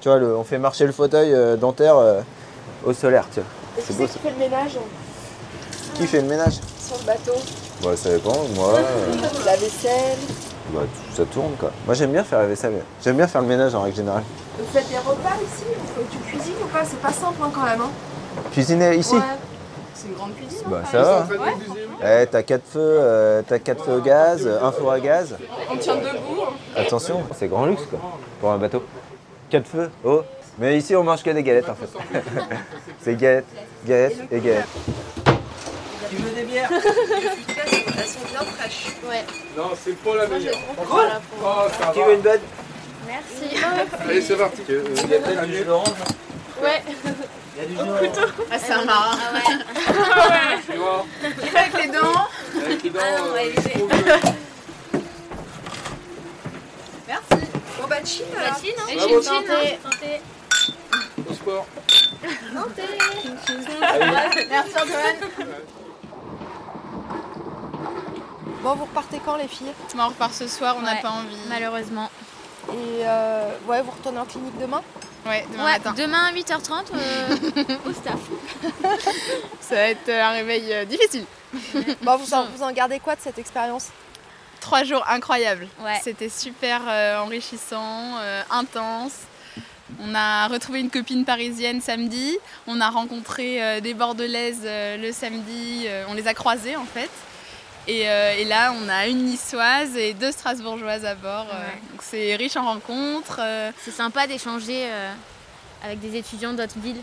[0.00, 2.20] Tu vois, le- on fait marcher le fauteuil euh, dentaire euh,
[2.84, 3.48] au solaire, tu vois.
[3.78, 4.12] Et C'est qui beau ça.
[4.14, 4.78] qui fait le ménage
[5.94, 6.60] Qui fait le ménage?
[6.80, 7.32] Sur le bateau
[7.82, 8.74] Bah ça dépend, moi.
[8.76, 9.14] euh,
[9.46, 10.18] La vaisselle
[10.72, 10.80] bah,
[11.14, 11.70] ça tourne quoi.
[11.86, 12.82] Moi j'aime bien faire la vaisselle.
[13.02, 14.22] J'aime bien faire le ménage en règle générale.
[14.58, 15.64] Vous faites des repas ici?
[16.10, 16.84] Tu cuisines ou pas?
[16.84, 17.80] C'est pas simple hein, quand même.
[17.80, 17.90] Hein.
[18.52, 19.14] Cuisiner ici?
[19.16, 19.20] Ouais.
[20.02, 20.64] C'est une grande cuisine.
[20.66, 21.28] Bah ça va.
[22.22, 25.36] Eh, t'as quatre feux, euh, t'as quatre feux au gaz, un four à gaz.
[25.70, 26.42] On tient debout.
[26.74, 28.00] Attention, c'est grand luxe quoi,
[28.40, 28.82] pour un bateau.
[29.48, 30.22] Quatre feux, oh.
[30.58, 31.88] Mais ici on mange que des galettes en fait.
[33.00, 33.46] c'est galettes,
[33.86, 34.66] galettes et galettes.
[36.10, 36.70] Tu veux des bières?
[36.72, 38.86] Elles sont bien fraîches.
[39.08, 39.24] Ouais.
[39.56, 40.58] Non, c'est pas la meilleure.
[40.88, 41.04] Quoi?
[41.42, 41.46] Oh,
[41.80, 41.92] va.
[41.92, 42.40] veut une bonne?
[43.06, 43.64] Merci.
[44.04, 44.62] Allez, c'est parti.
[44.68, 45.88] Il y a peut-être du jus d'orange?
[46.60, 46.82] Ouais.
[47.68, 48.32] Il y a du jus d'orange.
[48.50, 49.18] Ah, c'est un marin.
[49.18, 50.60] Ah ouais.
[50.70, 51.06] Tu vois,
[51.60, 52.26] Avec les dents.
[52.64, 53.54] avec les dents, Ah non, euh, ouais.
[57.08, 57.46] Merci.
[57.80, 58.54] Bon bah chill alors.
[58.54, 59.20] Facile, hein Ah, J'ai bon.
[59.22, 59.78] tenté.
[59.82, 60.20] tenté.
[61.28, 61.66] Au sport.
[62.54, 62.82] Tenté.
[64.48, 65.46] Merci Antoine.
[68.62, 69.72] Bon, vous repartez quand les filles?
[69.96, 71.02] Bon, on repart ce soir, on n'a Ouais.
[71.02, 71.36] pas envie.
[71.48, 72.10] Malheureusement.
[72.70, 74.82] Et euh, ouais, vous retournez en clinique demain?
[75.26, 75.94] Ouais, demain Ouais, matin.
[75.96, 78.18] demain à 8h30 euh, au staff.
[79.60, 81.24] Ça va être euh, un réveil euh, difficile.
[82.02, 83.88] Bon, vous en, vous en gardez quoi de cette expérience?
[84.60, 85.66] Trois jours incroyables.
[85.80, 86.00] Ouais.
[86.02, 89.12] C'était super euh, enrichissant, euh, intense.
[90.00, 92.38] On a retrouvé une copine parisienne samedi.
[92.66, 95.84] On a rencontré euh, des Bordelaises euh, le samedi.
[95.86, 97.10] Euh, on les a croisées en fait.
[97.88, 101.46] Et, euh, et là, on a une niçoise et deux strasbourgeoises à bord.
[101.52, 103.40] euh, donc c'est riche en rencontres.
[103.40, 104.88] euh, C'est sympa d'échanger
[105.84, 107.02] avec des étudiants d'autres villes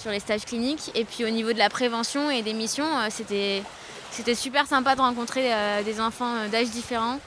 [0.00, 0.90] sur les stages cliniques.
[0.94, 3.62] Et puis au niveau de la prévention et des missions, c'était,
[4.12, 5.50] c'était super sympa de rencontrer
[5.84, 7.18] des enfants d'âges différents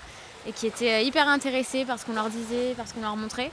[0.48, 3.52] et qui étaient hyper intéressés par ce qu'on leur disait, par ce qu'on leur montrait.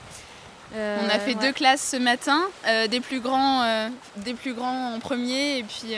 [0.76, 1.40] On a fait ouais.
[1.40, 2.40] deux classes ce matin,
[2.88, 3.88] des, plus grands,
[4.18, 5.94] des plus grands en premier et puis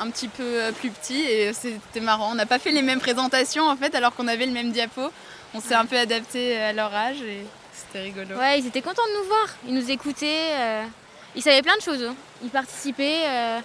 [0.00, 2.30] un, petit peu euh, plus petits et c'était marrant.
[2.32, 5.10] On n'a pas fait les mêmes présentations en fait alors qu'on avait le même diapo.
[5.54, 8.36] On s'est un peu adapté à leur âge et c'était rigolo.
[8.38, 9.46] Ouais, ils étaient contents de nous voir.
[9.68, 10.50] Ils nous écoutaient.
[10.58, 10.84] euh,
[11.34, 12.02] ils savaient plein de choses.
[12.02, 12.12] eux.
[12.42, 13.22] Ils participaient.
[13.26, 13.58] euh,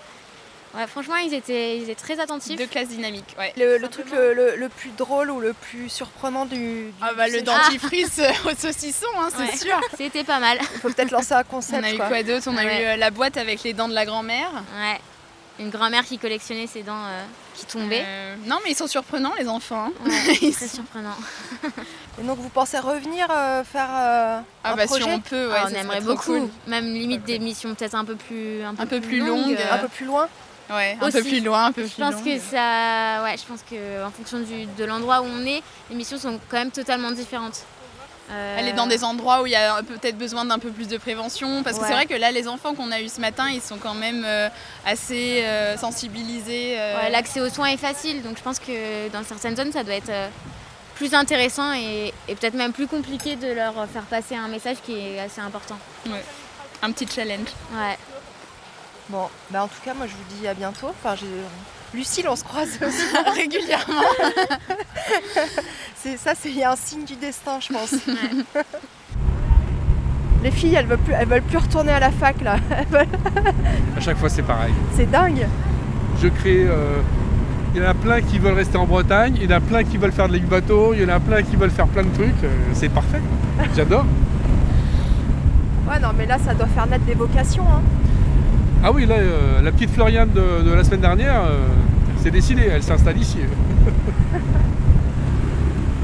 [0.76, 2.58] ouais, franchement, ils étaient, ils étaient très attentifs.
[2.58, 3.52] Deux classes dynamiques, ouais.
[3.58, 6.56] Le, le truc le, le- le plus drôle ou le plus surprenant du.
[6.58, 9.58] du Ah bah du le dentifrice au saucisson, hein, c'est Ouais.
[9.58, 9.82] sûr.
[9.98, 10.60] C'était pas mal.
[10.76, 11.84] Il faut peut-être lancer un concept.
[11.84, 12.24] On a eu quoi.
[12.24, 12.48] d'autre?
[12.50, 12.84] On a Ouais.
[12.84, 14.50] eu euh, la boîte avec les dents de la grand-mère.
[14.78, 15.00] Ouais.
[15.62, 17.24] Une grand-mère qui collectionnait ses dents euh,
[17.56, 18.04] qui tombaient.
[18.06, 19.88] Euh, non, mais ils sont surprenants, les enfants.
[19.88, 20.10] hein.
[20.10, 21.16] Ouais, très surprenant.
[22.20, 25.50] Et donc vous pensez revenir euh, faire euh, Ah un bah, si projet on peut,
[25.50, 26.24] ouais, Ah, on aimerait beaucoup.
[26.34, 26.50] cool.
[26.68, 29.74] Même limite des missions peut-être un peu plus un peu, Un peu plus longues, euh,
[29.74, 30.28] un peu plus loin
[30.70, 32.24] Ouais, un peu plus loin, un peu Je plus pense long.
[32.24, 35.96] que ça, ouais, je pense que en fonction du, de l'endroit où on est, les
[35.98, 37.64] missions sont quand même totalement différentes.
[38.32, 40.98] Euh, Aller dans des endroits où il y a peut-être besoin d'un peu plus de
[40.98, 41.64] prévention.
[41.64, 43.78] Parce que c'est vrai que là, les enfants qu'on a eus ce matin, ils sont
[43.78, 44.48] quand même euh,
[44.86, 46.76] assez euh, sensibilisés.
[46.80, 49.84] euh, Ouais, L'accès aux soins est facile, donc je pense que dans certaines zones, ça
[49.84, 50.28] doit être euh,
[50.96, 54.94] plus intéressant et, et peut-être même plus compliqué de leur faire passer un message qui
[54.98, 55.78] est assez important.
[56.08, 56.24] Ouais.
[56.84, 57.50] Un petit challenge.
[57.74, 57.98] Ouais.
[59.10, 60.88] Bon, bah en tout cas, moi je vous dis à bientôt.
[60.88, 61.26] Enfin, j'ai...
[61.94, 63.06] Lucille, on se croise aussi
[63.36, 64.02] régulièrement.
[65.96, 67.96] c'est ça, c'est un signe du destin, je pense.
[70.44, 72.56] Les filles, elles veulent plus, elles veulent plus retourner à la fac là.
[72.90, 73.08] Veulent-
[73.96, 74.74] À chaque fois, c'est pareil.
[74.96, 75.46] C'est dingue.
[76.22, 76.66] Je crée.
[76.68, 77.00] euh,
[77.76, 79.84] Il y en a plein qui veulent rester en Bretagne, il y en a plein
[79.84, 82.04] qui veulent faire de la bateau, il y en a plein qui veulent faire plein
[82.04, 82.44] de trucs.
[82.44, 83.22] euh, C'est parfait.
[83.76, 84.06] J'adore.
[85.90, 87.64] Ouais, non, mais là, ça doit faire naître des vocations.
[87.70, 87.82] Hein.
[88.84, 91.60] Ah oui, là, euh, la petite Floriane de, de la semaine dernière, euh,
[92.24, 93.40] c'est décidé, elle s'installe ici.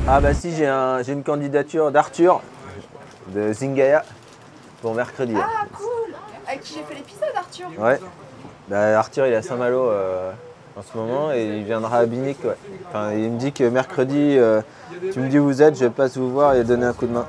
[0.09, 2.39] Ah bah si, j'ai un, j'ai une candidature d'Arthur
[3.35, 4.05] de Zingaya
[4.81, 5.33] pour mercredi.
[5.33, 5.41] là.
[5.45, 6.15] Ah, cool
[6.47, 7.67] Avec qui j'ai fait l'épisode, Arthur?
[7.77, 7.99] Ouais.
[8.69, 10.31] Bah, Arthur, il est à Saint-Malo euh,
[10.77, 12.37] en ce moment et il viendra à Binic.
[12.45, 12.55] Ouais.
[12.87, 14.61] Enfin, il me dit que mercredi, euh,
[15.11, 17.11] tu me dis où vous êtes, je passe vous voir et donner un coup de
[17.11, 17.25] main.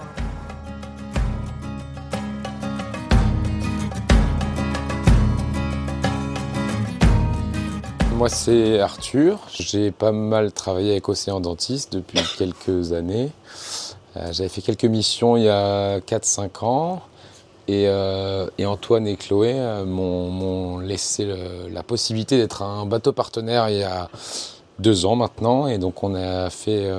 [8.19, 9.39] Moi, c'est Arthur.
[9.49, 13.31] J'ai pas mal travaillé avec Océan Dentiste depuis quelques années.
[14.16, 17.01] Euh, J'avais fait quelques missions il y a 4-5 ans.
[17.69, 21.32] Et, euh, et Antoine et Chloé euh, m'ont laissé
[21.70, 24.11] la possibilité d'être un bateau partenaire il y a
[24.81, 25.69] deux ans maintenant.
[25.69, 26.90] Et donc, on a fait.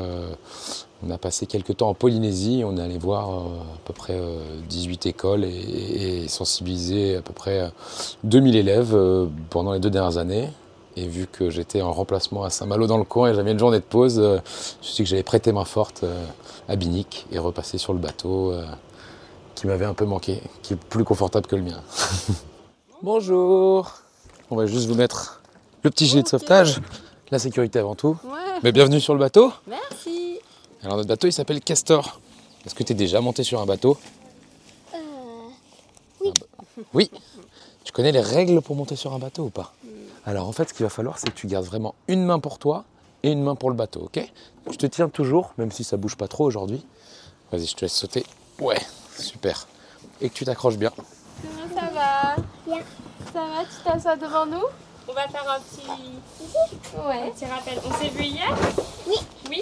[1.05, 4.39] on a passé quelques temps en Polynésie, on est allé voir à peu près euh,
[4.69, 7.69] 18 écoles et, sensibiliser à peu près euh,
[8.23, 8.97] 2000 élèves
[9.49, 10.47] pendant les deux dernières années.
[10.99, 13.79] Et vu que j'étais en remplacement à Saint-Malo dans le coin et j'avais une journée
[13.79, 16.25] de pause, euh, je me suis dit que j'allais prêter main forte euh,
[16.67, 18.65] à Binic et repasser sur le bateau euh,
[19.55, 21.81] qui m'avait un peu manqué, qui est plus confortable que le mien.
[23.01, 23.93] Bonjour
[24.51, 25.41] On va juste vous mettre
[25.83, 26.81] le petit gilet de sauvetage,
[27.31, 28.17] la sécurité avant tout.
[28.25, 28.59] Ouais.
[28.61, 29.53] Mais bienvenue sur le bateau.
[29.67, 30.39] Merci.
[30.83, 32.19] Alors notre bateau il s'appelle Castor.
[32.65, 33.97] Est-ce que tu es déjà monté sur un bateau?
[36.19, 36.33] Oui.
[36.93, 37.11] Oui.
[37.85, 39.73] Tu connais les règles pour monter sur un bateau ou pas?
[40.25, 42.59] Alors en fait ce qu'il va falloir c'est que tu gardes vraiment une main pour
[42.59, 42.83] toi
[43.23, 44.19] et une main pour le bateau, ok?
[44.71, 46.85] Je te tiens toujours, même si ça bouge pas trop aujourd'hui.
[47.51, 48.25] Vas-y, je te laisse sauter.
[48.59, 48.79] Ouais,
[49.17, 49.67] super.
[50.21, 50.91] Et que tu t'accroches bien.
[50.95, 52.35] Comment ça va?
[52.65, 52.83] Bien.
[53.33, 54.63] Ça va, tu t'assois devant nous?
[55.07, 55.87] On va faire un petit,
[57.07, 57.27] Ouais.
[57.27, 57.79] un petit rappel.
[57.85, 58.55] On s'est vu hier?
[59.07, 59.15] Oui.
[59.49, 59.61] Oui?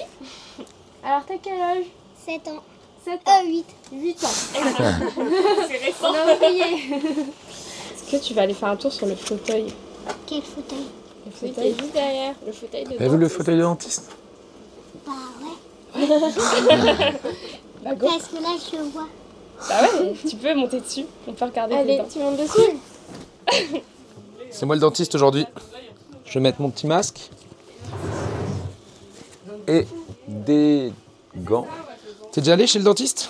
[1.04, 1.86] Alors t'as quel âge?
[2.26, 2.62] 7 ans.
[3.06, 3.44] 7 ans.
[3.46, 3.66] 8.
[3.94, 4.28] 8 ans.
[5.68, 6.10] C'est récent.
[6.10, 6.92] On a oublié.
[7.94, 9.74] Est-ce que tu vas aller faire un tour sur le fauteuil?
[10.26, 10.86] Quel fauteuil
[11.26, 12.36] Le fauteuil juste derrière.
[12.46, 14.12] Le fauteuil de Avez-vous le fauteuil de dentiste
[15.06, 15.12] Bah
[15.42, 16.08] ouais.
[17.84, 18.08] Bah go.
[18.08, 19.08] Parce que là, je le vois.
[19.70, 21.06] Bah ouais, tu peux monter dessus.
[21.28, 22.78] On peut regarder Allez, tu montes dessus
[24.52, 25.46] C'est moi le dentiste aujourd'hui.
[26.26, 27.30] Je vais mettre mon petit masque.
[29.68, 29.86] Et
[30.28, 30.92] des
[31.36, 31.68] gants.
[32.32, 33.30] T'es déjà allé chez le dentiste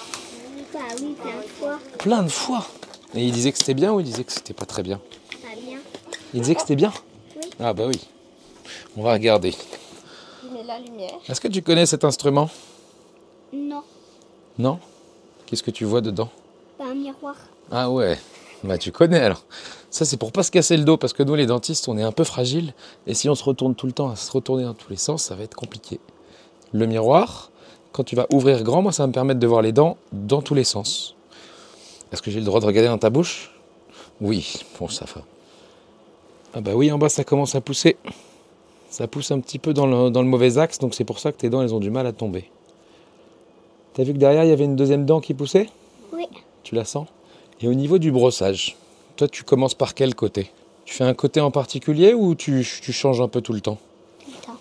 [0.73, 1.79] Bah oui, plein de fois.
[1.97, 2.65] Plein de fois.
[3.15, 4.99] Et il disait que c'était bien ou il disait que c'était pas très bien?
[6.37, 6.93] Il disait que c'était bien
[7.35, 7.49] Oui.
[7.59, 7.99] Ah bah oui.
[8.95, 9.55] On va regarder.
[10.67, 11.15] La lumière.
[11.27, 12.47] Est-ce que tu connais cet instrument?
[13.51, 13.81] Non.
[14.59, 14.79] Non?
[15.47, 16.29] Qu'est-ce que tu vois dedans?
[16.77, 17.35] Pas un miroir.
[17.71, 18.19] Ah ouais,
[18.63, 19.45] bah tu connais alors.
[19.89, 22.03] Ça c'est pour pas se casser le dos parce que nous les dentistes on est
[22.03, 22.75] un peu fragiles
[23.07, 25.23] et si on se retourne tout le temps à se retourner dans tous les sens
[25.23, 25.99] ça va être compliqué.
[26.71, 27.49] Le miroir,
[27.93, 30.43] quand tu vas ouvrir grand, moi ça va me permettre de voir les dents dans
[30.43, 31.15] tous les sens.
[32.11, 33.55] Est-ce que j'ai le droit de regarder dans ta bouche?
[34.21, 35.23] Oui, bon ça va.
[36.57, 37.97] Ah bah oui en bas ça commence à pousser.
[38.89, 41.31] Ça pousse un petit peu dans le, dans le mauvais axe donc c'est pour ça
[41.31, 42.49] que tes dents elles ont du mal à tomber.
[43.93, 45.69] T'as vu que derrière il y avait une deuxième dent qui poussait?
[46.11, 46.25] Oui.
[46.63, 47.07] tu la sens?
[47.61, 48.75] Et au niveau du brossage,
[49.17, 50.51] toi tu commences par quel côté?
[50.85, 53.77] Tu fais un côté en particulier ou tu, tu changes un peu tout le temps?
[54.19, 54.59] Tout le temps.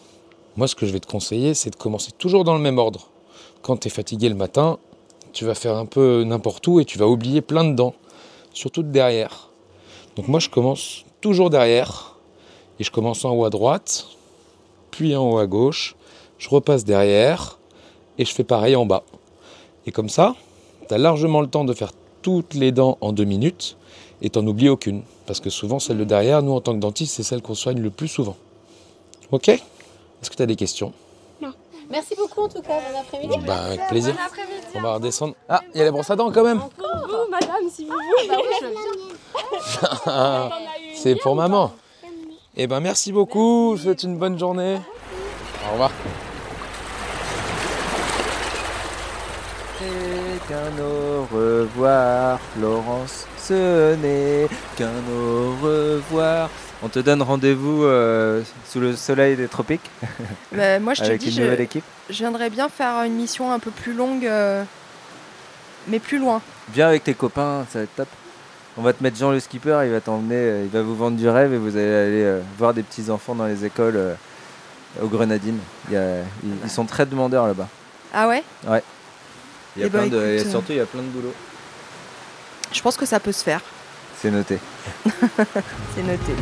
[0.58, 3.08] Moi ce que je vais te conseiller c'est de commencer toujours dans le même ordre.
[3.62, 4.78] Quand tu es fatigué le matin,
[5.32, 7.94] tu vas faire un peu n'importe où et tu vas oublier plein de dents,
[8.52, 9.48] surtout de derrière.
[10.14, 12.16] Donc moi je commence toujours derrière
[12.78, 14.06] et je commence en haut à droite,
[14.90, 15.96] puis en haut à gauche,
[16.38, 17.58] je repasse derrière
[18.18, 19.02] et je fais pareil en bas.
[19.86, 20.34] Et comme ça,
[20.88, 23.76] tu as largement le temps de faire toutes les dents en deux minutes.
[24.22, 25.02] et t'en oublies aucune.
[25.26, 27.80] Parce que souvent, celle de derrière, nous en tant que dentiste, c'est celle qu'on soigne
[27.80, 28.36] le plus souvent.
[29.30, 29.48] Ok?
[29.48, 30.92] Est-ce que tu as des questions?
[31.90, 33.38] Merci beaucoup en tout cas, bon après-midi.
[33.46, 34.14] Bah, avec plaisir.
[34.74, 35.34] On va redescendre.
[35.48, 38.28] Ah, il y a la brosse à dents quand même Vous, madame, si vous voulez.
[38.28, 40.50] Bah oui, je viens.
[40.94, 41.72] C'est pour maman.
[42.56, 44.78] Eh ben merci beaucoup, je vous souhaite une bonne journée.
[45.68, 45.90] Au revoir.
[49.82, 56.48] Et qu'un au revoir, Florence, ce n'est qu'un au revoir.
[56.82, 59.90] On te donne rendez-vous euh, sous le soleil des tropiques
[60.52, 61.84] Mais moi, je te avec dis, une je, nouvelle équipe.
[62.10, 64.62] je viendrais bien faire une mission un peu plus longue, euh,
[65.88, 66.42] mais plus loin.
[66.72, 68.08] Viens avec tes copains, ça va être top.
[68.76, 71.16] On va te mettre Jean le skipper, il va t'emmener, euh, il va vous vendre
[71.16, 74.14] du rêve et vous allez aller euh, voir des petits enfants dans les écoles euh,
[75.02, 75.58] aux Grenadines.
[75.88, 77.68] Il y a- ils, ils sont très demandeurs là-bas.
[78.12, 78.44] Ah ouais?
[78.68, 78.82] Ouais.
[79.76, 81.06] Il y a Eh ben, plein de, et écoute, surtout il y a plein de
[81.08, 81.32] boulot.
[82.70, 83.62] Je pense que ça peut se faire.
[84.18, 84.58] C'est noté.
[85.94, 86.32] C'est noté.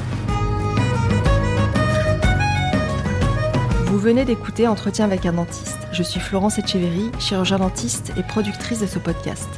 [3.86, 5.78] Vous venez d'écouter Entretien avec un dentiste.
[5.92, 9.48] Je suis Florence Etcheverry, chirurgien dentiste et productrice de ce podcast.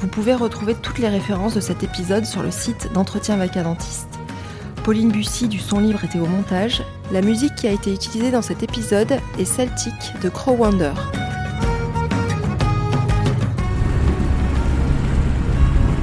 [0.00, 3.62] Vous pouvez retrouver toutes les références de cet épisode sur le site d'Entretien avec un
[3.62, 4.08] dentiste.
[4.84, 6.82] Pauline Bussy du son libre était au montage.
[7.10, 10.92] La musique qui a été utilisée dans cet épisode est Celtic de Crow Wonder.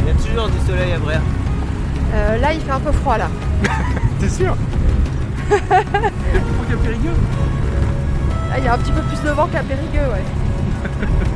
[0.01, 1.21] Il y a toujours du soleil à Bréa.
[2.13, 3.29] Euh, là, il fait un peu froid là.
[4.19, 4.55] T'es sûr?
[5.49, 7.15] Il y a plus froid qu'à Périgueux?
[8.51, 10.23] Ah, il y a un petit peu plus de vent qu'à Périgueux, ouais.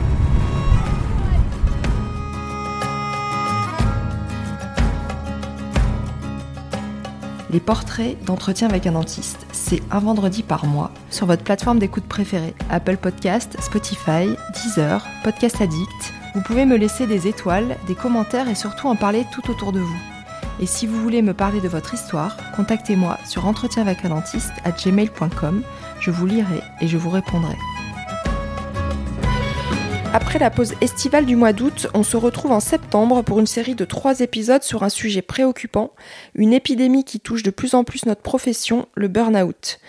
[7.49, 12.03] Les portraits d'entretien avec un dentiste, c'est un vendredi par mois sur votre plateforme d'écoute
[12.03, 16.13] préférée, Apple Podcast, Spotify, Deezer, Podcast Addict.
[16.35, 19.79] Vous pouvez me laisser des étoiles, des commentaires et surtout en parler tout autour de
[19.79, 20.16] vous.
[20.59, 23.85] Et si vous voulez me parler de votre histoire, contactez-moi sur entretien.
[25.99, 27.55] Je vous lirai et je vous répondrai.
[30.13, 33.75] Après la pause estivale du mois d'août, on se retrouve en septembre pour une série
[33.75, 35.91] de trois épisodes sur un sujet préoccupant,
[36.33, 39.79] une épidémie qui touche de plus en plus notre profession, le burn-out.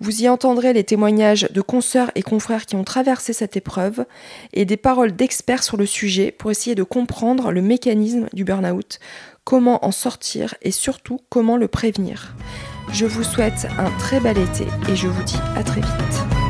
[0.00, 4.04] Vous y entendrez les témoignages de consoeurs et confrères qui ont traversé cette épreuve
[4.52, 8.98] et des paroles d'experts sur le sujet pour essayer de comprendre le mécanisme du burn-out,
[9.46, 12.34] comment en sortir et surtout comment le prévenir.
[12.92, 16.45] Je vous souhaite un très bel été et je vous dis à très vite.